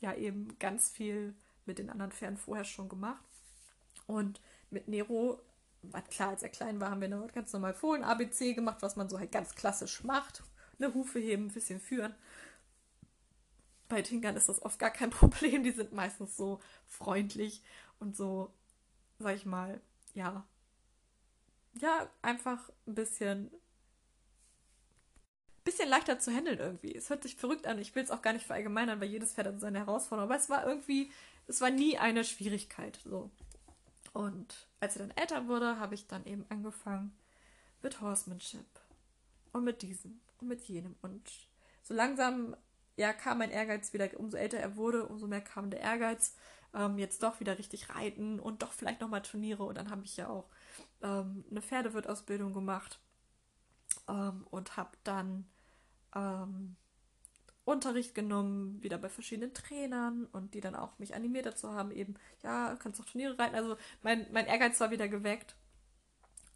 ja 0.00 0.14
eben 0.14 0.58
ganz 0.58 0.90
viel 0.90 1.34
mit 1.64 1.78
den 1.78 1.90
anderen 1.90 2.12
Pferden 2.12 2.36
vorher 2.36 2.64
schon 2.64 2.88
gemacht. 2.88 3.22
Und 4.06 4.40
mit 4.70 4.88
Nero, 4.88 5.40
war 5.82 6.02
klar, 6.02 6.30
als 6.30 6.42
er 6.42 6.48
klein 6.48 6.80
war, 6.80 6.90
haben 6.90 7.00
wir 7.00 7.06
eine 7.06 7.26
ganz 7.28 7.52
normal 7.52 7.74
Fohlen-ABC 7.74 8.54
gemacht, 8.54 8.78
was 8.80 8.96
man 8.96 9.08
so 9.08 9.18
halt 9.18 9.32
ganz 9.32 9.54
klassisch 9.54 10.02
macht. 10.04 10.42
Eine 10.78 10.94
Hufe 10.94 11.18
heben, 11.18 11.46
ein 11.46 11.52
bisschen 11.52 11.80
führen. 11.80 12.14
Bei 13.88 14.02
Tinkern 14.02 14.36
ist 14.36 14.48
das 14.48 14.62
oft 14.62 14.78
gar 14.78 14.90
kein 14.90 15.10
Problem. 15.10 15.62
Die 15.62 15.70
sind 15.70 15.92
meistens 15.92 16.36
so 16.36 16.60
freundlich 16.86 17.62
und 18.00 18.16
so, 18.16 18.52
sag 19.18 19.36
ich 19.36 19.46
mal, 19.46 19.80
ja, 20.14 20.46
ja, 21.78 22.08
einfach 22.22 22.70
ein 22.86 22.94
bisschen 22.94 23.50
bisschen 25.68 25.90
leichter 25.90 26.18
zu 26.18 26.32
handeln 26.32 26.58
irgendwie. 26.58 26.94
Es 26.94 27.10
hört 27.10 27.22
sich 27.22 27.36
verrückt 27.36 27.66
an. 27.66 27.78
Ich 27.78 27.94
will 27.94 28.02
es 28.02 28.10
auch 28.10 28.22
gar 28.22 28.32
nicht 28.32 28.46
verallgemeinern, 28.46 29.00
weil 29.00 29.08
jedes 29.10 29.34
Pferd 29.34 29.48
hat 29.48 29.60
seine 29.60 29.80
Herausforderung. 29.80 30.30
Aber 30.30 30.40
es 30.40 30.48
war 30.48 30.66
irgendwie, 30.66 31.12
es 31.46 31.60
war 31.60 31.68
nie 31.68 31.98
eine 31.98 32.24
Schwierigkeit. 32.24 32.98
So. 33.04 33.30
Und 34.14 34.66
als 34.80 34.96
er 34.96 35.06
dann 35.06 35.16
älter 35.16 35.46
wurde, 35.46 35.78
habe 35.78 35.94
ich 35.94 36.06
dann 36.06 36.24
eben 36.24 36.46
angefangen 36.48 37.14
mit 37.82 38.00
Horsemanship. 38.00 38.64
Und 39.52 39.64
mit 39.64 39.82
diesem 39.82 40.20
und 40.40 40.48
mit 40.48 40.62
jenem. 40.62 40.96
Und 41.02 41.28
so 41.82 41.92
langsam, 41.92 42.56
ja, 42.96 43.12
kam 43.12 43.38
mein 43.38 43.50
Ehrgeiz 43.50 43.92
wieder. 43.92 44.08
Umso 44.18 44.38
älter 44.38 44.58
er 44.58 44.76
wurde, 44.76 45.06
umso 45.06 45.26
mehr 45.26 45.42
kam 45.42 45.70
der 45.70 45.80
Ehrgeiz. 45.80 46.34
Ähm, 46.74 46.96
jetzt 46.98 47.22
doch 47.22 47.40
wieder 47.40 47.58
richtig 47.58 47.90
reiten 47.90 48.40
und 48.40 48.62
doch 48.62 48.72
vielleicht 48.72 49.02
nochmal 49.02 49.22
Turniere. 49.22 49.64
Und 49.64 49.76
dann 49.76 49.90
habe 49.90 50.04
ich 50.04 50.16
ja 50.16 50.28
auch 50.28 50.48
ähm, 51.02 51.44
eine 51.50 51.62
Pferdewirtausbildung 51.62 52.52
gemacht. 52.52 53.00
Ähm, 54.08 54.46
und 54.50 54.76
habe 54.76 54.96
dann 55.04 55.46
ähm, 56.14 56.76
Unterricht 57.64 58.14
genommen, 58.14 58.82
wieder 58.82 58.96
bei 58.96 59.10
verschiedenen 59.10 59.52
Trainern 59.52 60.26
und 60.32 60.54
die 60.54 60.60
dann 60.60 60.74
auch 60.74 60.98
mich 60.98 61.14
animiert 61.14 61.44
dazu 61.44 61.72
haben, 61.72 61.90
eben, 61.90 62.14
ja, 62.42 62.76
kannst 62.76 63.00
auch 63.00 63.04
Turniere 63.04 63.38
reiten. 63.38 63.54
Also 63.54 63.76
mein, 64.02 64.26
mein 64.32 64.46
Ehrgeiz 64.46 64.80
war 64.80 64.90
wieder 64.90 65.08
geweckt. 65.08 65.54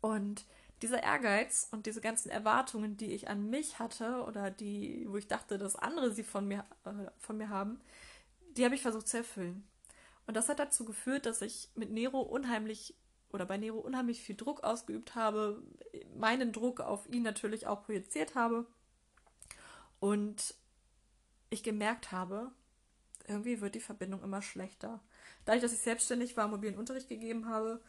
Und 0.00 0.46
dieser 0.80 1.02
Ehrgeiz 1.02 1.68
und 1.70 1.86
diese 1.86 2.00
ganzen 2.00 2.30
Erwartungen, 2.30 2.96
die 2.96 3.12
ich 3.12 3.28
an 3.28 3.50
mich 3.50 3.78
hatte 3.78 4.24
oder 4.24 4.50
die, 4.50 5.06
wo 5.08 5.16
ich 5.16 5.28
dachte, 5.28 5.58
dass 5.58 5.76
andere 5.76 6.12
sie 6.12 6.24
von 6.24 6.48
mir, 6.48 6.64
äh, 6.84 7.10
von 7.18 7.36
mir 7.36 7.50
haben, 7.50 7.80
die 8.56 8.64
habe 8.64 8.74
ich 8.74 8.82
versucht 8.82 9.06
zu 9.06 9.18
erfüllen. 9.18 9.68
Und 10.26 10.34
das 10.34 10.48
hat 10.48 10.58
dazu 10.58 10.84
geführt, 10.84 11.26
dass 11.26 11.42
ich 11.42 11.68
mit 11.74 11.90
Nero 11.90 12.20
unheimlich 12.20 12.94
oder 13.32 13.46
bei 13.46 13.56
Nero 13.56 13.78
unheimlich 13.78 14.22
viel 14.22 14.36
Druck 14.36 14.62
ausgeübt 14.62 15.14
habe, 15.14 15.62
meinen 16.16 16.52
Druck 16.52 16.80
auf 16.80 17.08
ihn 17.08 17.22
natürlich 17.22 17.66
auch 17.66 17.84
projiziert 17.84 18.34
habe 18.34 18.66
und 20.00 20.54
ich 21.50 21.62
gemerkt 21.62 22.12
habe, 22.12 22.52
irgendwie 23.26 23.60
wird 23.60 23.74
die 23.74 23.80
Verbindung 23.80 24.22
immer 24.22 24.42
schlechter. 24.42 25.00
Dadurch, 25.44 25.62
dass 25.62 25.72
ich 25.72 25.80
selbstständig 25.80 26.36
war, 26.36 26.48
mobilen 26.48 26.78
Unterricht 26.78 27.08
gegeben 27.08 27.48
habe, 27.48 27.80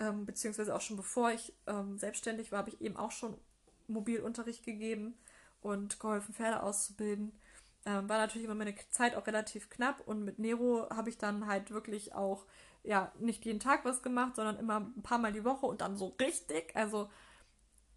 ähm, 0.00 0.26
beziehungsweise 0.26 0.74
auch 0.74 0.80
schon 0.80 0.96
bevor 0.96 1.32
ich 1.32 1.52
ähm, 1.66 1.98
selbstständig 1.98 2.52
war, 2.52 2.60
habe 2.60 2.70
ich 2.70 2.80
eben 2.80 2.96
auch 2.96 3.10
schon 3.10 3.36
Mobilunterricht 3.88 4.64
gegeben 4.64 5.18
und 5.60 5.98
geholfen, 5.98 6.34
Pferde 6.34 6.62
auszubilden. 6.62 7.32
Ähm, 7.84 8.08
war 8.08 8.18
natürlich 8.18 8.44
immer 8.44 8.54
meine 8.54 8.74
Zeit 8.90 9.16
auch 9.16 9.26
relativ 9.26 9.70
knapp 9.70 10.00
und 10.06 10.24
mit 10.24 10.38
Nero 10.38 10.88
habe 10.90 11.10
ich 11.10 11.18
dann 11.18 11.46
halt 11.46 11.70
wirklich 11.70 12.14
auch, 12.14 12.46
ja, 12.84 13.12
nicht 13.18 13.44
jeden 13.44 13.60
Tag 13.60 13.84
was 13.84 14.02
gemacht, 14.02 14.36
sondern 14.36 14.58
immer 14.58 14.80
ein 14.80 15.02
paar 15.02 15.18
Mal 15.18 15.32
die 15.32 15.44
Woche 15.44 15.66
und 15.66 15.80
dann 15.80 15.96
so 15.96 16.16
richtig. 16.20 16.74
Also 16.74 17.10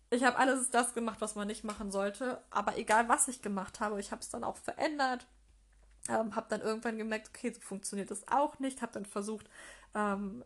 ich 0.10 0.24
habe 0.24 0.38
alles 0.38 0.70
das 0.70 0.94
gemacht, 0.94 1.22
was 1.22 1.36
man 1.36 1.48
nicht 1.48 1.64
machen 1.64 1.92
sollte. 1.92 2.42
Aber 2.50 2.78
egal, 2.78 3.08
was 3.08 3.28
ich 3.28 3.42
gemacht 3.42 3.80
habe, 3.80 4.00
ich 4.00 4.12
habe 4.12 4.22
es 4.22 4.30
dann 4.30 4.44
auch 4.44 4.58
verändert. 4.58 5.26
Ähm, 6.10 6.36
habe 6.36 6.48
dann 6.50 6.62
irgendwann 6.62 6.98
gemerkt, 6.98 7.30
okay, 7.30 7.54
so 7.54 7.62
funktioniert 7.62 8.12
das 8.12 8.28
auch 8.28 8.60
nicht. 8.60 8.82
Habe 8.82 8.92
dann 8.92 9.06
versucht, 9.06 9.50
ähm, 9.96 10.44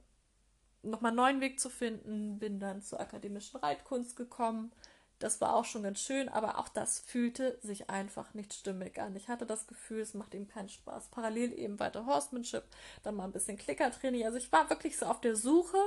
nochmal 0.84 1.10
einen 1.10 1.18
neuen 1.18 1.42
Weg 1.42 1.60
zu 1.60 1.70
finden. 1.70 2.38
Bin 2.38 2.60
dann 2.60 2.84
zur 2.84 3.00
akademischen 3.00 3.58
Reitkunst 3.58 4.16
gekommen. 4.16 4.72
Das 5.20 5.40
war 5.40 5.56
auch 5.56 5.64
schon 5.64 5.84
ganz 5.84 6.02
schön, 6.02 6.28
aber 6.28 6.60
auch 6.60 6.68
das 6.68 7.00
fühlte 7.00 7.58
sich 7.62 7.90
einfach 7.90 8.34
nicht 8.34 8.54
stimmig 8.54 9.00
an. 9.00 9.16
Ich 9.16 9.30
hatte 9.30 9.46
das 9.46 9.66
Gefühl, 9.66 10.02
es 10.02 10.14
macht 10.14 10.34
ihm 10.34 10.48
keinen 10.48 10.68
Spaß. 10.68 11.08
Parallel 11.08 11.54
eben 11.58 11.80
weiter 11.80 12.06
Horsemanship, 12.06 12.64
dann 13.04 13.16
mal 13.16 13.24
ein 13.24 13.32
bisschen 13.32 13.58
Klickertraining. 13.58 14.26
Also 14.26 14.38
ich 14.38 14.52
war 14.52 14.70
wirklich 14.70 14.98
so 14.98 15.06
auf 15.06 15.22
der 15.22 15.38
Suche 15.38 15.78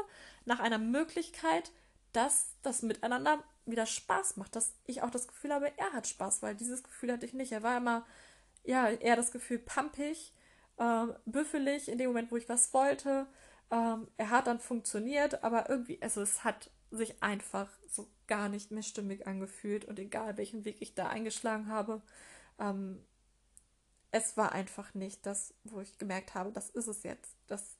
nach 0.46 0.60
einer 0.60 0.78
Möglichkeit, 0.78 1.70
dass 2.12 2.54
das 2.62 2.82
Miteinander 2.82 3.42
wieder 3.66 3.84
Spaß 3.84 4.36
macht, 4.38 4.56
dass 4.56 4.72
ich 4.86 5.02
auch 5.02 5.10
das 5.10 5.28
Gefühl 5.28 5.52
habe, 5.52 5.70
er 5.76 5.92
hat 5.92 6.06
Spaß, 6.06 6.42
weil 6.42 6.54
dieses 6.54 6.82
Gefühl 6.82 7.12
hatte 7.12 7.26
ich 7.26 7.34
nicht. 7.34 7.52
Er 7.52 7.62
war 7.62 7.76
immer, 7.76 8.06
ja, 8.64 8.88
eher 8.88 9.16
das 9.16 9.30
Gefühl 9.30 9.58
pampig, 9.58 10.32
ähm, 10.78 11.14
büffelig 11.26 11.88
in 11.88 11.98
dem 11.98 12.08
Moment, 12.08 12.30
wo 12.30 12.36
ich 12.36 12.48
was 12.48 12.72
wollte. 12.72 13.26
Ähm, 13.70 14.08
er 14.16 14.30
hat 14.30 14.46
dann 14.46 14.58
funktioniert, 14.60 15.44
aber 15.44 15.68
irgendwie, 15.68 16.00
also 16.00 16.22
es 16.22 16.44
hat 16.44 16.70
sich 16.90 17.22
einfach 17.22 17.68
so 17.86 18.08
gar 18.28 18.48
nicht 18.48 18.70
mehr 18.70 18.82
stimmig 18.82 19.26
angefühlt 19.26 19.84
und 19.84 19.98
egal 19.98 20.36
welchen 20.36 20.64
Weg 20.64 20.76
ich 20.80 20.94
da 20.94 21.08
eingeschlagen 21.08 21.68
habe, 21.68 22.02
ähm, 22.58 23.02
es 24.10 24.36
war 24.36 24.52
einfach 24.52 24.94
nicht 24.94 25.26
das, 25.26 25.54
wo 25.64 25.80
ich 25.80 25.98
gemerkt 25.98 26.34
habe, 26.34 26.52
das 26.52 26.70
ist 26.70 26.86
es 26.86 27.02
jetzt. 27.02 27.36
Das, 27.46 27.76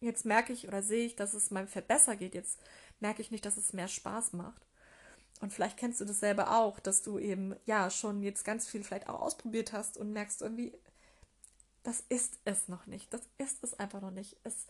jetzt 0.00 0.24
merke 0.24 0.52
ich 0.52 0.68
oder 0.68 0.82
sehe 0.82 1.06
ich, 1.06 1.16
dass 1.16 1.34
es 1.34 1.50
meinem 1.50 1.68
Pferd 1.68 1.88
besser 1.88 2.16
geht. 2.16 2.34
Jetzt 2.34 2.60
merke 3.00 3.20
ich 3.20 3.30
nicht, 3.30 3.44
dass 3.44 3.56
es 3.56 3.72
mehr 3.72 3.88
Spaß 3.88 4.32
macht. 4.32 4.66
Und 5.40 5.52
vielleicht 5.52 5.76
kennst 5.76 6.00
du 6.00 6.06
das 6.06 6.20
selber 6.20 6.56
auch, 6.56 6.80
dass 6.80 7.02
du 7.02 7.18
eben 7.18 7.54
ja 7.66 7.90
schon 7.90 8.22
jetzt 8.22 8.44
ganz 8.44 8.66
viel 8.68 8.82
vielleicht 8.84 9.08
auch 9.08 9.20
ausprobiert 9.20 9.72
hast 9.72 9.98
und 9.98 10.12
merkst 10.12 10.40
irgendwie, 10.40 10.72
das 11.82 12.00
ist 12.08 12.38
es 12.44 12.68
noch 12.68 12.86
nicht. 12.86 13.12
Das 13.12 13.22
ist 13.36 13.62
es 13.62 13.78
einfach 13.78 14.00
noch 14.00 14.10
nicht. 14.10 14.36
Es 14.44 14.66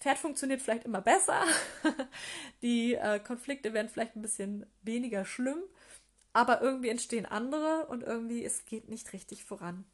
Pferd 0.00 0.18
funktioniert 0.18 0.62
vielleicht 0.62 0.84
immer 0.84 1.02
besser. 1.02 1.42
Die 2.62 2.94
äh, 2.94 3.20
Konflikte 3.20 3.72
werden 3.74 3.88
vielleicht 3.88 4.16
ein 4.16 4.22
bisschen 4.22 4.66
weniger 4.82 5.24
schlimm, 5.24 5.62
aber 6.32 6.62
irgendwie 6.62 6.88
entstehen 6.88 7.26
andere 7.26 7.86
und 7.86 8.02
irgendwie 8.02 8.44
es 8.44 8.64
geht 8.64 8.88
nicht 8.88 9.12
richtig 9.12 9.44
voran. 9.44 9.84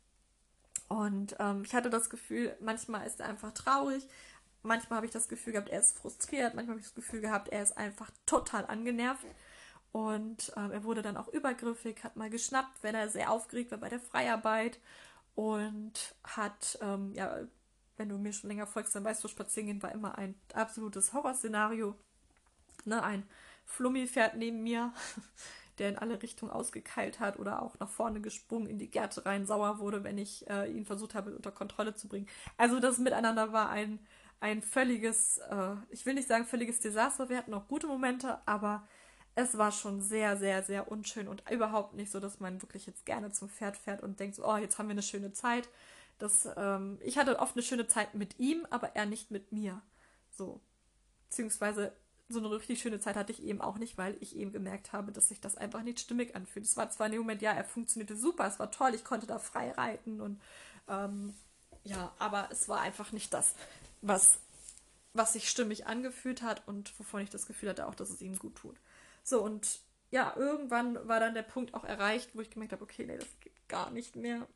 Und 0.88 1.34
ähm, 1.40 1.62
ich 1.64 1.74
hatte 1.74 1.90
das 1.90 2.08
Gefühl, 2.08 2.56
manchmal 2.60 3.06
ist 3.06 3.18
er 3.18 3.28
einfach 3.28 3.52
traurig, 3.52 4.06
manchmal 4.62 4.98
habe 4.98 5.06
ich 5.06 5.12
das 5.12 5.28
Gefühl 5.28 5.52
gehabt, 5.54 5.70
er 5.70 5.80
ist 5.80 5.98
frustriert, 5.98 6.54
manchmal 6.54 6.74
habe 6.74 6.80
ich 6.80 6.86
das 6.86 6.94
Gefühl 6.94 7.20
gehabt, 7.20 7.48
er 7.48 7.62
ist 7.62 7.76
einfach 7.76 8.10
total 8.26 8.66
angenervt. 8.66 9.26
Und 9.92 10.52
ähm, 10.56 10.72
er 10.72 10.84
wurde 10.84 11.00
dann 11.02 11.16
auch 11.16 11.28
übergriffig, 11.28 12.04
hat 12.04 12.16
mal 12.16 12.28
geschnappt, 12.28 12.82
wenn 12.82 12.94
er 12.94 13.08
sehr 13.08 13.30
aufgeregt 13.30 13.70
war 13.70 13.78
bei 13.78 13.88
der 13.88 13.98
Freiarbeit 13.98 14.78
und 15.34 16.14
hat, 16.22 16.78
ähm, 16.82 17.12
ja, 17.14 17.38
wenn 17.96 18.08
du 18.08 18.18
mir 18.18 18.32
schon 18.32 18.48
länger 18.48 18.66
folgst, 18.66 18.94
dann 18.94 19.04
weißt 19.04 19.22
du, 19.24 19.28
Spazierengehen 19.28 19.82
war 19.82 19.92
immer 19.92 20.18
ein 20.18 20.34
absolutes 20.54 21.12
Horrorszenario. 21.12 21.96
Ne, 22.84 23.02
ein 23.02 23.24
Flummi-Pferd 23.64 24.36
neben 24.36 24.62
mir, 24.62 24.92
der 25.78 25.88
in 25.90 25.98
alle 25.98 26.22
Richtungen 26.22 26.52
ausgekeilt 26.52 27.20
hat 27.20 27.38
oder 27.38 27.62
auch 27.62 27.78
nach 27.78 27.88
vorne 27.88 28.20
gesprungen 28.20 28.68
in 28.68 28.78
die 28.78 28.90
Gärte 28.90 29.26
rein, 29.26 29.46
sauer 29.46 29.78
wurde, 29.78 30.04
wenn 30.04 30.18
ich 30.18 30.48
äh, 30.48 30.70
ihn 30.70 30.86
versucht 30.86 31.14
habe, 31.14 31.34
unter 31.34 31.52
Kontrolle 31.52 31.94
zu 31.94 32.08
bringen. 32.08 32.28
Also 32.56 32.80
das 32.80 32.98
Miteinander 32.98 33.52
war 33.52 33.70
ein, 33.70 33.98
ein 34.40 34.62
völliges, 34.62 35.38
äh, 35.38 35.74
ich 35.90 36.06
will 36.06 36.14
nicht 36.14 36.28
sagen 36.28 36.44
völliges 36.44 36.80
Desaster. 36.80 37.28
Wir 37.28 37.38
hatten 37.38 37.54
auch 37.54 37.68
gute 37.68 37.86
Momente, 37.86 38.38
aber 38.46 38.86
es 39.34 39.58
war 39.58 39.70
schon 39.70 40.00
sehr, 40.00 40.36
sehr, 40.38 40.62
sehr 40.62 40.90
unschön 40.90 41.28
und 41.28 41.48
überhaupt 41.50 41.94
nicht 41.94 42.10
so, 42.10 42.20
dass 42.20 42.40
man 42.40 42.62
wirklich 42.62 42.86
jetzt 42.86 43.04
gerne 43.04 43.30
zum 43.32 43.50
Pferd 43.50 43.76
fährt 43.76 44.02
und 44.02 44.18
denkt, 44.18 44.36
so, 44.36 44.46
oh, 44.46 44.56
jetzt 44.56 44.78
haben 44.78 44.88
wir 44.88 44.92
eine 44.92 45.02
schöne 45.02 45.32
Zeit. 45.32 45.68
Das, 46.18 46.48
ähm, 46.56 46.98
ich 47.02 47.18
hatte 47.18 47.38
oft 47.38 47.56
eine 47.56 47.62
schöne 47.62 47.86
Zeit 47.86 48.14
mit 48.14 48.38
ihm, 48.38 48.66
aber 48.70 48.96
er 48.96 49.06
nicht 49.06 49.30
mit 49.30 49.52
mir. 49.52 49.82
So. 50.30 50.60
Beziehungsweise 51.28 51.92
so 52.28 52.40
eine 52.40 52.50
richtig 52.50 52.80
schöne 52.80 52.98
Zeit 52.98 53.16
hatte 53.16 53.32
ich 53.32 53.42
eben 53.42 53.60
auch 53.60 53.78
nicht, 53.78 53.98
weil 53.98 54.16
ich 54.20 54.36
eben 54.36 54.52
gemerkt 54.52 54.92
habe, 54.92 55.12
dass 55.12 55.28
sich 55.28 55.40
das 55.40 55.56
einfach 55.56 55.82
nicht 55.82 56.00
stimmig 56.00 56.34
anfühlt. 56.34 56.64
Es 56.64 56.76
war 56.76 56.90
zwar 56.90 57.06
in 57.06 57.12
dem 57.12 57.20
Moment, 57.20 57.42
ja, 57.42 57.52
er 57.52 57.64
funktionierte 57.64 58.16
super, 58.16 58.46
es 58.46 58.58
war 58.58 58.70
toll, 58.70 58.94
ich 58.94 59.04
konnte 59.04 59.26
da 59.26 59.38
frei 59.38 59.70
reiten 59.70 60.20
und 60.20 60.40
ähm, 60.88 61.34
ja, 61.84 62.12
aber 62.18 62.48
es 62.50 62.68
war 62.68 62.80
einfach 62.80 63.12
nicht 63.12 63.32
das, 63.32 63.54
was, 64.02 64.40
was 65.12 65.34
sich 65.34 65.48
stimmig 65.48 65.86
angefühlt 65.86 66.42
hat 66.42 66.66
und 66.66 66.98
wovon 66.98 67.20
ich 67.20 67.30
das 67.30 67.46
Gefühl 67.46 67.68
hatte, 67.68 67.86
auch, 67.86 67.94
dass 67.94 68.10
es 68.10 68.20
ihm 68.20 68.38
gut 68.38 68.56
tut. 68.56 68.76
So, 69.22 69.42
und 69.42 69.80
ja, 70.10 70.34
irgendwann 70.36 71.06
war 71.06 71.20
dann 71.20 71.34
der 71.34 71.42
Punkt 71.42 71.74
auch 71.74 71.84
erreicht, 71.84 72.30
wo 72.34 72.40
ich 72.40 72.50
gemerkt 72.50 72.72
habe, 72.72 72.82
okay, 72.82 73.06
nee, 73.06 73.18
das 73.18 73.28
geht 73.40 73.68
gar 73.68 73.90
nicht 73.90 74.16
mehr. 74.16 74.48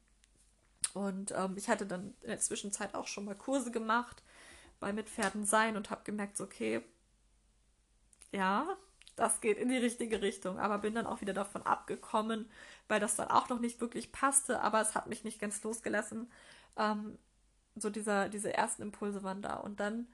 Und 0.94 1.32
ähm, 1.36 1.54
ich 1.56 1.68
hatte 1.68 1.86
dann 1.86 2.14
in 2.22 2.28
der 2.28 2.40
Zwischenzeit 2.40 2.94
auch 2.94 3.06
schon 3.06 3.24
mal 3.24 3.34
Kurse 3.34 3.70
gemacht 3.70 4.22
bei 4.80 4.92
Mit 4.92 5.08
Pferden 5.08 5.44
sein 5.44 5.76
und 5.76 5.90
habe 5.90 6.02
gemerkt, 6.04 6.36
so, 6.36 6.44
okay, 6.44 6.82
ja, 8.32 8.76
das 9.16 9.40
geht 9.40 9.58
in 9.58 9.68
die 9.68 9.76
richtige 9.76 10.22
Richtung. 10.22 10.58
Aber 10.58 10.78
bin 10.78 10.94
dann 10.94 11.06
auch 11.06 11.20
wieder 11.20 11.34
davon 11.34 11.62
abgekommen, 11.62 12.48
weil 12.88 13.00
das 13.00 13.16
dann 13.16 13.28
auch 13.28 13.48
noch 13.48 13.60
nicht 13.60 13.80
wirklich 13.80 14.12
passte, 14.12 14.60
aber 14.60 14.80
es 14.80 14.94
hat 14.94 15.06
mich 15.06 15.24
nicht 15.24 15.40
ganz 15.40 15.62
losgelassen. 15.62 16.30
Ähm, 16.76 17.18
so 17.76 17.90
dieser, 17.90 18.28
diese 18.28 18.52
ersten 18.54 18.82
Impulse 18.82 19.22
waren 19.22 19.42
da. 19.42 19.54
Und 19.54 19.80
dann 19.80 20.08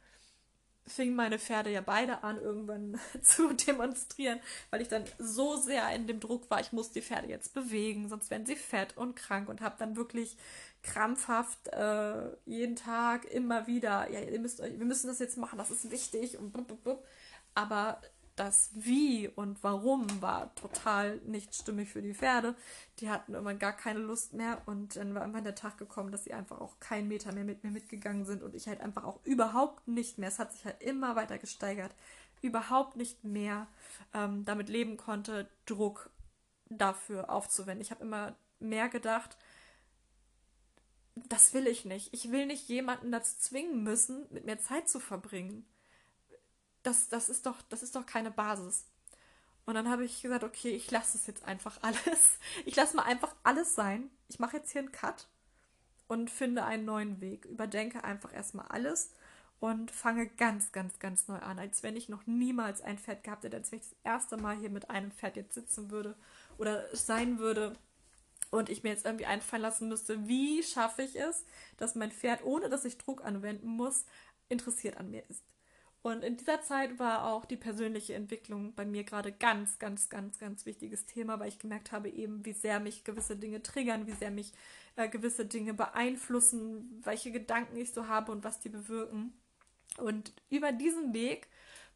fingen 0.87 1.17
meine 1.17 1.39
Pferde 1.39 1.71
ja 1.71 1.81
beide 1.81 2.23
an, 2.23 2.41
irgendwann 2.41 2.99
zu 3.23 3.53
demonstrieren, 3.53 4.41
weil 4.71 4.81
ich 4.81 4.89
dann 4.89 5.05
so 5.19 5.57
sehr 5.57 5.89
in 5.95 6.07
dem 6.07 6.21
Druck 6.21 6.49
war, 6.51 6.61
ich 6.61 6.73
muss 6.73 6.93
die 6.93 7.03
Pferde 7.03 7.29
jetzt 7.29 7.55
bewegen, 7.55 8.09
sonst 8.09 8.31
werden 8.31 8.47
sie 8.47 8.57
fett 8.57 8.97
und 8.97 9.17
krank 9.17 9.49
und 9.49 9.61
habe 9.61 9.77
dann 9.79 9.97
wirklich 9.97 10.37
krampfhaft 10.83 11.69
äh, 11.69 12.29
jeden 12.45 12.77
Tag 12.77 13.25
immer 13.25 13.67
wieder, 13.67 14.11
ja, 14.11 14.21
ihr 14.21 14.41
müsst 14.41 14.61
euch, 14.61 14.79
wir 14.79 14.87
müssen 14.87 15.09
das 15.09 15.19
jetzt 15.19 15.37
machen, 15.37 15.59
das 15.59 15.71
ist 15.71 15.91
wichtig 15.91 16.39
und 16.39 16.53
blub, 16.53 16.69
blub, 16.69 16.85
blub. 16.85 17.07
aber 17.55 18.01
das 18.37 18.71
Wie 18.75 19.29
und 19.29 19.65
Warum 19.65 20.07
war 20.21 20.55
total 20.55 21.17
nicht 21.25 21.55
stimmig 21.55 21.89
für 21.89 22.03
die 22.03 22.15
Pferde. 22.15 22.55
Die 23.01 23.09
hatten 23.09 23.33
irgendwann 23.33 23.59
gar 23.59 23.73
keine 23.73 23.99
Lust 23.99 24.35
mehr 24.35 24.61
und 24.67 24.97
dann 24.97 25.15
war 25.15 25.23
irgendwann 25.23 25.45
der 25.45 25.55
Tag 25.55 25.79
gekommen, 25.79 26.13
dass 26.13 26.25
sie 26.25 26.35
einfach 26.35 26.61
auch 26.61 26.79
keinen 26.79 27.09
Meter 27.09 27.33
mehr 27.33 27.45
mit 27.45 27.65
mir 27.65 27.71
mitgegangen 27.71 28.27
sind 28.27 28.43
und 28.43 28.55
ich 28.55 28.69
halt 28.69 28.81
einfach 28.81 29.05
auch 29.05 29.25
überhaupt 29.25 29.89
nicht 29.89 30.19
mehr, 30.19 30.29
es 30.29 30.39
hat 30.39 30.53
sich 30.53 30.67
halt 30.67 30.83
immer 30.83 31.17
weiter 31.17 31.39
gesteigert, 31.39 31.95
überhaupt 32.43 32.97
nicht 32.97 33.25
mehr 33.25 33.67
ähm, 34.13 34.45
damit 34.45 34.69
leben 34.69 34.99
konnte, 34.99 35.49
Druck 35.65 36.11
dafür 36.69 37.31
aufzuwenden. 37.31 37.81
Ich 37.81 37.91
habe 37.91 38.05
immer 38.05 38.37
mehr 38.59 38.91
gedacht, 38.91 39.39
das 41.15 41.55
will 41.55 41.67
ich 41.67 41.87
nicht. 41.87 42.13
Ich 42.13 42.31
will 42.31 42.45
nicht 42.45 42.69
jemanden 42.69 43.11
dazu 43.11 43.35
zwingen 43.39 43.83
müssen, 43.83 44.27
mit 44.31 44.45
mir 44.45 44.59
Zeit 44.59 44.91
zu 44.91 45.01
verbringen 45.01 45.67
das, 46.87 47.09
das, 47.09 47.29
ist 47.29 47.47
doch, 47.47 47.61
das 47.69 47.83
ist 47.83 47.97
doch 47.97 48.07
keine 48.07 48.31
Basis. 48.31 48.85
Und 49.65 49.75
dann 49.75 49.91
habe 49.91 50.05
ich 50.05 50.23
gesagt, 50.23 50.45
okay, 50.45 50.71
ich 50.71 50.91
lasse 50.91 51.19
es 51.19 51.27
jetzt 51.27 51.45
einfach 51.45 51.79
alles. 51.83 52.39
Ich 52.65 52.77
lasse 52.77 52.97
mal 52.97 53.03
einfach 53.03 53.35
alles 53.43 53.75
sein. 53.75 54.11
Ich 54.29 54.39
mache 54.39 54.59
jetzt 54.59 54.71
hier 54.71 54.81
einen 54.81 54.93
Cut 54.93 55.29
und 56.07 56.31
finde 56.31 56.65
einen 56.65 56.85
neuen 56.85 57.21
Weg. 57.21 57.45
Überdenke 57.47 58.05
einfach 58.05 58.33
erstmal 58.33 58.67
alles 58.69 59.11
und 59.59 59.91
fange 59.91 60.29
ganz, 60.29 60.71
ganz, 60.73 60.99
ganz 60.99 61.29
neu 61.29 61.39
an, 61.39 61.59
als 61.59 61.83
wenn 61.83 61.97
ich 61.97 62.09
noch 62.09 62.27
niemals 62.27 62.83
ein 62.83 62.99
Pferd 62.99 63.25
gehabt 63.25 63.45
hätte, 63.45 63.57
als 63.57 63.73
wenn 63.73 63.81
ich 63.81 63.89
das 63.89 63.97
erste 64.05 64.37
Mal 64.37 64.57
hier 64.57 64.71
mit 64.71 64.91
einem 64.91 65.11
Pferd 65.11 65.37
jetzt 65.37 65.55
sitzen 65.55 65.91
würde 65.91 66.15
oder 66.59 66.85
sein 66.95 67.39
würde 67.39 67.77
und 68.51 68.69
ich 68.69 68.83
mir 68.83 68.91
jetzt 68.91 69.07
irgendwie 69.07 69.27
einfallen 69.27 69.63
lassen 69.63 69.89
müsste, 69.89 70.29
wie 70.29 70.63
schaffe 70.63 71.03
ich 71.03 71.19
es, 71.19 71.45
dass 71.79 71.95
mein 71.95 72.13
Pferd, 72.13 72.45
ohne 72.45 72.69
dass 72.69 72.85
ich 72.85 72.99
Druck 72.99 73.25
anwenden 73.25 73.69
muss, 73.69 74.05
interessiert 74.49 74.99
an 74.99 75.11
mir 75.11 75.29
ist. 75.29 75.43
Und 76.07 76.23
in 76.23 76.37
dieser 76.37 76.63
Zeit 76.63 77.01
war 77.01 77.25
auch 77.25 77.45
die 77.47 77.57
persönliche 77.57 78.15
Entwicklung 78.15 78.73
bei 78.77 78.85
mir 78.85 79.03
gerade 79.03 79.33
ganz, 79.33 79.81
ganz, 79.81 80.09
ganz, 80.09 80.39
ganz 80.39 80.65
wichtiges 80.65 81.05
Thema, 81.05 81.41
weil 81.41 81.49
ich 81.49 81.59
gemerkt 81.59 81.91
habe 81.91 82.09
eben, 82.09 82.45
wie 82.45 82.53
sehr 82.53 82.79
mich 82.79 83.03
gewisse 83.03 83.35
Dinge 83.35 83.61
triggern, 83.61 84.07
wie 84.07 84.13
sehr 84.13 84.31
mich 84.31 84.53
äh, 84.95 85.09
gewisse 85.09 85.47
Dinge 85.47 85.75
beeinflussen, 85.75 87.03
welche 87.03 87.33
Gedanken 87.33 87.77
ich 87.77 87.93
so 87.93 88.07
habe 88.07 88.31
und 88.31 88.45
was 88.45 88.61
die 88.61 88.69
bewirken. 88.69 89.33
Und 89.99 90.33
über 90.49 90.71
diesen 90.71 91.13
Weg 91.13 91.49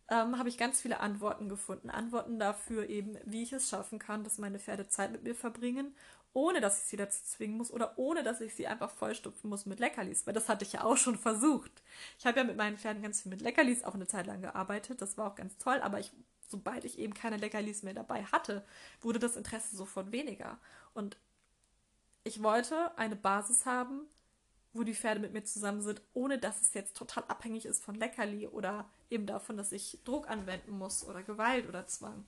ähm, 0.09 0.37
habe 0.37 0.49
ich 0.49 0.59
ganz 0.59 0.81
viele 0.81 0.99
Antworten 0.99 1.49
gefunden. 1.49 1.89
Antworten 1.89 2.41
dafür 2.41 2.91
eben, 2.91 3.17
wie 3.27 3.45
ich 3.45 3.53
es 3.53 3.69
schaffen 3.69 4.01
kann, 4.01 4.25
dass 4.25 4.39
meine 4.39 4.59
Pferde 4.59 4.89
Zeit 4.89 5.13
mit 5.13 5.23
mir 5.23 5.37
verbringen 5.37 5.95
ohne 6.33 6.61
dass 6.61 6.79
ich 6.79 6.85
sie 6.85 6.97
dazu 6.97 7.23
zwingen 7.25 7.57
muss 7.57 7.73
oder 7.73 7.99
ohne 7.99 8.23
dass 8.23 8.41
ich 8.41 8.55
sie 8.55 8.67
einfach 8.67 8.91
vollstupfen 8.91 9.51
muss 9.51 9.67
mit 9.67 9.81
Leckerlis, 9.81 10.27
weil 10.27 10.35
das 10.35 10.49
hatte 10.49 10.65
ich 10.65 10.73
ja 10.73 10.85
auch 10.85 10.97
schon 10.97 11.19
versucht. 11.19 11.83
Ich 12.19 12.27
habe 12.27 12.39
ja 12.39 12.45
mit 12.45 12.57
meinen 12.57 12.79
Pferden 12.79 13.03
ganz 13.03 13.23
viel 13.23 13.31
mit 13.31 13.41
Leckerlis 13.41 13.85
auch 13.85 13.95
eine 13.95 14.07
Zeit 14.07 14.27
lang 14.27 14.41
gearbeitet, 14.41 15.03
das 15.03 15.19
war 15.19 15.31
auch 15.31 15.35
ganz 15.35 15.59
toll, 15.59 15.81
aber 15.81 15.99
ich, 15.99 16.13
sobald 16.49 16.85
ich 16.85 16.99
eben 16.99 17.15
keine 17.15 17.37
Leckerlis 17.37 17.83
mehr 17.83 17.95
dabei 17.95 18.25
hatte, 18.25 18.65
wurde 19.01 19.19
das 19.19 19.37
Interesse 19.37 19.77
sofort 19.77 20.13
weniger. 20.13 20.59
Und 20.95 21.17
ich 22.23 22.43
wollte 22.43 22.97
eine 22.99 23.17
Basis 23.17 23.67
haben, 23.67 24.03
wo 24.73 24.85
die 24.85 24.95
Pferde 24.95 25.21
mit 25.21 25.33
mir 25.33 25.43
zusammen 25.43 25.83
sind, 25.83 26.01
ohne 26.13 26.39
dass 26.39 26.61
es 26.61 26.75
jetzt 26.75 26.97
total 26.97 27.25
abhängig 27.25 27.67
ist 27.67 27.83
von 27.83 27.97
Leckerli 27.97 28.47
oder 28.47 28.89
eben 29.09 29.27
davon, 29.27 29.57
dass 29.57 29.73
ich 29.73 29.99
Druck 30.05 30.31
anwenden 30.31 30.79
muss 30.79 31.05
oder 31.05 31.23
Gewalt 31.23 31.69
oder 31.69 31.87
Zwang. 31.87 32.25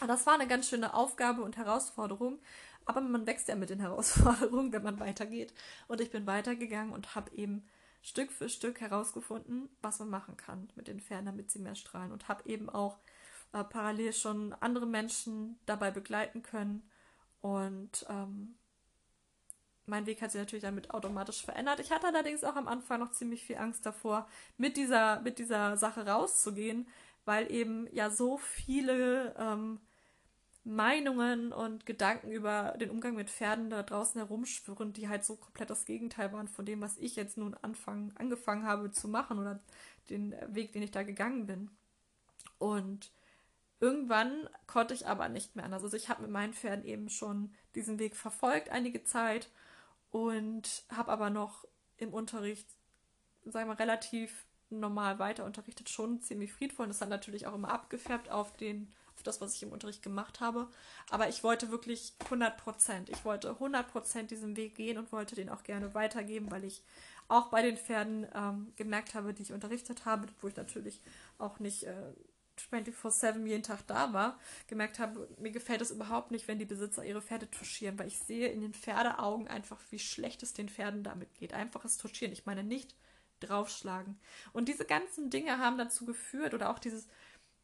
Und 0.00 0.08
das 0.08 0.26
war 0.26 0.34
eine 0.34 0.48
ganz 0.48 0.68
schöne 0.68 0.94
Aufgabe 0.94 1.42
und 1.42 1.56
Herausforderung, 1.56 2.38
aber 2.86 3.00
man 3.00 3.26
wächst 3.26 3.48
ja 3.48 3.56
mit 3.56 3.70
den 3.70 3.80
Herausforderungen, 3.80 4.72
wenn 4.72 4.82
man 4.82 5.00
weitergeht. 5.00 5.54
Und 5.88 6.00
ich 6.00 6.10
bin 6.10 6.26
weitergegangen 6.26 6.92
und 6.92 7.14
habe 7.14 7.34
eben 7.36 7.68
Stück 8.02 8.32
für 8.32 8.48
Stück 8.48 8.80
herausgefunden, 8.80 9.68
was 9.82 9.98
man 9.98 10.10
machen 10.10 10.36
kann 10.36 10.70
mit 10.74 10.88
den 10.88 11.00
Pferden, 11.00 11.26
damit 11.26 11.50
sie 11.50 11.58
mehr 11.58 11.74
strahlen. 11.74 12.12
Und 12.12 12.28
habe 12.28 12.48
eben 12.48 12.70
auch 12.70 12.98
äh, 13.52 13.62
parallel 13.64 14.12
schon 14.12 14.54
andere 14.54 14.86
Menschen 14.86 15.58
dabei 15.66 15.90
begleiten 15.90 16.42
können. 16.42 16.88
Und 17.40 18.06
ähm, 18.08 18.56
mein 19.86 20.06
Weg 20.06 20.22
hat 20.22 20.30
sich 20.30 20.40
natürlich 20.40 20.62
damit 20.62 20.92
automatisch 20.92 21.44
verändert. 21.44 21.80
Ich 21.80 21.90
hatte 21.90 22.06
allerdings 22.06 22.44
auch 22.44 22.56
am 22.56 22.68
Anfang 22.68 23.00
noch 23.00 23.10
ziemlich 23.10 23.44
viel 23.44 23.56
Angst 23.56 23.84
davor, 23.84 24.28
mit 24.56 24.76
dieser, 24.76 25.20
mit 25.20 25.38
dieser 25.38 25.76
Sache 25.76 26.06
rauszugehen, 26.06 26.88
weil 27.24 27.50
eben 27.50 27.86
ja 27.92 28.08
so 28.10 28.38
viele 28.38 29.34
ähm, 29.38 29.80
Meinungen 30.70 31.52
und 31.52 31.84
Gedanken 31.84 32.30
über 32.30 32.74
den 32.80 32.90
Umgang 32.90 33.14
mit 33.14 33.28
Pferden 33.28 33.70
da 33.70 33.82
draußen 33.82 34.20
herumschwirren, 34.20 34.92
die 34.92 35.08
halt 35.08 35.24
so 35.24 35.36
komplett 35.36 35.70
das 35.70 35.84
Gegenteil 35.84 36.32
waren 36.32 36.48
von 36.48 36.64
dem, 36.64 36.80
was 36.80 36.96
ich 36.98 37.16
jetzt 37.16 37.36
nun 37.36 37.54
anfang, 37.54 38.12
angefangen 38.16 38.64
habe 38.64 38.90
zu 38.92 39.08
machen 39.08 39.38
oder 39.38 39.60
den 40.10 40.34
Weg, 40.48 40.72
den 40.72 40.82
ich 40.82 40.90
da 40.90 41.02
gegangen 41.02 41.46
bin. 41.46 41.70
Und 42.58 43.10
irgendwann 43.80 44.48
konnte 44.66 44.94
ich 44.94 45.06
aber 45.06 45.28
nicht 45.28 45.56
mehr 45.56 45.64
anders. 45.64 45.82
Also 45.82 45.96
ich 45.96 46.08
habe 46.08 46.22
mit 46.22 46.30
meinen 46.30 46.54
Pferden 46.54 46.84
eben 46.84 47.08
schon 47.08 47.52
diesen 47.74 47.98
Weg 47.98 48.16
verfolgt 48.16 48.70
einige 48.70 49.02
Zeit 49.02 49.50
und 50.10 50.84
habe 50.94 51.10
aber 51.10 51.30
noch 51.30 51.66
im 51.96 52.12
Unterricht, 52.12 52.68
sagen 53.44 53.68
wir, 53.68 53.78
relativ 53.78 54.46
normal 54.70 55.18
weiter 55.18 55.44
unterrichtet, 55.44 55.88
schon 55.88 56.20
ziemlich 56.20 56.52
friedvoll. 56.52 56.84
Und 56.84 56.90
das 56.90 57.00
hat 57.00 57.08
natürlich 57.08 57.46
auch 57.46 57.54
immer 57.54 57.72
abgefärbt 57.72 58.30
auf 58.30 58.56
den 58.56 58.92
auf 59.20 59.24
das, 59.24 59.40
was 59.42 59.54
ich 59.54 59.62
im 59.62 59.72
Unterricht 59.72 60.02
gemacht 60.02 60.40
habe. 60.40 60.66
Aber 61.10 61.28
ich 61.28 61.44
wollte 61.44 61.70
wirklich 61.70 62.14
100 62.24 62.56
Prozent. 62.56 63.10
Ich 63.10 63.24
wollte 63.24 63.50
100 63.50 63.86
Prozent 63.86 64.30
diesen 64.30 64.56
Weg 64.56 64.74
gehen 64.74 64.96
und 64.96 65.12
wollte 65.12 65.34
den 65.34 65.50
auch 65.50 65.62
gerne 65.62 65.94
weitergeben, 65.94 66.50
weil 66.50 66.64
ich 66.64 66.82
auch 67.28 67.48
bei 67.48 67.60
den 67.62 67.76
Pferden 67.76 68.26
ähm, 68.34 68.72
gemerkt 68.76 69.14
habe, 69.14 69.34
die 69.34 69.42
ich 69.42 69.52
unterrichtet 69.52 70.06
habe, 70.06 70.26
wo 70.40 70.48
ich 70.48 70.56
natürlich 70.56 71.00
auch 71.38 71.60
nicht 71.60 71.84
äh, 71.84 72.12
24-7 72.72 73.46
jeden 73.46 73.62
Tag 73.62 73.86
da 73.86 74.12
war, 74.12 74.38
gemerkt 74.66 74.98
habe, 74.98 75.28
mir 75.38 75.50
gefällt 75.50 75.82
es 75.82 75.90
überhaupt 75.90 76.30
nicht, 76.30 76.48
wenn 76.48 76.58
die 76.58 76.64
Besitzer 76.64 77.04
ihre 77.04 77.22
Pferde 77.22 77.50
touchieren, 77.50 77.98
weil 77.98 78.08
ich 78.08 78.18
sehe 78.18 78.48
in 78.48 78.62
den 78.62 78.74
Pferdeaugen 78.74 79.48
einfach, 79.48 79.78
wie 79.90 79.98
schlecht 79.98 80.42
es 80.42 80.54
den 80.54 80.68
Pferden 80.68 81.02
damit 81.02 81.34
geht. 81.34 81.52
Einfaches 81.52 81.98
Touchieren. 81.98 82.32
Ich 82.32 82.46
meine 82.46 82.64
nicht 82.64 82.94
draufschlagen. 83.40 84.18
Und 84.52 84.68
diese 84.68 84.84
ganzen 84.84 85.30
Dinge 85.30 85.58
haben 85.58 85.78
dazu 85.78 86.04
geführt, 86.04 86.54
oder 86.54 86.70
auch 86.70 86.78
dieses, 86.78 87.06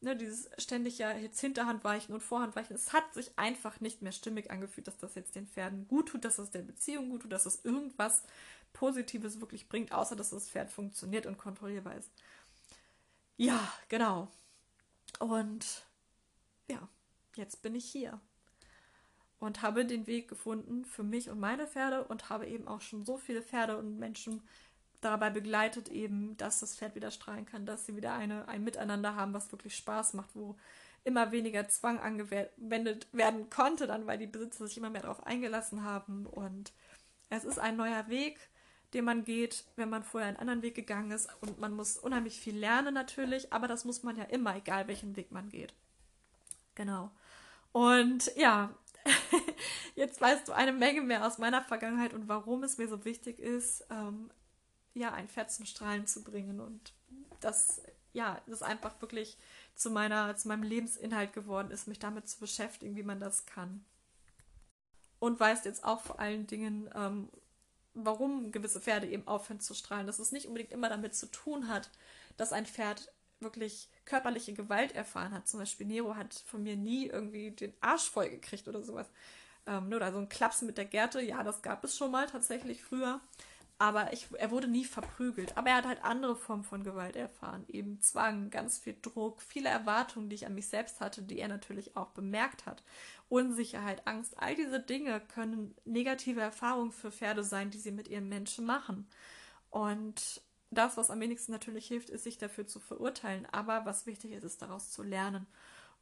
ne, 0.00 0.16
dieses 0.16 0.48
ständig 0.58 0.98
ja 0.98 1.12
jetzt 1.16 1.40
Hinterhandweichen 1.40 2.14
und 2.14 2.22
Vorhandweichen, 2.22 2.74
es 2.74 2.92
hat 2.92 3.14
sich 3.14 3.38
einfach 3.38 3.80
nicht 3.80 4.02
mehr 4.02 4.12
stimmig 4.12 4.50
angefühlt, 4.50 4.86
dass 4.86 4.98
das 4.98 5.14
jetzt 5.14 5.34
den 5.34 5.46
Pferden 5.46 5.88
gut 5.88 6.08
tut, 6.08 6.24
dass 6.24 6.36
das 6.36 6.50
der 6.50 6.62
Beziehung 6.62 7.10
gut 7.10 7.22
tut, 7.22 7.32
dass 7.32 7.44
das 7.44 7.64
irgendwas 7.64 8.22
Positives 8.72 9.40
wirklich 9.40 9.68
bringt, 9.68 9.92
außer 9.92 10.16
dass 10.16 10.30
das 10.30 10.48
Pferd 10.48 10.70
funktioniert 10.70 11.26
und 11.26 11.38
kontrollierbar 11.38 11.96
ist. 11.96 12.10
Ja, 13.36 13.72
genau. 13.88 14.28
Und 15.18 15.86
ja, 16.68 16.88
jetzt 17.36 17.62
bin 17.62 17.74
ich 17.74 17.84
hier 17.84 18.20
und 19.38 19.62
habe 19.62 19.84
den 19.84 20.06
Weg 20.06 20.28
gefunden 20.28 20.84
für 20.84 21.02
mich 21.02 21.30
und 21.30 21.38
meine 21.38 21.66
Pferde 21.66 22.04
und 22.04 22.30
habe 22.30 22.46
eben 22.46 22.68
auch 22.68 22.80
schon 22.80 23.04
so 23.04 23.16
viele 23.16 23.42
Pferde 23.42 23.76
und 23.76 23.98
Menschen 23.98 24.42
dabei 25.00 25.30
begleitet 25.30 25.88
eben, 25.88 26.36
dass 26.36 26.60
das 26.60 26.76
Pferd 26.76 26.94
wieder 26.94 27.10
strahlen 27.10 27.46
kann, 27.46 27.66
dass 27.66 27.86
sie 27.86 27.96
wieder 27.96 28.14
eine, 28.14 28.48
ein 28.48 28.64
Miteinander 28.64 29.14
haben, 29.14 29.34
was 29.34 29.52
wirklich 29.52 29.76
Spaß 29.76 30.14
macht, 30.14 30.30
wo 30.34 30.56
immer 31.04 31.30
weniger 31.30 31.68
Zwang 31.68 32.00
angewendet 32.00 33.06
werden 33.12 33.48
konnte, 33.48 33.86
dann 33.86 34.06
weil 34.06 34.18
die 34.18 34.26
Besitzer 34.26 34.66
sich 34.66 34.76
immer 34.76 34.90
mehr 34.90 35.02
darauf 35.02 35.24
eingelassen 35.24 35.84
haben. 35.84 36.26
Und 36.26 36.72
es 37.30 37.44
ist 37.44 37.58
ein 37.58 37.76
neuer 37.76 38.08
Weg, 38.08 38.38
den 38.92 39.04
man 39.04 39.24
geht, 39.24 39.64
wenn 39.76 39.88
man 39.88 40.02
vorher 40.02 40.28
einen 40.28 40.38
anderen 40.38 40.62
Weg 40.62 40.74
gegangen 40.74 41.12
ist. 41.12 41.28
Und 41.40 41.60
man 41.60 41.74
muss 41.74 41.96
unheimlich 41.96 42.40
viel 42.40 42.58
lernen 42.58 42.94
natürlich, 42.94 43.52
aber 43.52 43.68
das 43.68 43.84
muss 43.84 44.02
man 44.02 44.16
ja 44.16 44.24
immer, 44.24 44.56
egal 44.56 44.88
welchen 44.88 45.14
Weg 45.14 45.30
man 45.30 45.48
geht. 45.48 45.74
Genau. 46.74 47.10
Und 47.72 48.32
ja, 48.36 48.74
jetzt 49.94 50.20
weißt 50.20 50.48
du 50.48 50.52
eine 50.52 50.72
Menge 50.72 51.02
mehr 51.02 51.26
aus 51.26 51.38
meiner 51.38 51.62
Vergangenheit 51.62 52.14
und 52.14 52.28
warum 52.28 52.62
es 52.62 52.78
mir 52.78 52.88
so 52.88 53.04
wichtig 53.04 53.38
ist, 53.38 53.86
ähm, 53.90 54.30
ja, 54.96 55.12
ein 55.12 55.28
Pferd 55.28 55.50
zum 55.52 55.66
Strahlen 55.66 56.06
zu 56.06 56.24
bringen. 56.24 56.60
Und 56.60 56.92
das, 57.40 57.82
ja, 58.12 58.40
das 58.46 58.62
einfach 58.62 59.00
wirklich 59.00 59.36
zu 59.74 59.90
meiner, 59.90 60.34
zu 60.36 60.48
meinem 60.48 60.62
Lebensinhalt 60.62 61.32
geworden 61.32 61.70
ist, 61.70 61.86
mich 61.86 61.98
damit 61.98 62.28
zu 62.28 62.40
beschäftigen, 62.40 62.96
wie 62.96 63.02
man 63.02 63.20
das 63.20 63.46
kann. 63.46 63.84
Und 65.18 65.38
weißt 65.38 65.66
jetzt 65.66 65.84
auch 65.84 66.00
vor 66.00 66.18
allen 66.18 66.46
Dingen, 66.46 66.90
ähm, 66.94 67.28
warum 67.94 68.52
gewisse 68.52 68.80
Pferde 68.80 69.06
eben 69.06 69.26
aufhören 69.28 69.60
zu 69.60 69.74
strahlen. 69.74 70.06
Dass 70.06 70.18
es 70.18 70.32
nicht 70.32 70.46
unbedingt 70.46 70.72
immer 70.72 70.88
damit 70.88 71.14
zu 71.14 71.30
tun 71.30 71.68
hat, 71.68 71.90
dass 72.38 72.52
ein 72.52 72.66
Pferd 72.66 73.12
wirklich 73.40 73.90
körperliche 74.06 74.54
Gewalt 74.54 74.92
erfahren 74.94 75.32
hat. 75.32 75.46
Zum 75.46 75.60
Beispiel 75.60 75.86
Nero 75.86 76.16
hat 76.16 76.32
von 76.46 76.62
mir 76.62 76.76
nie 76.76 77.06
irgendwie 77.06 77.50
den 77.50 77.74
Arsch 77.82 78.08
voll 78.08 78.30
gekriegt 78.30 78.66
oder 78.66 78.82
sowas. 78.82 79.06
Ähm, 79.66 79.92
oder 79.92 80.10
so 80.10 80.18
ein 80.18 80.30
Klapsen 80.30 80.66
mit 80.66 80.78
der 80.78 80.86
Gerte, 80.86 81.20
ja, 81.20 81.42
das 81.42 81.60
gab 81.60 81.84
es 81.84 81.98
schon 81.98 82.10
mal 82.10 82.26
tatsächlich 82.26 82.82
früher. 82.82 83.20
Aber 83.78 84.12
ich, 84.14 84.28
er 84.38 84.50
wurde 84.50 84.68
nie 84.68 84.84
verprügelt. 84.84 85.56
Aber 85.56 85.68
er 85.68 85.76
hat 85.76 85.86
halt 85.86 86.02
andere 86.04 86.34
Formen 86.34 86.64
von 86.64 86.82
Gewalt 86.82 87.14
erfahren. 87.14 87.64
Eben 87.68 88.00
Zwang, 88.00 88.48
ganz 88.50 88.78
viel 88.78 88.96
Druck, 89.02 89.42
viele 89.42 89.68
Erwartungen, 89.68 90.30
die 90.30 90.36
ich 90.36 90.46
an 90.46 90.54
mich 90.54 90.68
selbst 90.68 91.00
hatte, 91.00 91.22
die 91.22 91.38
er 91.38 91.48
natürlich 91.48 91.96
auch 91.96 92.10
bemerkt 92.10 92.64
hat. 92.64 92.82
Unsicherheit, 93.28 94.06
Angst, 94.06 94.38
all 94.38 94.54
diese 94.54 94.80
Dinge 94.80 95.20
können 95.20 95.74
negative 95.84 96.40
Erfahrungen 96.40 96.92
für 96.92 97.12
Pferde 97.12 97.44
sein, 97.44 97.70
die 97.70 97.78
sie 97.78 97.92
mit 97.92 98.08
ihren 98.08 98.28
Menschen 98.28 98.64
machen. 98.64 99.06
Und 99.70 100.40
das, 100.70 100.96
was 100.96 101.10
am 101.10 101.20
wenigsten 101.20 101.52
natürlich 101.52 101.86
hilft, 101.86 102.08
ist, 102.08 102.24
sich 102.24 102.38
dafür 102.38 102.66
zu 102.66 102.80
verurteilen. 102.80 103.46
Aber 103.52 103.84
was 103.84 104.06
wichtig 104.06 104.32
ist, 104.32 104.44
ist 104.44 104.62
daraus 104.62 104.90
zu 104.90 105.02
lernen 105.02 105.46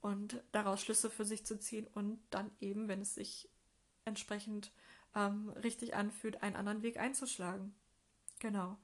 und 0.00 0.42
daraus 0.52 0.80
Schlüsse 0.80 1.10
für 1.10 1.24
sich 1.24 1.44
zu 1.44 1.58
ziehen 1.58 1.88
und 1.94 2.20
dann 2.30 2.50
eben, 2.60 2.88
wenn 2.88 3.00
es 3.00 3.14
sich 3.14 3.48
entsprechend 4.04 4.70
ähm, 5.14 5.50
richtig 5.50 5.94
anfühlt, 5.94 6.42
einen 6.42 6.56
anderen 6.56 6.82
Weg 6.82 6.98
einzuschlagen. 6.98 7.74
Genau. 8.40 8.76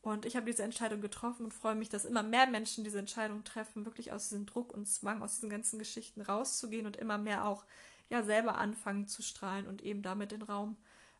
Und 0.00 0.26
ich 0.26 0.34
habe 0.34 0.46
diese 0.46 0.64
Entscheidung 0.64 1.00
getroffen 1.00 1.44
und 1.44 1.54
freue 1.54 1.76
mich, 1.76 1.88
dass 1.88 2.04
immer 2.04 2.24
mehr 2.24 2.46
Menschen 2.48 2.82
diese 2.82 2.98
Entscheidung 2.98 3.44
treffen, 3.44 3.84
wirklich 3.84 4.10
aus 4.12 4.28
diesem 4.28 4.46
Druck 4.46 4.72
und 4.72 4.86
Zwang, 4.86 5.22
aus 5.22 5.36
diesen 5.36 5.50
ganzen 5.50 5.78
Geschichten 5.78 6.22
rauszugehen 6.22 6.86
und 6.86 6.96
immer 6.96 7.18
mehr 7.18 7.46
auch 7.46 7.64
ja 8.10 8.22
selber 8.24 8.58
anfangen 8.58 9.06
zu 9.06 9.22
strahlen 9.22 9.66
und 9.68 9.80
eben 9.82 10.02
damit 10.02 10.32
den 10.32 10.42
Raum 10.42 10.76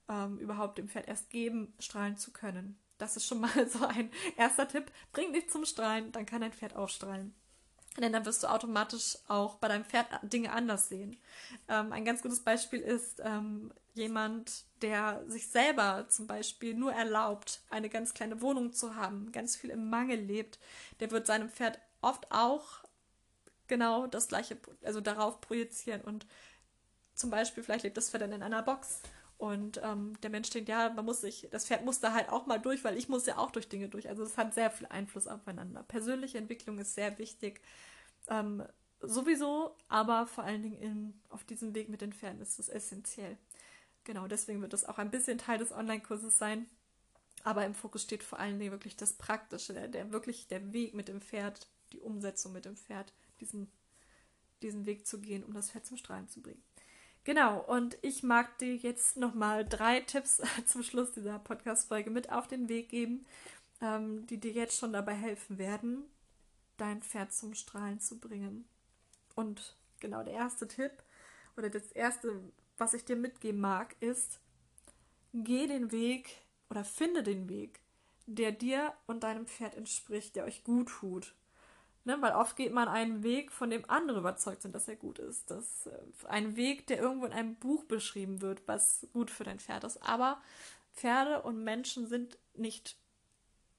ähm, 0.09 0.39
überhaupt 0.39 0.79
dem 0.79 0.89
Pferd 0.89 1.07
erst 1.07 1.31
geben, 1.31 1.75
strahlen 1.79 2.17
zu 2.17 2.33
können. 2.33 2.77
Das 2.99 3.17
ist 3.17 3.27
schon 3.27 3.41
mal 3.41 3.69
so 3.69 3.87
ein 3.87 4.11
erster 4.37 4.67
Tipp. 4.67 4.91
Bring 5.13 5.33
dich 5.33 5.49
zum 5.49 5.65
Strahlen, 5.65 6.11
dann 6.13 6.27
kann 6.27 6.41
dein 6.41 6.53
Pferd 6.53 6.75
auch 6.75 6.89
strahlen. 6.89 7.35
Denn 7.99 8.12
dann 8.12 8.24
wirst 8.24 8.43
du 8.43 8.47
automatisch 8.47 9.18
auch 9.28 9.57
bei 9.57 9.68
deinem 9.68 9.84
Pferd 9.84 10.07
Dinge 10.22 10.53
anders 10.53 10.88
sehen. 10.88 11.18
Ähm, 11.68 11.93
ein 11.93 12.05
ganz 12.05 12.22
gutes 12.22 12.40
Beispiel 12.40 12.80
ist 12.80 13.20
ähm, 13.22 13.70
jemand, 13.95 14.64
der 14.80 15.22
sich 15.26 15.49
selber 15.49 16.07
zum 16.09 16.26
Beispiel 16.26 16.74
nur 16.74 16.93
erlaubt, 16.93 17.61
eine 17.68 17.90
ganz 17.90 18.14
kleine 18.14 18.40
Wohnung 18.40 18.72
zu 18.72 18.97
haben, 18.97 19.30
ganz 19.32 19.57
viel 19.57 19.70
im 19.70 19.90
Mangel 19.90 20.18
lebt. 20.18 20.59
Der 21.01 21.11
wird 21.11 21.26
seinem 21.26 21.51
Pferd 21.51 21.78
oft 22.01 22.26
auch 22.30 22.82
genau 23.68 24.07
das 24.07 24.28
gleiche, 24.28 24.57
also 24.82 25.01
darauf 25.01 25.40
projizieren 25.40 26.01
und 26.01 26.26
zum 27.14 27.30
Beispiel 27.30 27.62
vielleicht 27.62 27.84
lebt 27.84 27.97
das 27.97 28.11
Pferd 28.11 28.22
dann 28.22 28.32
in 28.32 28.43
einer 28.43 28.62
Box 28.62 29.01
und 29.43 29.80
ähm, 29.82 30.12
der 30.22 30.30
Mensch 30.30 30.51
denkt, 30.51 30.68
ja, 30.68 30.90
man 30.90 31.05
muss 31.05 31.20
sich, 31.20 31.49
das 31.51 31.66
Pferd 31.66 31.84
muss 31.84 31.99
da 31.99 32.14
halt 32.14 32.28
auch 32.28 32.47
mal 32.47 32.61
durch, 32.61 32.84
weil 32.84 32.97
ich 32.97 33.09
muss 33.09 33.26
ja 33.26 33.38
auch 33.38 33.51
durch 33.51 33.68
Dinge 33.68 33.88
durch. 33.88 34.09
Also 34.09 34.22
es 34.22 34.38
hat 34.38 34.55
sehr 34.55 34.70
viel 34.70 34.86
Einfluss 34.86 35.26
aufeinander. 35.26 35.82
Persönliche 35.82 36.38
Entwicklung 36.38 36.78
ist 36.78 36.95
sehr 36.95 37.18
wichtig. 37.18 37.61
Ähm, 38.28 38.62
sowieso, 39.01 39.74
aber 39.88 40.28
vor 40.28 40.45
allen 40.45 40.62
Dingen 40.62 40.78
in, 40.80 41.20
auf 41.28 41.43
diesem 41.43 41.74
Weg 41.74 41.88
mit 41.88 42.03
den 42.03 42.12
Pferden 42.12 42.40
ist 42.40 42.61
es 42.61 42.68
essentiell. 42.68 43.36
Genau, 44.05 44.28
deswegen 44.28 44.62
wird 44.62 44.74
das 44.74 44.84
auch 44.84 44.99
ein 44.99 45.11
bisschen 45.11 45.38
Teil 45.38 45.59
des 45.59 45.72
Online-Kurses 45.72 46.38
sein. 46.38 46.66
Aber 47.43 47.66
im 47.66 47.74
Fokus 47.74 48.05
steht 48.05 48.22
vor 48.22 48.38
allen 48.38 48.61
Dingen 48.61 48.70
wirklich 48.70 48.95
das 48.95 49.14
Praktische, 49.14 49.72
der, 49.72 49.88
der 49.88 50.12
wirklich 50.12 50.47
der 50.47 50.72
Weg 50.72 50.95
mit 50.95 51.09
dem 51.09 51.20
Pferd, 51.20 51.66
die 51.93 51.99
Umsetzung 51.99 52.53
mit 52.53 52.64
dem 52.64 52.76
Pferd, 52.76 53.12
diesen, 53.40 53.72
diesen 54.62 54.86
Weg 54.86 55.05
zu 55.05 55.20
gehen, 55.20 55.43
um 55.43 55.53
das 55.53 55.72
Pferd 55.72 55.84
zum 55.84 55.97
Strahlen 55.97 56.28
zu 56.28 56.40
bringen. 56.40 56.62
Genau, 57.25 57.61
und 57.61 57.99
ich 58.03 58.25
mag 58.25 58.59
dir 58.59 58.75
jetzt 58.75 59.16
nochmal 59.16 59.64
drei 59.64 60.01
Tipps 60.01 60.43
zum 60.66 60.83
Schluss 60.83 61.12
dieser 61.12 61.39
Podcast-Folge 61.39 62.11
mit 62.11 62.33
auf 62.33 62.49
den 62.49 62.68
Weg 62.68 62.89
geben, 62.89 63.25
ähm, 63.81 64.27
die 64.27 64.39
dir 64.39 64.51
jetzt 64.51 64.77
schon 64.77 64.93
dabei 64.93 65.14
helfen 65.14 65.59
werden, 65.59 66.05
dein 66.79 67.01
Pferd 67.01 67.33
zum 67.33 67.55
Strahlen 67.55 68.01
zu 68.01 68.18
bringen. 68.18 68.64
Und 69.37 69.77
genau 70.01 70.25
der 70.25 70.35
erste 70.35 70.66
Tipp 70.66 70.93
oder 71.57 71.70
das 71.70 71.93
erste, 71.93 72.41
was 72.77 72.93
ich 72.93 73.05
dir 73.05 73.16
mitgeben 73.16 73.61
mag, 73.61 73.95
ist, 74.01 74.41
geh 75.33 75.68
den 75.68 75.93
Weg 75.93 76.43
oder 76.70 76.85
finde 76.85 77.23
den 77.23 77.49
Weg, 77.49 77.81
der 78.27 78.51
dir 78.51 78.95
und 79.07 79.23
deinem 79.23 79.47
Pferd 79.47 79.77
entspricht, 79.77 80.35
der 80.35 80.45
euch 80.45 80.64
gut 80.64 80.89
tut. 80.89 81.35
Ne, 82.05 82.20
weil 82.20 82.32
oft 82.32 82.57
geht 82.57 82.72
man 82.72 82.88
einen 82.88 83.22
Weg, 83.22 83.53
von 83.53 83.70
dem 83.70 83.88
andere 83.88 84.18
überzeugt 84.18 84.62
sind, 84.62 84.74
dass 84.74 84.88
er 84.88 84.96
gut 84.96 85.20
ist. 85.20 85.48
Das 85.50 85.86
äh, 85.86 86.26
ein 86.26 86.57
Weg, 86.57 86.88
der 86.88 86.98
irgendwo 86.98 87.26
in 87.26 87.32
einem 87.32 87.55
Buch 87.55 87.84
beschrieben 87.84 88.40
wird, 88.40 88.66
was 88.66 89.07
gut 89.12 89.30
für 89.30 89.44
dein 89.44 89.61
Pferd 89.61 89.84
ist. 89.84 90.03
Aber 90.03 90.42
Pferde 90.94 91.42
und 91.42 91.62
Menschen 91.62 92.09
sind 92.09 92.38
nicht 92.55 92.96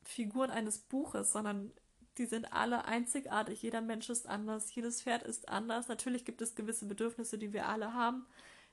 Figuren 0.03 0.51
eines 0.51 0.79
Buches, 0.79 1.33
sondern 1.33 1.71
die 2.17 2.25
sind 2.25 2.53
alle 2.53 2.85
einzigartig. 2.85 3.61
Jeder 3.61 3.81
Mensch 3.81 4.09
ist 4.09 4.27
anders, 4.27 4.73
jedes 4.73 5.01
Pferd 5.01 5.23
ist 5.23 5.49
anders. 5.49 5.89
Natürlich 5.89 6.23
gibt 6.23 6.41
es 6.41 6.55
gewisse 6.55 6.85
Bedürfnisse, 6.85 7.37
die 7.37 7.51
wir 7.51 7.67
alle 7.67 7.93
haben, 7.93 8.25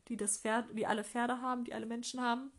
die 0.09 0.17
das 0.17 0.39
Pferd, 0.39 0.67
die 0.77 0.87
alle 0.87 1.05
Pferde 1.05 1.41
haben, 1.41 1.65
die 1.65 1.75
alle 1.75 1.87
Menschen 1.87 2.21
haben. 2.21 2.53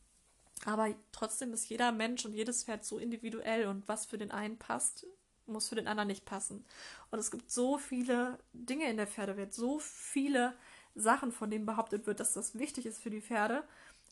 Aber 0.65 0.93
trotzdem 1.11 1.53
ist 1.53 1.69
jeder 1.69 1.91
Mensch 1.91 2.25
und 2.25 2.33
jedes 2.33 2.63
Pferd 2.63 2.83
so 2.83 2.97
individuell 2.97 3.67
und 3.67 3.87
was 3.87 4.05
für 4.05 4.17
den 4.17 4.31
einen 4.31 4.57
passt, 4.57 5.05
muss 5.51 5.69
für 5.69 5.75
den 5.75 5.87
anderen 5.87 6.07
nicht 6.07 6.25
passen. 6.25 6.65
Und 7.09 7.19
es 7.19 7.31
gibt 7.31 7.51
so 7.51 7.77
viele 7.77 8.39
Dinge 8.53 8.89
in 8.89 8.97
der 8.97 9.07
Pferdewelt, 9.07 9.53
so 9.53 9.79
viele 9.79 10.53
Sachen, 10.95 11.31
von 11.31 11.49
denen 11.49 11.65
behauptet 11.65 12.07
wird, 12.07 12.19
dass 12.19 12.33
das 12.33 12.57
wichtig 12.57 12.85
ist 12.85 13.01
für 13.01 13.09
die 13.09 13.21
Pferde, 13.21 13.63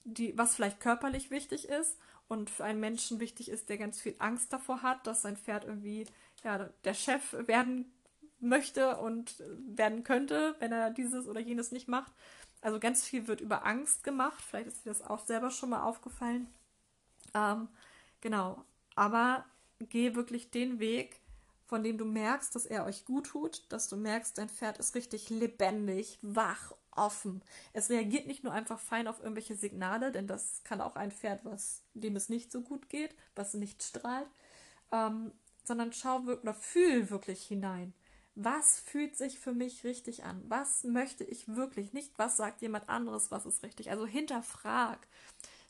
die, 0.04 0.38
was 0.38 0.56
vielleicht 0.56 0.80
körperlich 0.80 1.30
wichtig 1.30 1.68
ist 1.68 1.98
und 2.28 2.50
für 2.50 2.64
einen 2.64 2.80
Menschen 2.80 3.20
wichtig 3.20 3.50
ist, 3.50 3.70
der 3.70 3.78
ganz 3.78 4.00
viel 4.00 4.16
Angst 4.20 4.54
davor 4.54 4.82
hat, 4.82 5.06
dass 5.08 5.22
sein 5.22 5.38
Pferd 5.38 5.66
irgendwie 5.66 6.06
ja, 6.44 6.70
der 6.84 6.94
Chef 6.94 7.34
werden 7.48 7.92
möchte 8.40 8.98
und 8.98 9.44
werden 9.68 10.04
könnte, 10.04 10.56
wenn 10.60 10.72
er 10.72 10.92
dieses 10.92 11.28
oder 11.28 11.40
jenes 11.40 11.72
nicht 11.72 11.88
macht. 11.88 12.12
Also 12.62 12.80
ganz 12.80 13.06
viel 13.06 13.28
wird 13.28 13.42
über 13.42 13.66
Angst 13.66 14.04
gemacht. 14.04 14.44
Vielleicht 14.44 14.68
ist 14.68 14.86
dir 14.86 14.90
das 14.90 15.02
auch 15.02 15.26
selber 15.26 15.50
schon 15.50 15.70
mal 15.70 15.84
aufgefallen. 15.84 16.48
Ähm, 17.34 17.68
genau. 18.22 18.64
Aber 18.96 19.46
geh 19.80 20.16
wirklich 20.16 20.52
den 20.52 20.80
Weg, 20.80 21.20
von 21.70 21.84
dem 21.84 22.00
du 22.00 22.06
merkst, 22.06 22.56
dass 22.56 22.66
er 22.66 22.84
euch 22.86 23.06
gut 23.06 23.28
tut, 23.28 23.72
dass 23.72 23.88
du 23.88 23.96
merkst, 23.96 24.40
dein 24.40 24.50
Pferd 24.50 24.80
ist 24.80 24.96
richtig 24.96 25.30
lebendig, 25.30 26.18
wach, 26.24 26.74
offen. 26.90 27.44
Es 27.74 27.92
reagiert 27.92 28.26
nicht 28.26 28.44
nur 28.44 28.54
einfach 28.54 28.80
fein 28.80 29.08
auf 29.08 29.20
irgendwelche 29.20 29.56
Signale, 29.56 30.12
denn 30.12 30.26
das 30.26 30.64
kann 30.64 30.82
auch 30.82 30.96
ein 30.96 31.12
Pferd, 31.12 31.46
was 31.46 31.84
dem 31.94 32.16
es 32.16 32.28
nicht 32.28 32.52
so 32.52 32.62
gut 32.62 32.90
geht, 32.90 33.16
was 33.36 33.54
nicht 33.54 33.84
strahlt, 33.84 34.28
ähm, 34.92 35.32
sondern 35.64 35.94
schau 35.94 36.22
oder 36.22 36.56
fühl 36.56 37.12
wirklich 37.12 37.44
hinein. 37.44 37.94
Was 38.34 38.80
fühlt 38.80 39.16
sich 39.16 39.38
für 39.38 39.54
mich 39.54 39.84
richtig 39.84 40.24
an? 40.24 40.42
Was 40.48 40.84
möchte 40.84 41.24
ich 41.24 41.56
wirklich? 41.56 41.94
Nicht, 41.94 42.18
was 42.18 42.36
sagt 42.36 42.64
jemand 42.64 42.90
anderes, 42.90 43.30
was 43.30 43.46
ist 43.46 43.62
richtig. 43.62 43.92
Also 43.92 44.08
hinterfrag 44.08 45.08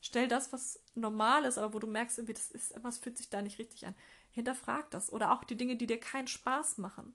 stell 0.01 0.27
das, 0.27 0.51
was 0.53 0.79
normal 0.95 1.45
ist, 1.45 1.57
aber 1.57 1.73
wo 1.73 1.79
du 1.79 1.87
merkst, 1.87 2.19
irgendwie, 2.19 2.33
das 2.33 2.51
ist, 2.51 2.73
was 2.81 2.97
fühlt 2.97 3.17
sich 3.17 3.29
da 3.29 3.41
nicht 3.41 3.59
richtig 3.59 3.85
an. 3.85 3.95
Hinterfrag 4.39 4.89
das. 4.91 5.11
Oder 5.11 5.31
auch 5.31 5.43
die 5.43 5.57
Dinge, 5.57 5.75
die 5.75 5.87
dir 5.87 5.99
keinen 5.99 6.27
Spaß 6.27 6.77
machen. 6.77 7.13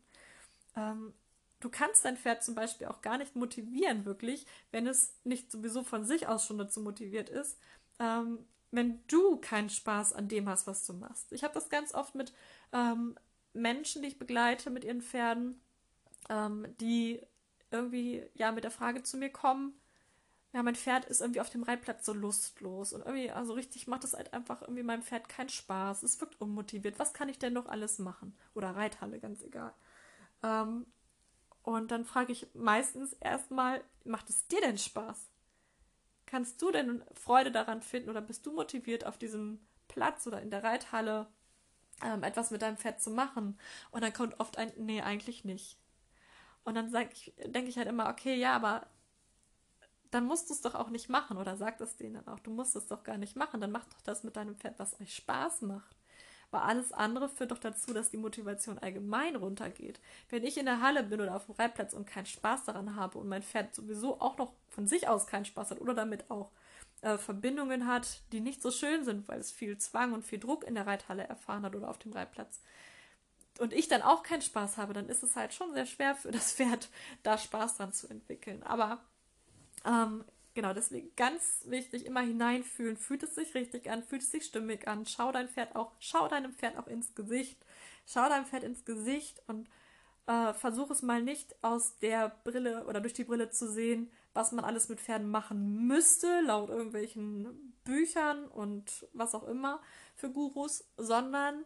Ähm, 0.77 1.13
du 1.61 1.69
kannst 1.69 2.05
dein 2.05 2.17
Pferd 2.17 2.43
zum 2.45 2.55
Beispiel 2.55 2.87
auch 2.87 3.01
gar 3.03 3.19
nicht 3.19 3.37
motivieren, 3.37 4.05
wirklich, 4.05 4.47
wenn 4.71 4.87
es 4.87 5.15
nicht 5.25 5.51
sowieso 5.51 5.83
von 5.83 6.05
sich 6.05 6.27
aus 6.27 6.47
schon 6.47 6.59
dazu 6.59 6.81
motiviert 6.81 7.29
ist, 7.29 7.59
ähm, 7.99 8.39
wenn 8.71 9.01
du 9.07 9.37
keinen 9.37 9.71
Spaß 9.71 10.13
an 10.13 10.29
dem 10.29 10.49
hast, 10.49 10.67
was 10.67 10.85
du 10.85 10.95
machst. 10.95 11.33
Ich 11.33 11.45
habe 11.45 11.55
das 11.55 11.69
ganz 11.69 11.95
oft 11.95 12.15
mit 12.15 12.33
ähm, 12.73 13.17
Menschen, 13.53 14.03
die 14.03 14.09
ich 14.09 14.19
begleite 14.19 14.71
mit 14.71 14.85
ihren 14.85 15.01
Pferden, 15.01 15.61
ähm, 16.29 16.67
die 16.81 17.21
irgendwie 17.71 18.25
ja 18.35 18.53
mit 18.53 18.65
der 18.65 18.71
Frage 18.71 19.03
zu 19.03 19.17
mir 19.17 19.31
kommen, 19.31 19.75
ja, 20.55 20.63
mein 20.63 20.77
Pferd 20.77 21.05
ist 21.07 21.21
irgendwie 21.21 21.41
auf 21.41 21.51
dem 21.51 21.65
Reitplatz 21.65 22.07
so 22.07 22.13
lustlos 22.13 22.93
und 22.93 23.05
irgendwie, 23.05 23.29
also 23.29 23.55
richtig 23.55 23.89
macht 23.89 24.05
es 24.05 24.15
halt 24.15 24.33
einfach 24.33 24.63
irgendwie 24.63 24.85
meinem 24.85 25.03
Pferd 25.03 25.29
keinen 25.29 25.49
Spaß. 25.49 26.05
Es 26.05 26.21
wirkt 26.21 26.41
unmotiviert. 26.41 27.01
Was 27.01 27.13
kann 27.13 27.29
ich 27.29 27.41
denn 27.41 27.55
noch 27.55 27.67
alles 27.67 27.99
machen? 27.99 28.39
Oder 28.55 28.77
Reithalle, 28.77 29.19
ganz 29.19 29.43
egal. 29.43 29.75
Ähm, 30.45 30.87
und 31.63 31.91
dann 31.91 32.05
frage 32.05 32.31
ich 32.31 32.47
meistens 32.55 33.15
erstmal, 33.15 33.83
macht 34.05 34.31
es 34.31 34.47
dir 34.47 34.61
denn 34.61 34.79
Spaß? 34.79 35.29
Kannst 36.25 36.63
du 36.63 36.71
denn 36.71 37.03
Freude 37.15 37.51
daran 37.51 37.83
finden 37.83 38.11
oder 38.11 38.21
bist 38.21 38.47
du 38.47 38.53
motiviert 38.53 39.07
auf 39.07 39.19
diesem 39.19 39.59
Platz 39.89 40.25
oder 40.25 40.41
in 40.41 40.51
der 40.51 40.63
Reithalle 40.63 41.27
ähm, 42.05 42.23
etwas 42.23 42.53
mit 42.53 42.63
deinem 42.63 42.77
Pferd 42.77 43.03
zu 43.03 43.11
machen? 43.11 43.59
Und 43.91 44.05
dann 44.05 44.13
kommt 44.13 44.39
oft 44.39 44.57
ein, 44.57 44.73
nee, 44.77 45.03
eigentlich 45.03 45.45
nicht. 45.45 45.79
Und 46.63 46.77
dann 46.77 46.93
denke 46.93 47.69
ich 47.69 47.77
halt 47.77 47.89
immer, 47.89 48.09
okay, 48.09 48.37
ja, 48.37 48.55
aber 48.55 48.87
dann 50.15 50.27
musst 50.27 50.49
du 50.49 50.55
es 50.55 50.61
doch 50.61 50.77
auch 50.77 50.91
nicht 50.91 51.09
machen 51.09 51.37
oder 51.37 51.57
sagt 51.57 51.81
es 51.81 51.97
denen 51.97 52.27
auch, 52.29 52.39
du 52.39 52.53
musst 52.53 52.77
es 52.77 52.87
doch 52.87 53.03
gar 53.03 53.19
nicht 53.19 53.35
machen, 53.35 53.61
dann 53.61 53.73
macht 53.73 53.93
doch 53.93 54.01
das 54.03 54.23
mit 54.23 54.37
deinem 54.37 54.57
Pferd, 54.57 54.79
was 54.79 55.01
euch 55.01 55.15
Spaß 55.15 55.63
macht. 55.63 55.97
Weil 56.53 56.61
alles 56.61 56.93
andere 56.93 57.29
führt 57.29 57.51
doch 57.51 57.59
dazu, 57.59 57.93
dass 57.93 58.11
die 58.11 58.17
Motivation 58.17 58.79
allgemein 58.79 59.35
runtergeht. 59.35 60.01
Wenn 60.29 60.45
ich 60.45 60.57
in 60.57 60.67
der 60.67 60.81
Halle 60.81 61.03
bin 61.03 61.21
oder 61.21 61.35
auf 61.35 61.47
dem 61.47 61.57
Reitplatz 61.57 61.95
und 61.95 62.07
keinen 62.07 62.27
Spaß 62.27 62.65
daran 62.65 62.95
habe 62.95 63.19
und 63.19 63.29
mein 63.29 63.43
Pferd 63.43 63.75
sowieso 63.75 64.21
auch 64.21 64.39
noch 64.39 64.53
von 64.69 64.87
sich 64.87 65.09
aus 65.09 65.27
keinen 65.27 65.47
Spaß 65.47 65.73
hat 65.73 65.81
oder 65.81 65.95
damit 65.95 66.31
auch 66.31 66.53
äh, 67.01 67.19
Verbindungen 67.19 67.89
hat, 67.89 68.23
die 68.31 68.41
nicht 68.41 68.63
so 68.63 68.71
schön 68.71 69.05
sind, 69.05 69.27
weil 69.27 69.41
es 69.41 69.51
viel 69.51 69.79
Zwang 69.79 70.13
und 70.13 70.25
viel 70.25 70.39
Druck 70.39 70.63
in 70.63 70.77
der 70.77 70.87
Reithalle 70.87 71.25
erfahren 71.25 71.65
hat 71.65 71.75
oder 71.75 71.89
auf 71.89 71.99
dem 71.99 72.13
Reitplatz, 72.13 72.61
und 73.59 73.73
ich 73.73 73.89
dann 73.89 74.03
auch 74.03 74.23
keinen 74.23 74.43
Spaß 74.43 74.79
habe, 74.79 74.95
dann 74.95 75.09
ist 75.09 75.23
es 75.23 75.37
halt 75.37 75.55
schon 75.55 75.73
sehr 75.75 75.87
schwer 75.87 76.17
für 76.17 76.33
das 76.33 76.53
Pferd, 76.53 76.89
da 77.23 77.39
Spaß 77.39 77.77
dran 77.77 77.93
zu 77.93 78.09
entwickeln. 78.09 78.63
Aber 78.65 79.01
ähm, 79.85 80.25
genau, 80.55 80.73
deswegen 80.73 81.15
ganz 81.17 81.63
wichtig, 81.67 82.07
immer 82.07 82.21
hineinfühlen. 82.21 82.97
Fühlt 82.97 83.23
es 83.23 83.35
sich 83.35 83.55
richtig 83.55 83.91
an? 83.91 84.03
Fühlt 84.03 84.23
es 84.23 84.31
sich 84.31 84.45
stimmig 84.45 84.89
an? 84.89 85.07
Schau 85.07 85.33
dein 85.33 85.49
Pferd 85.49 85.77
auch, 85.77 85.93
schau 85.99 86.29
deinem 86.29 86.53
Pferd 86.55 86.77
auch 86.77 86.87
ins 86.87 87.15
Gesicht. 87.15 87.59
Schau 88.07 88.29
deinem 88.29 88.47
Pferd 88.47 88.65
ins 88.65 88.85
Gesicht 88.85 89.43
und 89.47 89.69
äh, 90.27 90.53
versuch 90.55 90.91
es 90.91 91.03
mal 91.03 91.23
nicht 91.23 91.55
aus 91.63 91.99
der 91.99 92.31
Brille 92.45 92.87
oder 92.87 93.01
durch 93.01 93.15
die 93.15 93.25
Brille 93.25 93.51
zu 93.51 93.71
sehen, 93.71 94.11
was 94.33 94.53
man 94.53 94.65
alles 94.65 94.89
mit 94.89 95.01
Pferden 95.01 95.31
machen 95.31 95.87
müsste, 95.87 96.41
laut 96.41 96.71
irgendwelchen 96.71 97.75
Büchern 97.85 98.47
und 98.49 99.07
was 99.13 99.35
auch 99.35 99.45
immer 99.45 99.81
für 100.15 100.31
Gurus, 100.31 100.85
sondern 100.97 101.65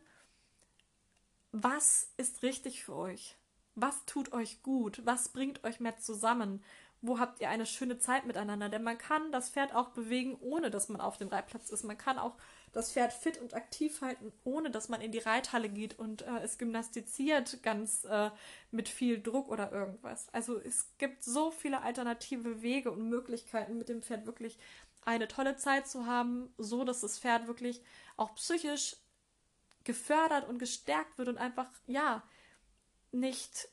was 1.52 2.12
ist 2.16 2.42
richtig 2.42 2.84
für 2.84 2.94
euch? 2.94 3.36
Was 3.74 4.04
tut 4.06 4.32
euch 4.32 4.62
gut? 4.62 5.02
Was 5.04 5.28
bringt 5.28 5.64
euch 5.64 5.80
mehr 5.80 5.96
zusammen? 5.98 6.62
Wo 7.00 7.18
habt 7.20 7.40
ihr 7.40 7.48
eine 7.48 7.66
schöne 7.66 7.98
Zeit 7.98 8.26
miteinander? 8.26 8.68
Denn 8.68 8.82
man 8.82 8.98
kann 8.98 9.30
das 9.30 9.50
Pferd 9.50 9.74
auch 9.74 9.90
bewegen, 9.90 10.36
ohne 10.40 10.70
dass 10.70 10.88
man 10.88 11.00
auf 11.00 11.16
dem 11.16 11.28
Reitplatz 11.28 11.70
ist. 11.70 11.84
Man 11.84 11.96
kann 11.96 12.18
auch 12.18 12.34
das 12.72 12.92
Pferd 12.92 13.12
fit 13.12 13.38
und 13.38 13.54
aktiv 13.54 14.00
halten, 14.00 14.32
ohne 14.44 14.70
dass 14.70 14.88
man 14.88 15.00
in 15.00 15.12
die 15.12 15.18
Reithalle 15.18 15.68
geht 15.68 15.98
und 15.98 16.22
äh, 16.22 16.40
es 16.42 16.58
gymnastiziert 16.58 17.62
ganz 17.62 18.04
äh, 18.04 18.30
mit 18.70 18.88
viel 18.88 19.22
Druck 19.22 19.48
oder 19.48 19.72
irgendwas. 19.72 20.28
Also 20.32 20.58
es 20.58 20.86
gibt 20.98 21.22
so 21.22 21.50
viele 21.50 21.82
alternative 21.82 22.62
Wege 22.62 22.90
und 22.90 23.08
Möglichkeiten, 23.08 23.78
mit 23.78 23.88
dem 23.88 24.02
Pferd 24.02 24.26
wirklich 24.26 24.58
eine 25.04 25.28
tolle 25.28 25.56
Zeit 25.56 25.88
zu 25.88 26.06
haben, 26.06 26.52
so 26.58 26.84
dass 26.84 27.00
das 27.00 27.18
Pferd 27.18 27.46
wirklich 27.46 27.80
auch 28.16 28.34
psychisch 28.34 28.96
gefördert 29.84 30.48
und 30.48 30.58
gestärkt 30.58 31.16
wird 31.16 31.28
und 31.28 31.38
einfach, 31.38 31.70
ja, 31.86 32.22
nicht 33.10 33.68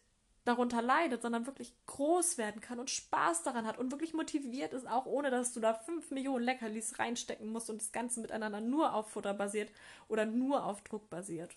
darunter 0.46 0.82
leidet, 0.82 1.24
sondern 1.24 1.48
wirklich 1.48 1.74
groß 1.88 2.38
werden 2.38 2.62
kann 2.62 2.80
und 2.80 2.92
Spaß 2.92 3.44
daran 3.44 3.66
hat 3.66 3.78
und 3.78 3.92
wirklich 3.92 4.14
motiviert 4.14 4.74
ist, 4.74 4.88
auch 4.88 5.06
ohne 5.06 5.32
dass 5.32 5.54
du 5.54 5.60
da 5.60 5.74
fünf 5.74 6.12
Millionen 6.12 6.46
Leckerlis 6.46 7.00
reinstecken 7.00 7.52
musst 7.52 7.70
und 7.70 7.82
das 7.82 7.92
Ganze 7.92 8.22
miteinander 8.22 8.62
nur 8.62 8.94
auf 8.94 9.10
Futter 9.10 9.34
basiert 9.34 9.72
oder 10.08 10.26
nur 10.26 10.64
auf 10.66 10.82
Druck 10.82 11.10
basiert. 11.10 11.56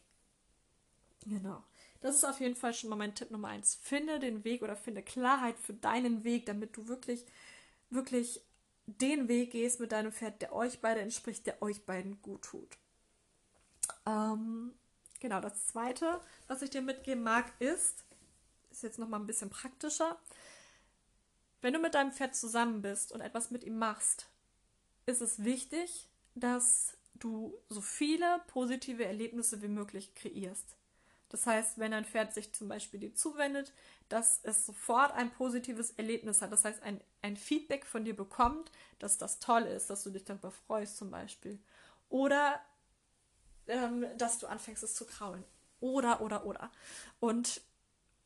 Genau. 1.26 1.62
Das 2.00 2.14
ist 2.14 2.24
auf 2.24 2.40
jeden 2.40 2.56
Fall 2.56 2.72
schon 2.72 2.90
mal 2.90 2.96
mein 2.96 3.14
Tipp 3.14 3.30
Nummer 3.30 3.48
eins. 3.48 3.74
Finde 3.74 4.18
den 4.18 4.44
Weg 4.44 4.62
oder 4.62 4.76
finde 4.76 5.02
Klarheit 5.02 5.58
für 5.58 5.74
deinen 5.74 6.24
Weg, 6.24 6.46
damit 6.46 6.76
du 6.76 6.88
wirklich, 6.88 7.26
wirklich 7.90 8.40
den 8.86 9.28
Weg 9.28 9.50
gehst 9.50 9.80
mit 9.80 9.92
deinem 9.92 10.12
Pferd, 10.12 10.40
der 10.40 10.54
euch 10.54 10.80
beide 10.80 11.00
entspricht, 11.00 11.46
der 11.46 11.60
euch 11.60 11.84
beiden 11.84 12.22
gut 12.22 12.42
tut. 12.42 12.78
Ähm, 14.06 14.72
genau, 15.20 15.40
das 15.40 15.66
zweite, 15.66 16.20
was 16.46 16.62
ich 16.62 16.70
dir 16.70 16.80
mitgeben 16.82 17.22
mag, 17.22 17.52
ist, 17.58 18.04
ist 18.78 18.82
jetzt 18.82 18.98
nochmal 18.98 19.20
ein 19.20 19.26
bisschen 19.26 19.50
praktischer. 19.50 20.18
Wenn 21.60 21.72
du 21.72 21.80
mit 21.80 21.94
deinem 21.94 22.12
Pferd 22.12 22.36
zusammen 22.36 22.82
bist 22.82 23.12
und 23.12 23.20
etwas 23.20 23.50
mit 23.50 23.64
ihm 23.64 23.76
machst, 23.78 24.28
ist 25.06 25.20
es 25.20 25.42
wichtig, 25.42 26.08
dass 26.34 26.96
du 27.14 27.58
so 27.68 27.80
viele 27.80 28.40
positive 28.46 29.04
Erlebnisse 29.04 29.60
wie 29.62 29.68
möglich 29.68 30.14
kreierst. 30.14 30.76
Das 31.30 31.46
heißt, 31.46 31.78
wenn 31.78 31.92
ein 31.92 32.04
Pferd 32.04 32.32
sich 32.32 32.54
zum 32.54 32.68
Beispiel 32.68 33.00
dir 33.00 33.14
zuwendet, 33.14 33.74
dass 34.08 34.40
es 34.44 34.64
sofort 34.64 35.12
ein 35.12 35.30
positives 35.30 35.90
Erlebnis 35.90 36.40
hat. 36.40 36.52
Das 36.52 36.64
heißt, 36.64 36.82
ein, 36.84 37.00
ein 37.20 37.36
Feedback 37.36 37.84
von 37.84 38.04
dir 38.04 38.16
bekommt, 38.16 38.70
dass 39.00 39.18
das 39.18 39.40
toll 39.40 39.62
ist, 39.62 39.90
dass 39.90 40.04
du 40.04 40.10
dich 40.10 40.24
darüber 40.24 40.52
freust 40.52 40.96
zum 40.96 41.10
Beispiel. 41.10 41.58
Oder 42.08 42.62
ähm, 43.66 44.06
dass 44.16 44.38
du 44.38 44.46
anfängst 44.46 44.84
es 44.84 44.94
zu 44.94 45.04
kraulen. 45.04 45.44
Oder, 45.80 46.20
oder, 46.22 46.46
oder. 46.46 46.70
Und 47.20 47.60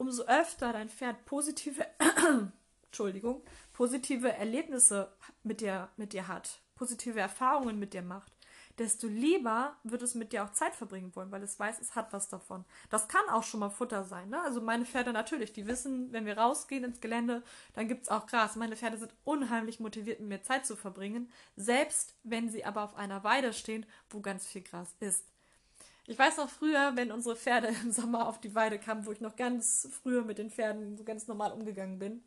umso 0.02 0.24
öfter 0.24 0.72
dein 0.72 0.88
Pferd 0.88 1.24
positive, 1.26 1.86
Entschuldigung, 2.86 3.40
positive 3.72 4.32
Erlebnisse 4.32 5.12
mit 5.44 5.60
dir, 5.60 5.90
mit 5.96 6.12
dir 6.12 6.26
hat, 6.26 6.60
positive 6.74 7.20
Erfahrungen 7.20 7.78
mit 7.78 7.94
dir 7.94 8.02
macht, 8.02 8.32
desto 8.78 9.06
lieber 9.06 9.76
wird 9.84 10.02
es 10.02 10.16
mit 10.16 10.32
dir 10.32 10.42
auch 10.42 10.50
Zeit 10.50 10.74
verbringen 10.74 11.14
wollen, 11.14 11.30
weil 11.30 11.44
es 11.44 11.56
weiß, 11.60 11.80
es 11.80 11.94
hat 11.94 12.12
was 12.12 12.28
davon. 12.28 12.64
Das 12.90 13.06
kann 13.06 13.28
auch 13.30 13.44
schon 13.44 13.60
mal 13.60 13.70
Futter 13.70 14.02
sein. 14.02 14.28
Ne? 14.28 14.42
Also 14.42 14.60
meine 14.60 14.84
Pferde 14.84 15.12
natürlich, 15.12 15.52
die 15.52 15.68
wissen, 15.68 16.12
wenn 16.12 16.26
wir 16.26 16.36
rausgehen 16.36 16.82
ins 16.82 17.00
Gelände, 17.00 17.44
dann 17.74 17.86
gibt 17.86 18.02
es 18.02 18.08
auch 18.08 18.26
Gras. 18.26 18.56
Meine 18.56 18.76
Pferde 18.76 18.96
sind 18.96 19.14
unheimlich 19.22 19.78
motiviert, 19.78 20.18
mit 20.18 20.28
mir 20.28 20.42
Zeit 20.42 20.66
zu 20.66 20.74
verbringen, 20.74 21.30
selbst 21.54 22.16
wenn 22.24 22.48
sie 22.48 22.64
aber 22.64 22.82
auf 22.82 22.96
einer 22.96 23.22
Weide 23.22 23.52
stehen, 23.52 23.86
wo 24.10 24.20
ganz 24.20 24.48
viel 24.48 24.62
Gras 24.62 24.96
ist. 24.98 25.31
Ich 26.12 26.18
weiß 26.18 26.36
noch 26.36 26.50
früher, 26.50 26.92
wenn 26.94 27.10
unsere 27.10 27.36
Pferde 27.36 27.68
im 27.82 27.90
Sommer 27.90 28.28
auf 28.28 28.38
die 28.38 28.54
Weide 28.54 28.78
kamen, 28.78 29.06
wo 29.06 29.12
ich 29.12 29.22
noch 29.22 29.34
ganz 29.34 29.88
früher 30.02 30.22
mit 30.22 30.36
den 30.36 30.50
Pferden 30.50 30.94
so 30.98 31.04
ganz 31.04 31.26
normal 31.26 31.52
umgegangen 31.52 31.98
bin. 31.98 32.22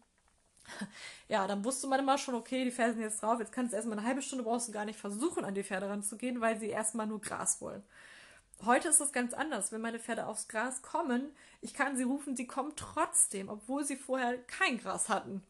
Ja, 1.27 1.45
dann 1.45 1.63
wusste 1.63 1.85
man 1.85 1.99
immer 1.99 2.17
schon, 2.17 2.33
okay, 2.33 2.65
die 2.65 2.71
Pferde 2.71 2.93
sind 2.93 3.03
jetzt 3.03 3.21
drauf, 3.21 3.39
jetzt 3.39 3.51
kannst 3.51 3.73
du 3.73 3.75
erstmal 3.75 3.99
eine 3.99 4.07
halbe 4.07 4.23
Stunde 4.23 4.43
brauchst 4.43 4.67
du 4.67 4.71
gar 4.71 4.85
nicht 4.85 4.97
versuchen, 4.97 5.45
an 5.45 5.53
die 5.53 5.63
Pferde 5.63 5.87
ranzugehen, 5.87 6.41
weil 6.41 6.57
sie 6.57 6.69
erstmal 6.69 7.05
nur 7.05 7.21
Gras 7.21 7.61
wollen. 7.61 7.83
Heute 8.65 8.87
ist 8.87 8.99
das 8.99 9.13
ganz 9.13 9.35
anders. 9.35 9.71
Wenn 9.71 9.81
meine 9.81 9.99
Pferde 9.99 10.25
aufs 10.25 10.47
Gras 10.47 10.81
kommen, 10.81 11.29
ich 11.61 11.75
kann 11.75 11.95
sie 11.95 12.03
rufen, 12.03 12.35
sie 12.35 12.47
kommen 12.47 12.73
trotzdem, 12.75 13.49
obwohl 13.49 13.83
sie 13.83 13.97
vorher 13.97 14.39
kein 14.47 14.79
Gras 14.79 15.09
hatten. 15.09 15.43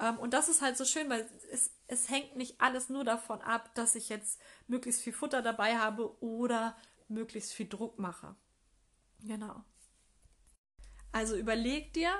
Ähm, 0.00 0.18
und 0.18 0.32
das 0.32 0.48
ist 0.48 0.62
halt 0.62 0.78
so 0.78 0.86
schön, 0.86 1.10
weil 1.10 1.28
es, 1.52 1.70
es 1.86 2.08
hängt 2.08 2.36
nicht 2.36 2.62
alles 2.62 2.88
nur 2.88 3.04
davon 3.04 3.42
ab, 3.42 3.74
dass 3.74 3.94
ich 3.94 4.08
jetzt 4.08 4.40
möglichst 4.68 5.02
viel 5.02 5.12
Futter 5.12 5.42
dabei 5.42 5.76
habe 5.76 6.18
oder 6.22 6.74
möglichst 7.08 7.52
viel 7.52 7.68
Druck 7.68 7.98
mache. 7.98 8.34
Genau. 9.20 9.62
Also 11.12 11.36
überleg 11.36 11.92
dir, 11.92 12.12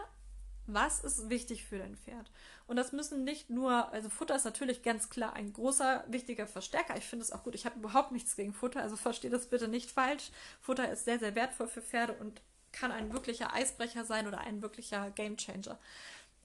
was 0.66 1.03
ist 1.05 1.28
wichtig 1.28 1.64
für 1.64 1.78
dein 1.78 1.97
Pferd. 1.97 2.30
Und 2.66 2.76
das 2.76 2.93
müssen 2.93 3.24
nicht 3.24 3.51
nur, 3.51 3.93
also 3.93 4.09
Futter 4.09 4.37
ist 4.37 4.45
natürlich 4.45 4.82
ganz 4.82 5.11
klar 5.11 5.35
ein 5.35 5.53
großer, 5.53 6.05
wichtiger 6.09 6.47
Verstärker. 6.47 6.97
Ich 6.97 7.05
finde 7.05 7.24
es 7.24 7.32
auch 7.32 7.43
gut. 7.45 7.55
Ich 7.55 7.66
habe 7.66 7.78
überhaupt 7.78 8.12
nichts 8.12 8.37
gegen 8.37 8.55
Futter, 8.55 8.80
also 8.80 8.97
verstehe 8.97 9.30
das 9.30 9.51
bitte 9.51 9.68
nicht 9.68 9.91
falsch. 9.91 10.30
Futter 10.61 10.91
ist 10.91 11.05
sehr, 11.05 11.18
sehr 11.18 11.35
wertvoll 11.35 11.68
für 11.68 11.82
Pferde 11.82 12.14
und 12.14 12.41
kann 12.72 12.93
ein 12.93 13.12
wirklicher 13.12 13.53
Eisbrecher 13.53 14.05
sein 14.05 14.26
oder 14.26 14.41
ein 14.41 14.62
wirklicher 14.62 15.11
Gamechanger. 15.11 15.78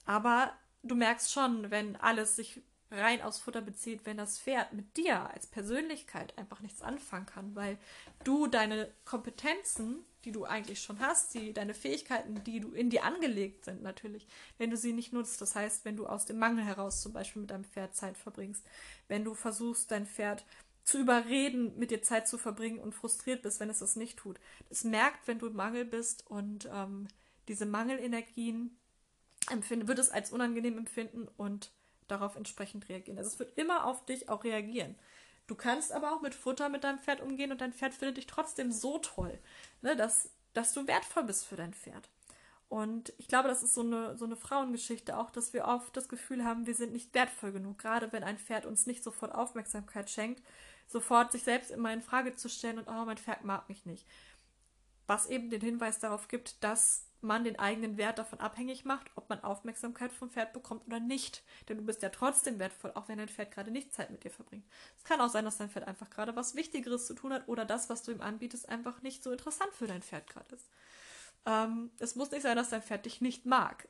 Aber 0.04 0.52
du 0.82 0.94
merkst 0.94 1.32
schon, 1.32 1.70
wenn 1.70 1.96
alles 1.96 2.36
sich 2.36 2.60
rein 2.90 3.22
aus 3.22 3.38
Futter 3.38 3.60
bezieht, 3.60 4.04
wenn 4.04 4.16
das 4.16 4.38
Pferd 4.38 4.72
mit 4.72 4.96
dir 4.96 5.30
als 5.30 5.46
Persönlichkeit 5.46 6.36
einfach 6.36 6.60
nichts 6.60 6.82
anfangen 6.82 7.26
kann, 7.26 7.54
weil 7.54 7.78
du 8.24 8.46
deine 8.46 8.92
Kompetenzen, 9.04 10.04
die 10.24 10.32
du 10.32 10.44
eigentlich 10.44 10.82
schon 10.82 10.98
hast, 10.98 11.34
die, 11.34 11.52
deine 11.52 11.74
Fähigkeiten, 11.74 12.42
die 12.44 12.60
du 12.60 12.72
in 12.72 12.90
dir 12.90 13.04
angelegt 13.04 13.64
sind 13.64 13.82
natürlich, 13.82 14.26
wenn 14.58 14.70
du 14.70 14.76
sie 14.76 14.92
nicht 14.92 15.12
nutzt, 15.12 15.40
das 15.40 15.54
heißt, 15.54 15.84
wenn 15.84 15.96
du 15.96 16.06
aus 16.06 16.26
dem 16.26 16.38
Mangel 16.38 16.64
heraus 16.64 17.00
zum 17.00 17.12
Beispiel 17.12 17.42
mit 17.42 17.50
deinem 17.50 17.64
Pferd 17.64 17.94
Zeit 17.94 18.16
verbringst, 18.16 18.64
wenn 19.08 19.24
du 19.24 19.34
versuchst, 19.34 19.90
dein 19.90 20.06
Pferd 20.06 20.44
zu 20.82 20.98
überreden, 20.98 21.78
mit 21.78 21.90
dir 21.90 22.02
Zeit 22.02 22.26
zu 22.26 22.38
verbringen 22.38 22.80
und 22.80 22.94
frustriert 22.94 23.42
bist, 23.42 23.60
wenn 23.60 23.70
es 23.70 23.78
das 23.78 23.96
nicht 23.96 24.18
tut. 24.18 24.40
Es 24.70 24.82
merkt, 24.82 25.28
wenn 25.28 25.38
du 25.38 25.46
im 25.46 25.54
Mangel 25.54 25.84
bist 25.84 26.26
und 26.26 26.68
ähm, 26.72 27.06
diese 27.46 27.66
Mangelenergien 27.66 28.76
empfinden, 29.50 29.88
wird 29.88 29.98
es 29.98 30.10
als 30.10 30.32
unangenehm 30.32 30.78
empfinden 30.78 31.28
und 31.36 31.70
darauf 32.10 32.36
entsprechend 32.36 32.88
reagieren. 32.88 33.18
Also 33.18 33.30
es 33.30 33.38
wird 33.38 33.56
immer 33.58 33.84
auf 33.84 34.04
dich 34.06 34.28
auch 34.28 34.44
reagieren. 34.44 34.94
Du 35.46 35.54
kannst 35.54 35.92
aber 35.92 36.12
auch 36.12 36.20
mit 36.20 36.34
Futter 36.34 36.68
mit 36.68 36.84
deinem 36.84 37.00
Pferd 37.00 37.20
umgehen 37.20 37.50
und 37.50 37.60
dein 37.60 37.72
Pferd 37.72 37.94
findet 37.94 38.18
dich 38.18 38.26
trotzdem 38.26 38.70
so 38.70 38.98
toll, 38.98 39.38
ne, 39.82 39.96
dass, 39.96 40.30
dass 40.52 40.72
du 40.72 40.86
wertvoll 40.86 41.24
bist 41.24 41.46
für 41.46 41.56
dein 41.56 41.74
Pferd. 41.74 42.08
Und 42.68 43.12
ich 43.18 43.26
glaube, 43.26 43.48
das 43.48 43.64
ist 43.64 43.74
so 43.74 43.80
eine, 43.80 44.16
so 44.16 44.26
eine 44.26 44.36
Frauengeschichte 44.36 45.16
auch, 45.16 45.30
dass 45.30 45.52
wir 45.52 45.64
oft 45.64 45.96
das 45.96 46.08
Gefühl 46.08 46.44
haben, 46.44 46.66
wir 46.66 46.76
sind 46.76 46.92
nicht 46.92 47.12
wertvoll 47.14 47.50
genug. 47.50 47.78
Gerade 47.78 48.12
wenn 48.12 48.22
ein 48.22 48.38
Pferd 48.38 48.64
uns 48.64 48.86
nicht 48.86 49.02
sofort 49.02 49.34
Aufmerksamkeit 49.34 50.08
schenkt, 50.08 50.40
sofort 50.86 51.32
sich 51.32 51.42
selbst 51.42 51.72
immer 51.72 51.92
in 51.92 52.00
Frage 52.00 52.36
zu 52.36 52.48
stellen 52.48 52.78
und, 52.78 52.86
oh, 52.86 53.04
mein 53.04 53.18
Pferd 53.18 53.42
mag 53.42 53.68
mich 53.68 53.86
nicht. 53.86 54.06
Was 55.08 55.26
eben 55.26 55.50
den 55.50 55.60
Hinweis 55.60 55.98
darauf 55.98 56.28
gibt, 56.28 56.62
dass 56.62 57.09
man 57.22 57.44
den 57.44 57.58
eigenen 57.58 57.96
Wert 57.96 58.18
davon 58.18 58.40
abhängig 58.40 58.84
macht, 58.84 59.10
ob 59.14 59.28
man 59.28 59.42
Aufmerksamkeit 59.42 60.12
vom 60.12 60.30
Pferd 60.30 60.52
bekommt 60.52 60.86
oder 60.86 61.00
nicht. 61.00 61.42
Denn 61.68 61.78
du 61.78 61.84
bist 61.84 62.02
ja 62.02 62.08
trotzdem 62.08 62.58
wertvoll, 62.58 62.92
auch 62.94 63.08
wenn 63.08 63.18
dein 63.18 63.28
Pferd 63.28 63.50
gerade 63.52 63.70
nicht 63.70 63.92
Zeit 63.92 64.10
mit 64.10 64.24
dir 64.24 64.30
verbringt. 64.30 64.66
Es 64.96 65.04
kann 65.04 65.20
auch 65.20 65.28
sein, 65.28 65.44
dass 65.44 65.58
dein 65.58 65.70
Pferd 65.70 65.86
einfach 65.86 66.10
gerade 66.10 66.36
was 66.36 66.54
Wichtigeres 66.54 67.06
zu 67.06 67.14
tun 67.14 67.32
hat 67.32 67.48
oder 67.48 67.64
das, 67.64 67.90
was 67.90 68.02
du 68.02 68.12
ihm 68.12 68.20
anbietest, 68.20 68.68
einfach 68.68 69.02
nicht 69.02 69.22
so 69.22 69.32
interessant 69.32 69.72
für 69.74 69.86
dein 69.86 70.02
Pferd 70.02 70.28
gerade 70.28 70.54
ist. 70.54 70.68
Ähm, 71.46 71.90
es 71.98 72.16
muss 72.16 72.30
nicht 72.30 72.42
sein, 72.42 72.56
dass 72.56 72.70
dein 72.70 72.82
Pferd 72.82 73.06
dich 73.06 73.20
nicht 73.20 73.46
mag. 73.46 73.88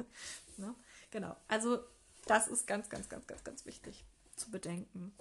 ne? 0.56 0.74
Genau. 1.10 1.36
Also, 1.48 1.80
das 2.26 2.48
ist 2.48 2.66
ganz, 2.66 2.88
ganz, 2.88 3.08
ganz, 3.08 3.26
ganz, 3.26 3.44
ganz 3.44 3.66
wichtig 3.66 4.04
zu 4.36 4.50
bedenken. 4.50 5.14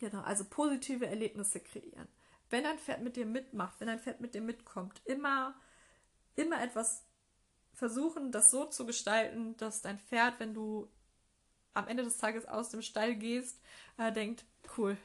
Genau. 0.00 0.20
Also, 0.22 0.44
positive 0.44 1.06
Erlebnisse 1.06 1.60
kreieren. 1.60 2.08
Wenn 2.50 2.64
dein 2.64 2.78
Pferd 2.78 3.02
mit 3.02 3.16
dir 3.16 3.26
mitmacht, 3.26 3.80
wenn 3.80 3.88
dein 3.88 4.00
Pferd 4.00 4.20
mit 4.20 4.34
dir 4.34 4.40
mitkommt, 4.40 5.02
immer 5.04 5.54
immer 6.38 6.62
etwas 6.62 7.04
versuchen, 7.74 8.32
das 8.32 8.50
so 8.50 8.64
zu 8.64 8.86
gestalten, 8.86 9.56
dass 9.56 9.82
dein 9.82 9.98
Pferd, 9.98 10.40
wenn 10.40 10.54
du 10.54 10.88
am 11.74 11.86
Ende 11.86 12.02
des 12.02 12.18
Tages 12.18 12.46
aus 12.46 12.70
dem 12.70 12.82
Stall 12.82 13.14
gehst, 13.14 13.60
äh, 13.98 14.12
denkt, 14.12 14.44
cool, 14.76 14.96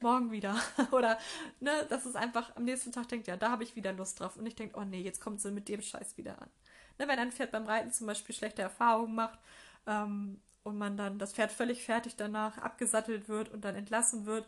morgen 0.00 0.30
wieder. 0.30 0.56
Oder, 0.92 1.18
ne, 1.60 1.86
dass 1.88 2.04
es 2.04 2.16
einfach 2.16 2.54
am 2.56 2.64
nächsten 2.64 2.92
Tag 2.92 3.08
denkt, 3.08 3.28
ja, 3.28 3.36
da 3.36 3.50
habe 3.50 3.62
ich 3.62 3.76
wieder 3.76 3.92
Lust 3.92 4.20
drauf. 4.20 4.36
Und 4.36 4.46
ich 4.46 4.56
denke, 4.56 4.78
oh 4.78 4.84
nee, 4.84 5.00
jetzt 5.00 5.20
kommt 5.20 5.40
sie 5.40 5.52
mit 5.52 5.68
dem 5.68 5.82
Scheiß 5.82 6.16
wieder 6.16 6.40
an. 6.40 6.50
Ne, 6.98 7.08
wenn 7.08 7.18
ein 7.18 7.32
Pferd 7.32 7.52
beim 7.52 7.66
Reiten 7.66 7.92
zum 7.92 8.06
Beispiel 8.06 8.34
schlechte 8.34 8.62
Erfahrungen 8.62 9.14
macht 9.14 9.38
ähm, 9.86 10.40
und 10.64 10.78
man 10.78 10.96
dann 10.96 11.18
das 11.18 11.32
Pferd 11.32 11.52
völlig 11.52 11.84
fertig 11.84 12.16
danach 12.16 12.58
abgesattelt 12.58 13.28
wird 13.28 13.50
und 13.50 13.64
dann 13.64 13.76
entlassen 13.76 14.26
wird 14.26 14.46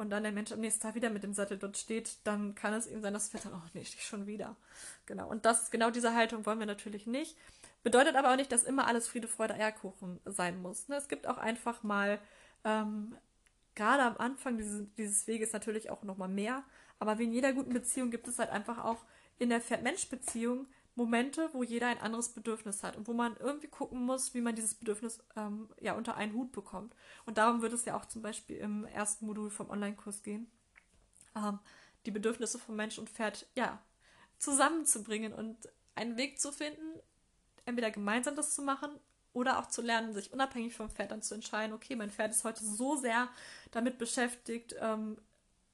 und 0.00 0.10
dann 0.10 0.22
der 0.22 0.32
Mensch 0.32 0.50
am 0.50 0.60
nächsten 0.60 0.80
Tag 0.80 0.94
wieder 0.94 1.10
mit 1.10 1.22
dem 1.22 1.34
Sattel 1.34 1.58
dort 1.58 1.76
steht, 1.76 2.18
dann 2.24 2.54
kann 2.54 2.72
es 2.72 2.86
eben 2.86 3.02
sein, 3.02 3.12
dass 3.12 3.30
das 3.30 3.42
Pferd 3.42 3.52
dann, 3.52 3.60
oh 3.60 3.68
nee, 3.74 3.84
schon 3.84 4.26
wieder. 4.26 4.56
Genau. 5.04 5.28
Und 5.28 5.44
das, 5.44 5.70
genau 5.70 5.90
diese 5.90 6.14
Haltung 6.14 6.46
wollen 6.46 6.58
wir 6.58 6.66
natürlich 6.66 7.06
nicht. 7.06 7.36
Bedeutet 7.82 8.16
aber 8.16 8.32
auch 8.32 8.36
nicht, 8.36 8.50
dass 8.50 8.64
immer 8.64 8.86
alles 8.86 9.08
Friede, 9.08 9.28
Freude, 9.28 9.54
Eierkuchen 9.54 10.18
sein 10.24 10.60
muss. 10.62 10.88
Ne? 10.88 10.96
Es 10.96 11.08
gibt 11.08 11.26
auch 11.26 11.36
einfach 11.36 11.82
mal 11.82 12.18
ähm, 12.64 13.14
gerade 13.74 14.02
am 14.02 14.16
Anfang 14.16 14.56
dieses, 14.56 14.86
dieses 14.96 15.26
Weges 15.26 15.52
natürlich 15.52 15.90
auch 15.90 16.02
nochmal 16.02 16.28
mehr. 16.28 16.64
Aber 16.98 17.18
wie 17.18 17.24
in 17.24 17.32
jeder 17.32 17.52
guten 17.52 17.74
Beziehung 17.74 18.10
gibt 18.10 18.26
es 18.26 18.38
halt 18.38 18.50
einfach 18.50 18.82
auch 18.84 19.04
in 19.38 19.50
der 19.50 19.60
Pferd-Mensch-Beziehung 19.60 20.66
Momente, 20.94 21.48
wo 21.52 21.62
jeder 21.62 21.86
ein 21.88 22.00
anderes 22.00 22.30
Bedürfnis 22.30 22.82
hat 22.82 22.96
und 22.96 23.08
wo 23.08 23.12
man 23.12 23.36
irgendwie 23.36 23.68
gucken 23.68 24.04
muss, 24.04 24.34
wie 24.34 24.40
man 24.40 24.54
dieses 24.54 24.74
Bedürfnis 24.74 25.20
ähm, 25.36 25.68
ja 25.80 25.94
unter 25.94 26.16
einen 26.16 26.34
Hut 26.34 26.52
bekommt. 26.52 26.94
Und 27.26 27.38
darum 27.38 27.62
wird 27.62 27.72
es 27.72 27.84
ja 27.84 27.96
auch 27.96 28.06
zum 28.06 28.22
Beispiel 28.22 28.56
im 28.56 28.84
ersten 28.84 29.26
Modul 29.26 29.50
vom 29.50 29.70
Online-Kurs 29.70 30.22
gehen, 30.22 30.50
ähm, 31.36 31.58
die 32.06 32.10
Bedürfnisse 32.10 32.58
von 32.58 32.76
Mensch 32.76 32.98
und 32.98 33.08
Pferd 33.08 33.46
ja 33.54 33.80
zusammenzubringen 34.38 35.32
und 35.32 35.56
einen 35.94 36.16
Weg 36.16 36.40
zu 36.40 36.50
finden, 36.50 37.00
entweder 37.64 37.90
gemeinsam 37.90 38.36
das 38.36 38.54
zu 38.54 38.62
machen 38.62 38.90
oder 39.32 39.58
auch 39.58 39.66
zu 39.66 39.82
lernen, 39.82 40.12
sich 40.12 40.32
unabhängig 40.32 40.74
vom 40.74 40.90
Pferd 40.90 41.12
dann 41.12 41.22
zu 41.22 41.34
entscheiden, 41.34 41.74
okay, 41.74 41.94
mein 41.94 42.10
Pferd 42.10 42.32
ist 42.32 42.44
heute 42.44 42.64
so 42.64 42.96
sehr 42.96 43.28
damit 43.70 43.98
beschäftigt, 43.98 44.74
ähm, 44.80 45.18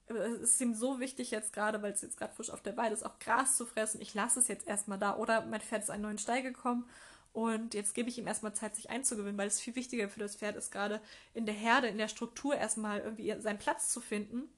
es 0.08 0.40
ist 0.40 0.60
ihm 0.60 0.74
so 0.74 1.00
wichtig 1.00 1.30
jetzt 1.30 1.52
gerade, 1.52 1.82
weil 1.82 1.92
es 1.92 2.02
jetzt 2.02 2.16
gerade 2.16 2.34
frisch 2.34 2.50
auf 2.50 2.62
der 2.62 2.76
Weide 2.76 2.94
ist, 2.94 3.04
auch 3.04 3.18
Gras 3.18 3.56
zu 3.56 3.66
fressen. 3.66 4.00
Ich 4.00 4.14
lasse 4.14 4.38
es 4.38 4.48
jetzt 4.48 4.66
erstmal 4.66 4.98
da. 4.98 5.16
Oder 5.16 5.44
mein 5.46 5.60
Pferd 5.60 5.82
ist 5.82 5.90
einen 5.90 6.02
neuen 6.02 6.18
Stall 6.18 6.42
gekommen 6.42 6.88
und 7.36 7.74
jetzt 7.74 7.94
gebe 7.94 8.08
ich 8.08 8.16
ihm 8.16 8.26
erstmal 8.26 8.54
Zeit, 8.54 8.74
sich 8.76 8.88
einzugewöhnen, 8.88 9.36
weil 9.36 9.48
es 9.48 9.60
viel 9.60 9.74
wichtiger 9.74 10.08
für 10.08 10.20
das 10.20 10.36
Pferd 10.36 10.56
ist, 10.56 10.70
gerade 10.70 11.02
in 11.34 11.44
der 11.44 11.54
Herde, 11.54 11.86
in 11.86 11.98
der 11.98 12.08
Struktur 12.08 12.54
erstmal 12.54 13.00
irgendwie 13.00 13.38
seinen 13.40 13.58
Platz 13.58 13.90
zu 13.90 14.00
finden 14.00 14.48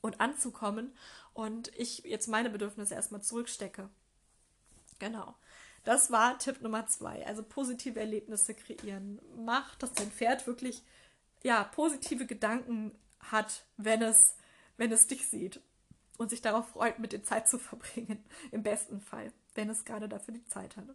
und 0.00 0.20
anzukommen. 0.20 0.92
Und 1.34 1.70
ich 1.76 1.98
jetzt 1.98 2.26
meine 2.26 2.50
Bedürfnisse 2.50 2.94
erstmal 2.94 3.22
zurückstecke. 3.22 3.88
Genau. 4.98 5.36
Das 5.84 6.10
war 6.10 6.36
Tipp 6.38 6.62
Nummer 6.62 6.86
zwei. 6.88 7.24
Also 7.26 7.44
positive 7.44 8.00
Erlebnisse 8.00 8.54
kreieren. 8.54 9.20
Mach, 9.36 9.76
dass 9.76 9.92
dein 9.92 10.10
Pferd 10.10 10.48
wirklich 10.48 10.82
ja, 11.44 11.62
positive 11.62 12.26
Gedanken 12.26 12.90
hat, 13.20 13.64
wenn 13.76 14.02
es, 14.02 14.34
wenn 14.80 14.92
es 14.92 15.06
dich 15.06 15.28
sieht 15.28 15.60
und 16.16 16.30
sich 16.30 16.40
darauf 16.40 16.68
freut, 16.68 16.98
mit 16.98 17.12
dir 17.12 17.22
Zeit 17.22 17.46
zu 17.46 17.58
verbringen. 17.58 18.24
Im 18.50 18.62
besten 18.62 18.98
Fall, 19.02 19.30
wenn 19.54 19.68
es 19.68 19.84
gerade 19.84 20.08
dafür 20.08 20.32
die 20.32 20.44
Zeit 20.46 20.74
hat. 20.78 20.86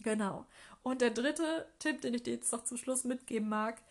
Genau. 0.00 0.46
Und 0.82 1.02
der 1.02 1.10
dritte 1.10 1.66
Tipp, 1.78 2.00
den 2.00 2.14
ich 2.14 2.22
dir 2.22 2.32
jetzt 2.34 2.50
noch 2.52 2.64
zum 2.64 2.78
Schluss 2.78 3.04
mitgeben 3.04 3.50
mag, 3.50 3.82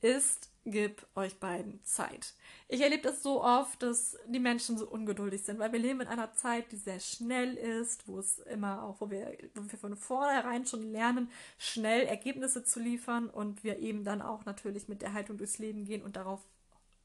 ist, 0.00 0.48
gib 0.64 1.06
euch 1.14 1.38
beiden 1.38 1.84
Zeit. 1.84 2.32
Ich 2.68 2.80
erlebe 2.80 3.02
das 3.02 3.22
so 3.22 3.44
oft, 3.44 3.82
dass 3.82 4.16
die 4.28 4.40
Menschen 4.40 4.78
so 4.78 4.88
ungeduldig 4.88 5.42
sind, 5.42 5.58
weil 5.58 5.72
wir 5.72 5.78
leben 5.78 6.00
in 6.00 6.08
einer 6.08 6.32
Zeit, 6.32 6.72
die 6.72 6.76
sehr 6.76 7.00
schnell 7.00 7.56
ist, 7.56 8.08
wo 8.08 8.18
es 8.18 8.38
immer 8.38 8.82
auch, 8.82 8.98
wo 9.02 9.10
wir, 9.10 9.36
wo 9.54 9.70
wir 9.70 9.78
von 9.78 9.94
vornherein 9.94 10.64
schon 10.64 10.90
lernen, 10.90 11.30
schnell 11.58 12.06
Ergebnisse 12.06 12.64
zu 12.64 12.80
liefern 12.80 13.28
und 13.28 13.62
wir 13.62 13.78
eben 13.78 14.04
dann 14.04 14.22
auch 14.22 14.46
natürlich 14.46 14.88
mit 14.88 15.02
der 15.02 15.12
Haltung 15.12 15.36
durchs 15.36 15.58
Leben 15.58 15.84
gehen 15.84 16.02
und 16.02 16.16
darauf 16.16 16.40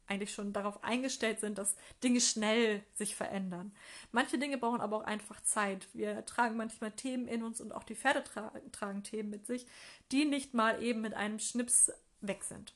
eigentlich 0.10 0.34
schon 0.34 0.54
darauf 0.54 0.84
eingestellt 0.84 1.40
sind, 1.40 1.58
dass 1.58 1.76
Dinge 2.04 2.22
schnell 2.22 2.84
sich 2.96 3.16
verändern. 3.16 3.72
Manche 4.12 4.38
Dinge 4.38 4.58
brauchen 4.58 4.82
aber 4.82 4.98
auch 4.98 5.06
einfach 5.06 5.42
Zeit. 5.42 5.88
Wir 5.94 6.26
tragen 6.26 6.58
manchmal 6.58 6.92
Themen 6.92 7.28
in 7.28 7.44
uns 7.44 7.62
und 7.62 7.74
auch 7.74 7.84
die 7.84 7.96
Pferde 7.96 8.24
tra 8.24 8.52
tragen 8.72 9.04
Themen 9.04 9.30
mit 9.30 9.46
sich, 9.46 9.68
die 10.12 10.26
nicht 10.26 10.54
mal 10.54 10.82
eben 10.82 11.02
mit 11.02 11.14
einem 11.14 11.40
Schnips 11.40 11.92
weg 12.22 12.44
sind 12.44 12.74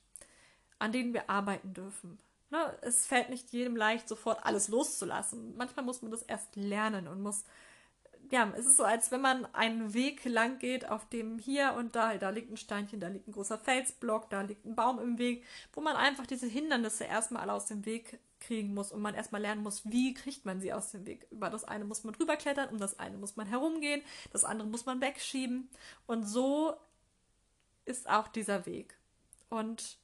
an 0.84 0.92
denen 0.92 1.14
wir 1.14 1.30
arbeiten 1.30 1.74
dürfen. 1.74 2.20
Ne? 2.50 2.78
Es 2.82 3.08
fällt 3.08 3.30
nicht 3.30 3.54
jedem 3.54 3.78
leicht, 3.78 4.10
sofort 4.10 4.46
alles 4.46 4.68
loszulassen. 4.68 5.56
Manchmal 5.56 5.86
muss 5.86 6.02
man 6.02 6.12
das 6.12 6.24
erst 6.24 6.58
lernen 6.58 7.08
und 7.08 7.22
muss, 7.22 7.46
ja, 8.34 8.52
es 8.58 8.66
ist 8.66 8.78
so, 8.78 8.84
als 8.84 9.12
wenn 9.12 9.22
man 9.22 9.46
einen 9.54 9.94
Weg 9.94 10.26
lang 10.26 10.58
geht, 10.58 10.90
auf 10.90 11.08
dem 11.08 11.38
hier 11.38 11.76
und 11.78 11.96
da, 11.96 12.18
da 12.18 12.32
liegt 12.32 12.52
ein 12.52 12.58
Steinchen, 12.58 13.00
da 13.00 13.08
liegt 13.08 13.28
ein 13.28 13.32
großer 13.32 13.60
Felsblock, 13.60 14.32
da 14.32 14.42
liegt 14.42 14.66
ein 14.66 14.76
Baum 14.76 14.98
im 14.98 15.20
Weg, 15.20 15.46
wo 15.72 15.82
man 15.82 15.96
einfach 15.96 16.26
diese 16.26 16.48
Hindernisse 16.48 17.04
erstmal 17.04 17.44
alle 17.44 17.54
aus 17.54 17.68
dem 17.68 17.86
Weg 17.86 18.18
kriegen 18.40 18.74
muss 18.74 18.92
und 18.92 19.04
man 19.04 19.14
erstmal 19.14 19.40
lernen 19.40 19.62
muss, 19.62 19.86
wie 19.86 20.16
kriegt 20.16 20.46
man 20.46 20.60
sie 20.60 20.74
aus 20.74 20.90
dem 20.90 21.06
Weg. 21.06 21.28
Über 21.30 21.52
das 21.52 21.64
eine 21.64 21.86
muss 21.86 22.04
man 22.04 22.16
drüber 22.16 22.36
klettern, 22.36 22.70
um 22.70 22.80
das 22.80 22.98
eine 22.98 23.18
muss 23.18 23.36
man 23.36 23.46
herumgehen, 23.46 24.02
das 24.32 24.46
andere 24.46 24.68
muss 24.68 24.88
man 24.88 25.00
wegschieben. 25.00 25.70
Und 26.08 26.24
so 26.24 26.76
ist 27.86 28.10
auch 28.10 28.28
dieser 28.30 28.66
Weg. 28.66 28.98
Und 29.50 30.00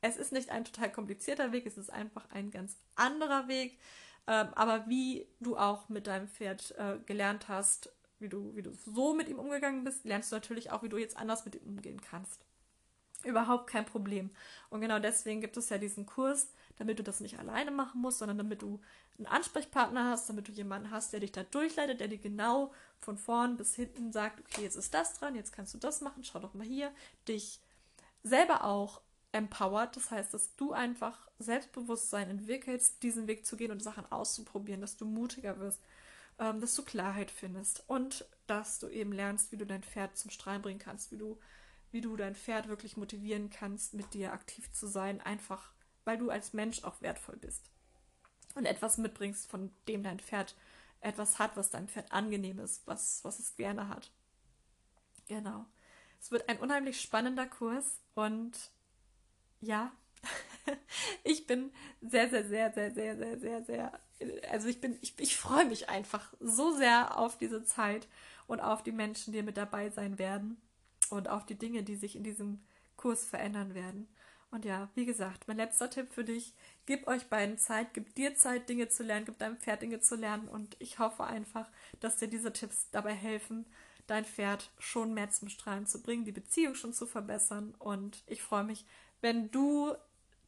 es 0.00 0.16
ist 0.16 0.32
nicht 0.32 0.50
ein 0.50 0.64
total 0.64 0.90
komplizierter 0.90 1.52
Weg, 1.52 1.66
es 1.66 1.78
ist 1.78 1.92
einfach 1.92 2.28
ein 2.32 2.50
ganz 2.50 2.76
anderer 2.96 3.46
Weg. 3.46 3.78
Ähm, 4.30 4.54
aber 4.54 4.88
wie 4.88 5.26
du 5.40 5.56
auch 5.56 5.88
mit 5.88 6.06
deinem 6.06 6.28
Pferd 6.28 6.72
äh, 6.78 6.98
gelernt 7.04 7.48
hast, 7.48 7.92
wie 8.20 8.28
du, 8.28 8.54
wie 8.54 8.62
du 8.62 8.72
so 8.72 9.12
mit 9.12 9.28
ihm 9.28 9.40
umgegangen 9.40 9.82
bist, 9.82 10.04
lernst 10.04 10.30
du 10.30 10.36
natürlich 10.36 10.70
auch, 10.70 10.84
wie 10.84 10.88
du 10.88 10.98
jetzt 10.98 11.16
anders 11.16 11.44
mit 11.44 11.56
ihm 11.56 11.66
umgehen 11.66 12.00
kannst. 12.00 12.44
Überhaupt 13.24 13.66
kein 13.66 13.84
Problem. 13.84 14.30
Und 14.68 14.82
genau 14.82 15.00
deswegen 15.00 15.40
gibt 15.40 15.56
es 15.56 15.68
ja 15.68 15.78
diesen 15.78 16.06
Kurs, 16.06 16.52
damit 16.76 17.00
du 17.00 17.02
das 17.02 17.18
nicht 17.18 17.40
alleine 17.40 17.72
machen 17.72 18.00
musst, 18.00 18.18
sondern 18.18 18.38
damit 18.38 18.62
du 18.62 18.80
einen 19.18 19.26
Ansprechpartner 19.26 20.10
hast, 20.10 20.28
damit 20.28 20.46
du 20.46 20.52
jemanden 20.52 20.92
hast, 20.92 21.12
der 21.12 21.18
dich 21.18 21.32
da 21.32 21.42
durchleitet, 21.42 21.98
der 21.98 22.06
dir 22.06 22.18
genau 22.18 22.72
von 23.00 23.18
vorn 23.18 23.56
bis 23.56 23.74
hinten 23.74 24.12
sagt, 24.12 24.38
okay, 24.38 24.62
jetzt 24.62 24.76
ist 24.76 24.94
das 24.94 25.14
dran, 25.14 25.34
jetzt 25.34 25.52
kannst 25.52 25.74
du 25.74 25.78
das 25.78 26.02
machen, 26.02 26.22
schau 26.22 26.38
doch 26.38 26.54
mal 26.54 26.64
hier, 26.64 26.92
dich 27.26 27.58
selber 28.22 28.62
auch 28.62 29.00
empowered. 29.32 29.96
Das 29.96 30.10
heißt, 30.10 30.34
dass 30.34 30.54
du 30.56 30.72
einfach 30.72 31.28
Selbstbewusstsein 31.38 32.30
entwickelst, 32.30 33.02
diesen 33.02 33.26
Weg 33.26 33.46
zu 33.46 33.56
gehen 33.56 33.70
und 33.70 33.82
Sachen 33.82 34.10
auszuprobieren, 34.10 34.80
dass 34.80 34.96
du 34.96 35.04
mutiger 35.04 35.58
wirst, 35.58 35.80
ähm, 36.38 36.60
dass 36.60 36.74
du 36.74 36.82
Klarheit 36.82 37.30
findest 37.30 37.84
und 37.86 38.26
dass 38.46 38.78
du 38.78 38.88
eben 38.88 39.12
lernst, 39.12 39.52
wie 39.52 39.56
du 39.56 39.66
dein 39.66 39.82
Pferd 39.82 40.16
zum 40.16 40.30
Strahlen 40.30 40.62
bringen 40.62 40.80
kannst, 40.80 41.12
wie 41.12 41.18
du, 41.18 41.38
wie 41.90 42.00
du 42.00 42.16
dein 42.16 42.34
Pferd 42.34 42.68
wirklich 42.68 42.96
motivieren 42.96 43.50
kannst, 43.50 43.94
mit 43.94 44.14
dir 44.14 44.32
aktiv 44.32 44.70
zu 44.72 44.86
sein, 44.86 45.20
einfach 45.20 45.72
weil 46.04 46.18
du 46.18 46.30
als 46.30 46.52
Mensch 46.52 46.82
auch 46.84 47.00
wertvoll 47.02 47.36
bist 47.36 47.70
und 48.54 48.66
etwas 48.66 48.98
mitbringst, 48.98 49.48
von 49.50 49.70
dem 49.86 50.02
dein 50.02 50.18
Pferd 50.18 50.56
etwas 51.00 51.38
hat, 51.38 51.56
was 51.56 51.70
deinem 51.70 51.88
Pferd 51.88 52.12
angenehm 52.12 52.58
ist, 52.58 52.86
was, 52.86 53.24
was 53.24 53.38
es 53.38 53.56
gerne 53.56 53.88
hat. 53.88 54.10
Genau. 55.28 55.64
Es 56.20 56.30
wird 56.30 56.48
ein 56.48 56.58
unheimlich 56.58 57.00
spannender 57.00 57.46
Kurs 57.46 58.00
und 58.14 58.70
ja, 59.60 59.92
ich 61.24 61.46
bin 61.46 61.72
sehr, 62.00 62.28
sehr, 62.28 62.46
sehr, 62.46 62.72
sehr, 62.72 62.92
sehr, 62.92 63.16
sehr, 63.16 63.38
sehr, 63.38 63.64
sehr, 63.64 64.00
also 64.50 64.68
ich 64.68 64.80
bin, 64.80 64.98
ich, 65.00 65.14
ich 65.18 65.36
freue 65.36 65.64
mich 65.64 65.88
einfach 65.88 66.32
so 66.40 66.72
sehr 66.76 67.18
auf 67.18 67.38
diese 67.38 67.64
Zeit 67.64 68.08
und 68.46 68.60
auf 68.60 68.82
die 68.82 68.92
Menschen, 68.92 69.32
die 69.32 69.42
mit 69.42 69.56
dabei 69.56 69.90
sein 69.90 70.18
werden 70.18 70.60
und 71.10 71.28
auf 71.28 71.46
die 71.46 71.58
Dinge, 71.58 71.82
die 71.82 71.96
sich 71.96 72.16
in 72.16 72.24
diesem 72.24 72.60
Kurs 72.96 73.24
verändern 73.24 73.74
werden. 73.74 74.08
Und 74.50 74.64
ja, 74.64 74.88
wie 74.94 75.06
gesagt, 75.06 75.46
mein 75.46 75.56
letzter 75.56 75.88
Tipp 75.88 76.12
für 76.12 76.24
dich, 76.24 76.54
gib 76.84 77.06
euch 77.06 77.28
beiden 77.28 77.56
Zeit, 77.56 77.94
gib 77.94 78.14
dir 78.16 78.34
Zeit, 78.34 78.68
Dinge 78.68 78.88
zu 78.88 79.04
lernen, 79.04 79.24
gib 79.24 79.38
deinem 79.38 79.56
Pferd 79.56 79.82
Dinge 79.82 80.00
zu 80.00 80.16
lernen 80.16 80.48
und 80.48 80.76
ich 80.80 80.98
hoffe 80.98 81.24
einfach, 81.24 81.68
dass 82.00 82.16
dir 82.16 82.26
diese 82.26 82.52
Tipps 82.52 82.90
dabei 82.90 83.14
helfen, 83.14 83.64
dein 84.08 84.24
Pferd 84.24 84.72
schon 84.80 85.14
mehr 85.14 85.30
zum 85.30 85.48
Strahlen 85.48 85.86
zu 85.86 86.02
bringen, 86.02 86.24
die 86.24 86.32
Beziehung 86.32 86.74
schon 86.74 86.92
zu 86.92 87.06
verbessern 87.06 87.74
und 87.78 88.24
ich 88.26 88.42
freue 88.42 88.64
mich, 88.64 88.84
wenn 89.20 89.50
du 89.50 89.94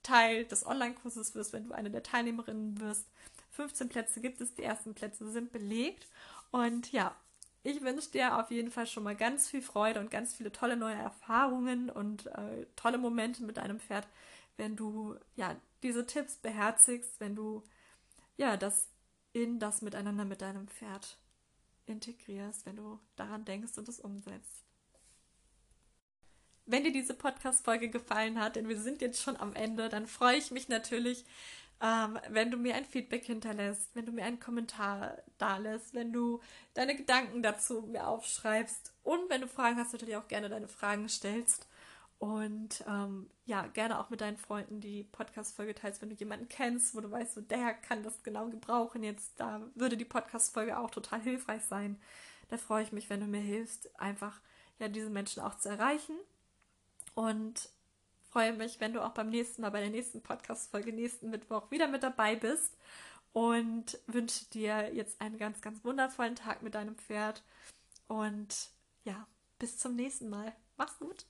Teil 0.03 0.45
des 0.45 0.67
Online-Kurses 0.67 1.35
wirst, 1.35 1.53
wenn 1.53 1.65
du 1.69 1.73
eine 1.73 1.91
der 1.91 2.03
Teilnehmerinnen 2.03 2.81
wirst. 2.81 3.07
15 3.51 3.89
Plätze 3.89 4.21
gibt 4.21 4.41
es, 4.41 4.55
die 4.55 4.63
ersten 4.63 4.95
Plätze 4.95 5.31
sind 5.31 5.53
belegt. 5.53 6.07
Und 6.51 6.91
ja, 6.93 7.15
ich 7.63 7.83
wünsche 7.83 8.11
dir 8.11 8.39
auf 8.39 8.51
jeden 8.51 8.71
Fall 8.71 8.87
schon 8.87 9.05
mal 9.05 9.15
ganz 9.15 9.49
viel 9.49 9.63
Freude 9.63 10.01
und 10.01 10.11
ganz 10.11 10.35
viele 10.35 10.51
tolle 10.51 10.77
neue 10.77 10.97
Erfahrungen 10.97 11.91
und 11.91 12.27
äh, 12.27 12.67
tolle 12.77 12.99
Momente 12.99 13.45
mit 13.45 13.59
deinem 13.59 13.79
Pferd, 13.79 14.09
wenn 14.57 14.75
du 14.77 15.17
ja 15.37 15.57
diese 15.83 16.07
Tipps 16.07 16.37
beherzigst, 16.37 17.21
wenn 17.21 17.37
du 17.37 17.63
ja 18.37 18.57
das 18.57 18.89
in 19.33 19.59
das 19.59 19.83
Miteinander 19.83 20.25
mit 20.25 20.43
deinem 20.43 20.69
Pferd 20.69 21.19
integrierst, 21.87 22.67
wenn 22.67 22.77
du 22.77 22.99
daran 23.17 23.45
denkst 23.45 23.79
und 23.79 23.89
es 23.89 24.01
umsetzt. 24.01 24.65
Wenn 26.67 26.85
dir 26.85 26.93
diese 26.93 27.15
Podcast-Folge 27.15 27.89
gefallen 27.89 28.41
hat, 28.41 28.57
denn 28.57 28.69
wir 28.69 28.81
sind 28.81 29.01
jetzt 29.03 29.23
schon 29.23 29.37
am 29.37 29.55
Ende, 29.55 29.89
dann 29.89 30.07
freue 30.07 30.37
ich 30.37 30.51
mich 30.51 30.69
natürlich, 30.69 31.25
ähm, 31.83 32.19
wenn 32.29 32.51
du 32.51 32.57
mir 32.57 32.77
ein 32.77 32.85
Feedback 32.85 33.25
hinterlässt, 33.25 33.91
wenn 33.95 34.07
du 34.07 34.13
mir 34.13 34.25
einen 34.25 34.39
Kommentar 34.39 35.19
da 35.39 35.57
lässt, 35.57 35.95
wenn 35.95 36.13
du 36.13 36.41
deine 36.75 36.97
Gedanken 36.97 37.43
dazu 37.43 37.83
mir 37.83 38.07
aufschreibst 38.07 38.95
und 39.03 39.29
wenn 39.29 39.41
du 39.41 39.49
Fragen 39.49 39.77
hast, 39.79 39.93
natürlich 39.93 40.17
auch 40.17 40.29
gerne 40.29 40.49
deine 40.49 40.69
Fragen 40.69 41.09
stellst. 41.09 41.67
Und 42.21 42.85
ähm, 42.87 43.29
ja, 43.47 43.67
gerne 43.67 43.99
auch 43.99 44.09
mit 44.09 44.21
deinen 44.21 44.37
Freunden 44.37 44.81
die 44.81 45.03
Podcast-Folge 45.03 45.75
teilst, 45.75 46.03
wenn 46.03 46.11
du 46.11 46.15
jemanden 46.15 46.47
kennst, 46.47 46.95
wo 46.95 47.01
du 47.01 47.11
weißt, 47.11 47.35
so 47.35 47.41
der 47.41 47.75
kann 47.75 48.05
das 48.05 48.23
genau 48.23 48.49
gebrauchen. 48.49 49.03
Jetzt, 49.03 49.33
da 49.41 49.61
würde 49.75 49.97
die 49.97 50.05
Podcast-Folge 50.05 50.79
auch 50.79 50.91
total 50.91 51.21
hilfreich 51.21 51.65
sein. 51.65 52.01
Da 52.49 52.59
freue 52.59 52.85
ich 52.85 52.93
mich, 52.93 53.11
wenn 53.11 53.19
du 53.19 53.27
mir 53.27 53.41
hilfst, 53.41 53.91
einfach 53.99 54.41
ja 54.79 54.87
diese 54.87 55.11
Menschen 55.11 55.43
auch 55.43 55.57
zu 55.57 55.69
erreichen. 55.69 56.15
Und 57.15 57.69
freue 58.31 58.53
mich, 58.53 58.81
wenn 58.81 58.93
du 58.93 59.05
auch 59.05 59.13
beim 59.13 59.29
nächsten 59.29 59.63
Mal, 59.63 59.71
bei 59.71 59.81
der 59.81 59.91
nächsten 59.91 60.23
Podcast-Folge 60.23 60.93
nächsten 60.93 61.31
Mittwoch 61.31 61.71
wieder 61.71 61.89
mit 61.89 62.03
dabei 62.03 62.37
bist. 62.37 62.77
Und 63.33 63.99
wünsche 64.07 64.45
dir 64.47 64.95
jetzt 64.95 65.21
einen 65.21 65.39
ganz, 65.39 65.61
ganz 65.63 65.85
wundervollen 65.85 66.37
Tag 66.37 66.63
mit 66.63 66.75
deinem 66.75 66.97
Pferd. 66.97 67.43
Und 68.09 68.71
ja, 69.05 69.27
bis 69.59 69.79
zum 69.79 69.97
nächsten 69.97 70.29
Mal. 70.29 70.53
Mach's 70.77 70.99
gut. 70.99 71.27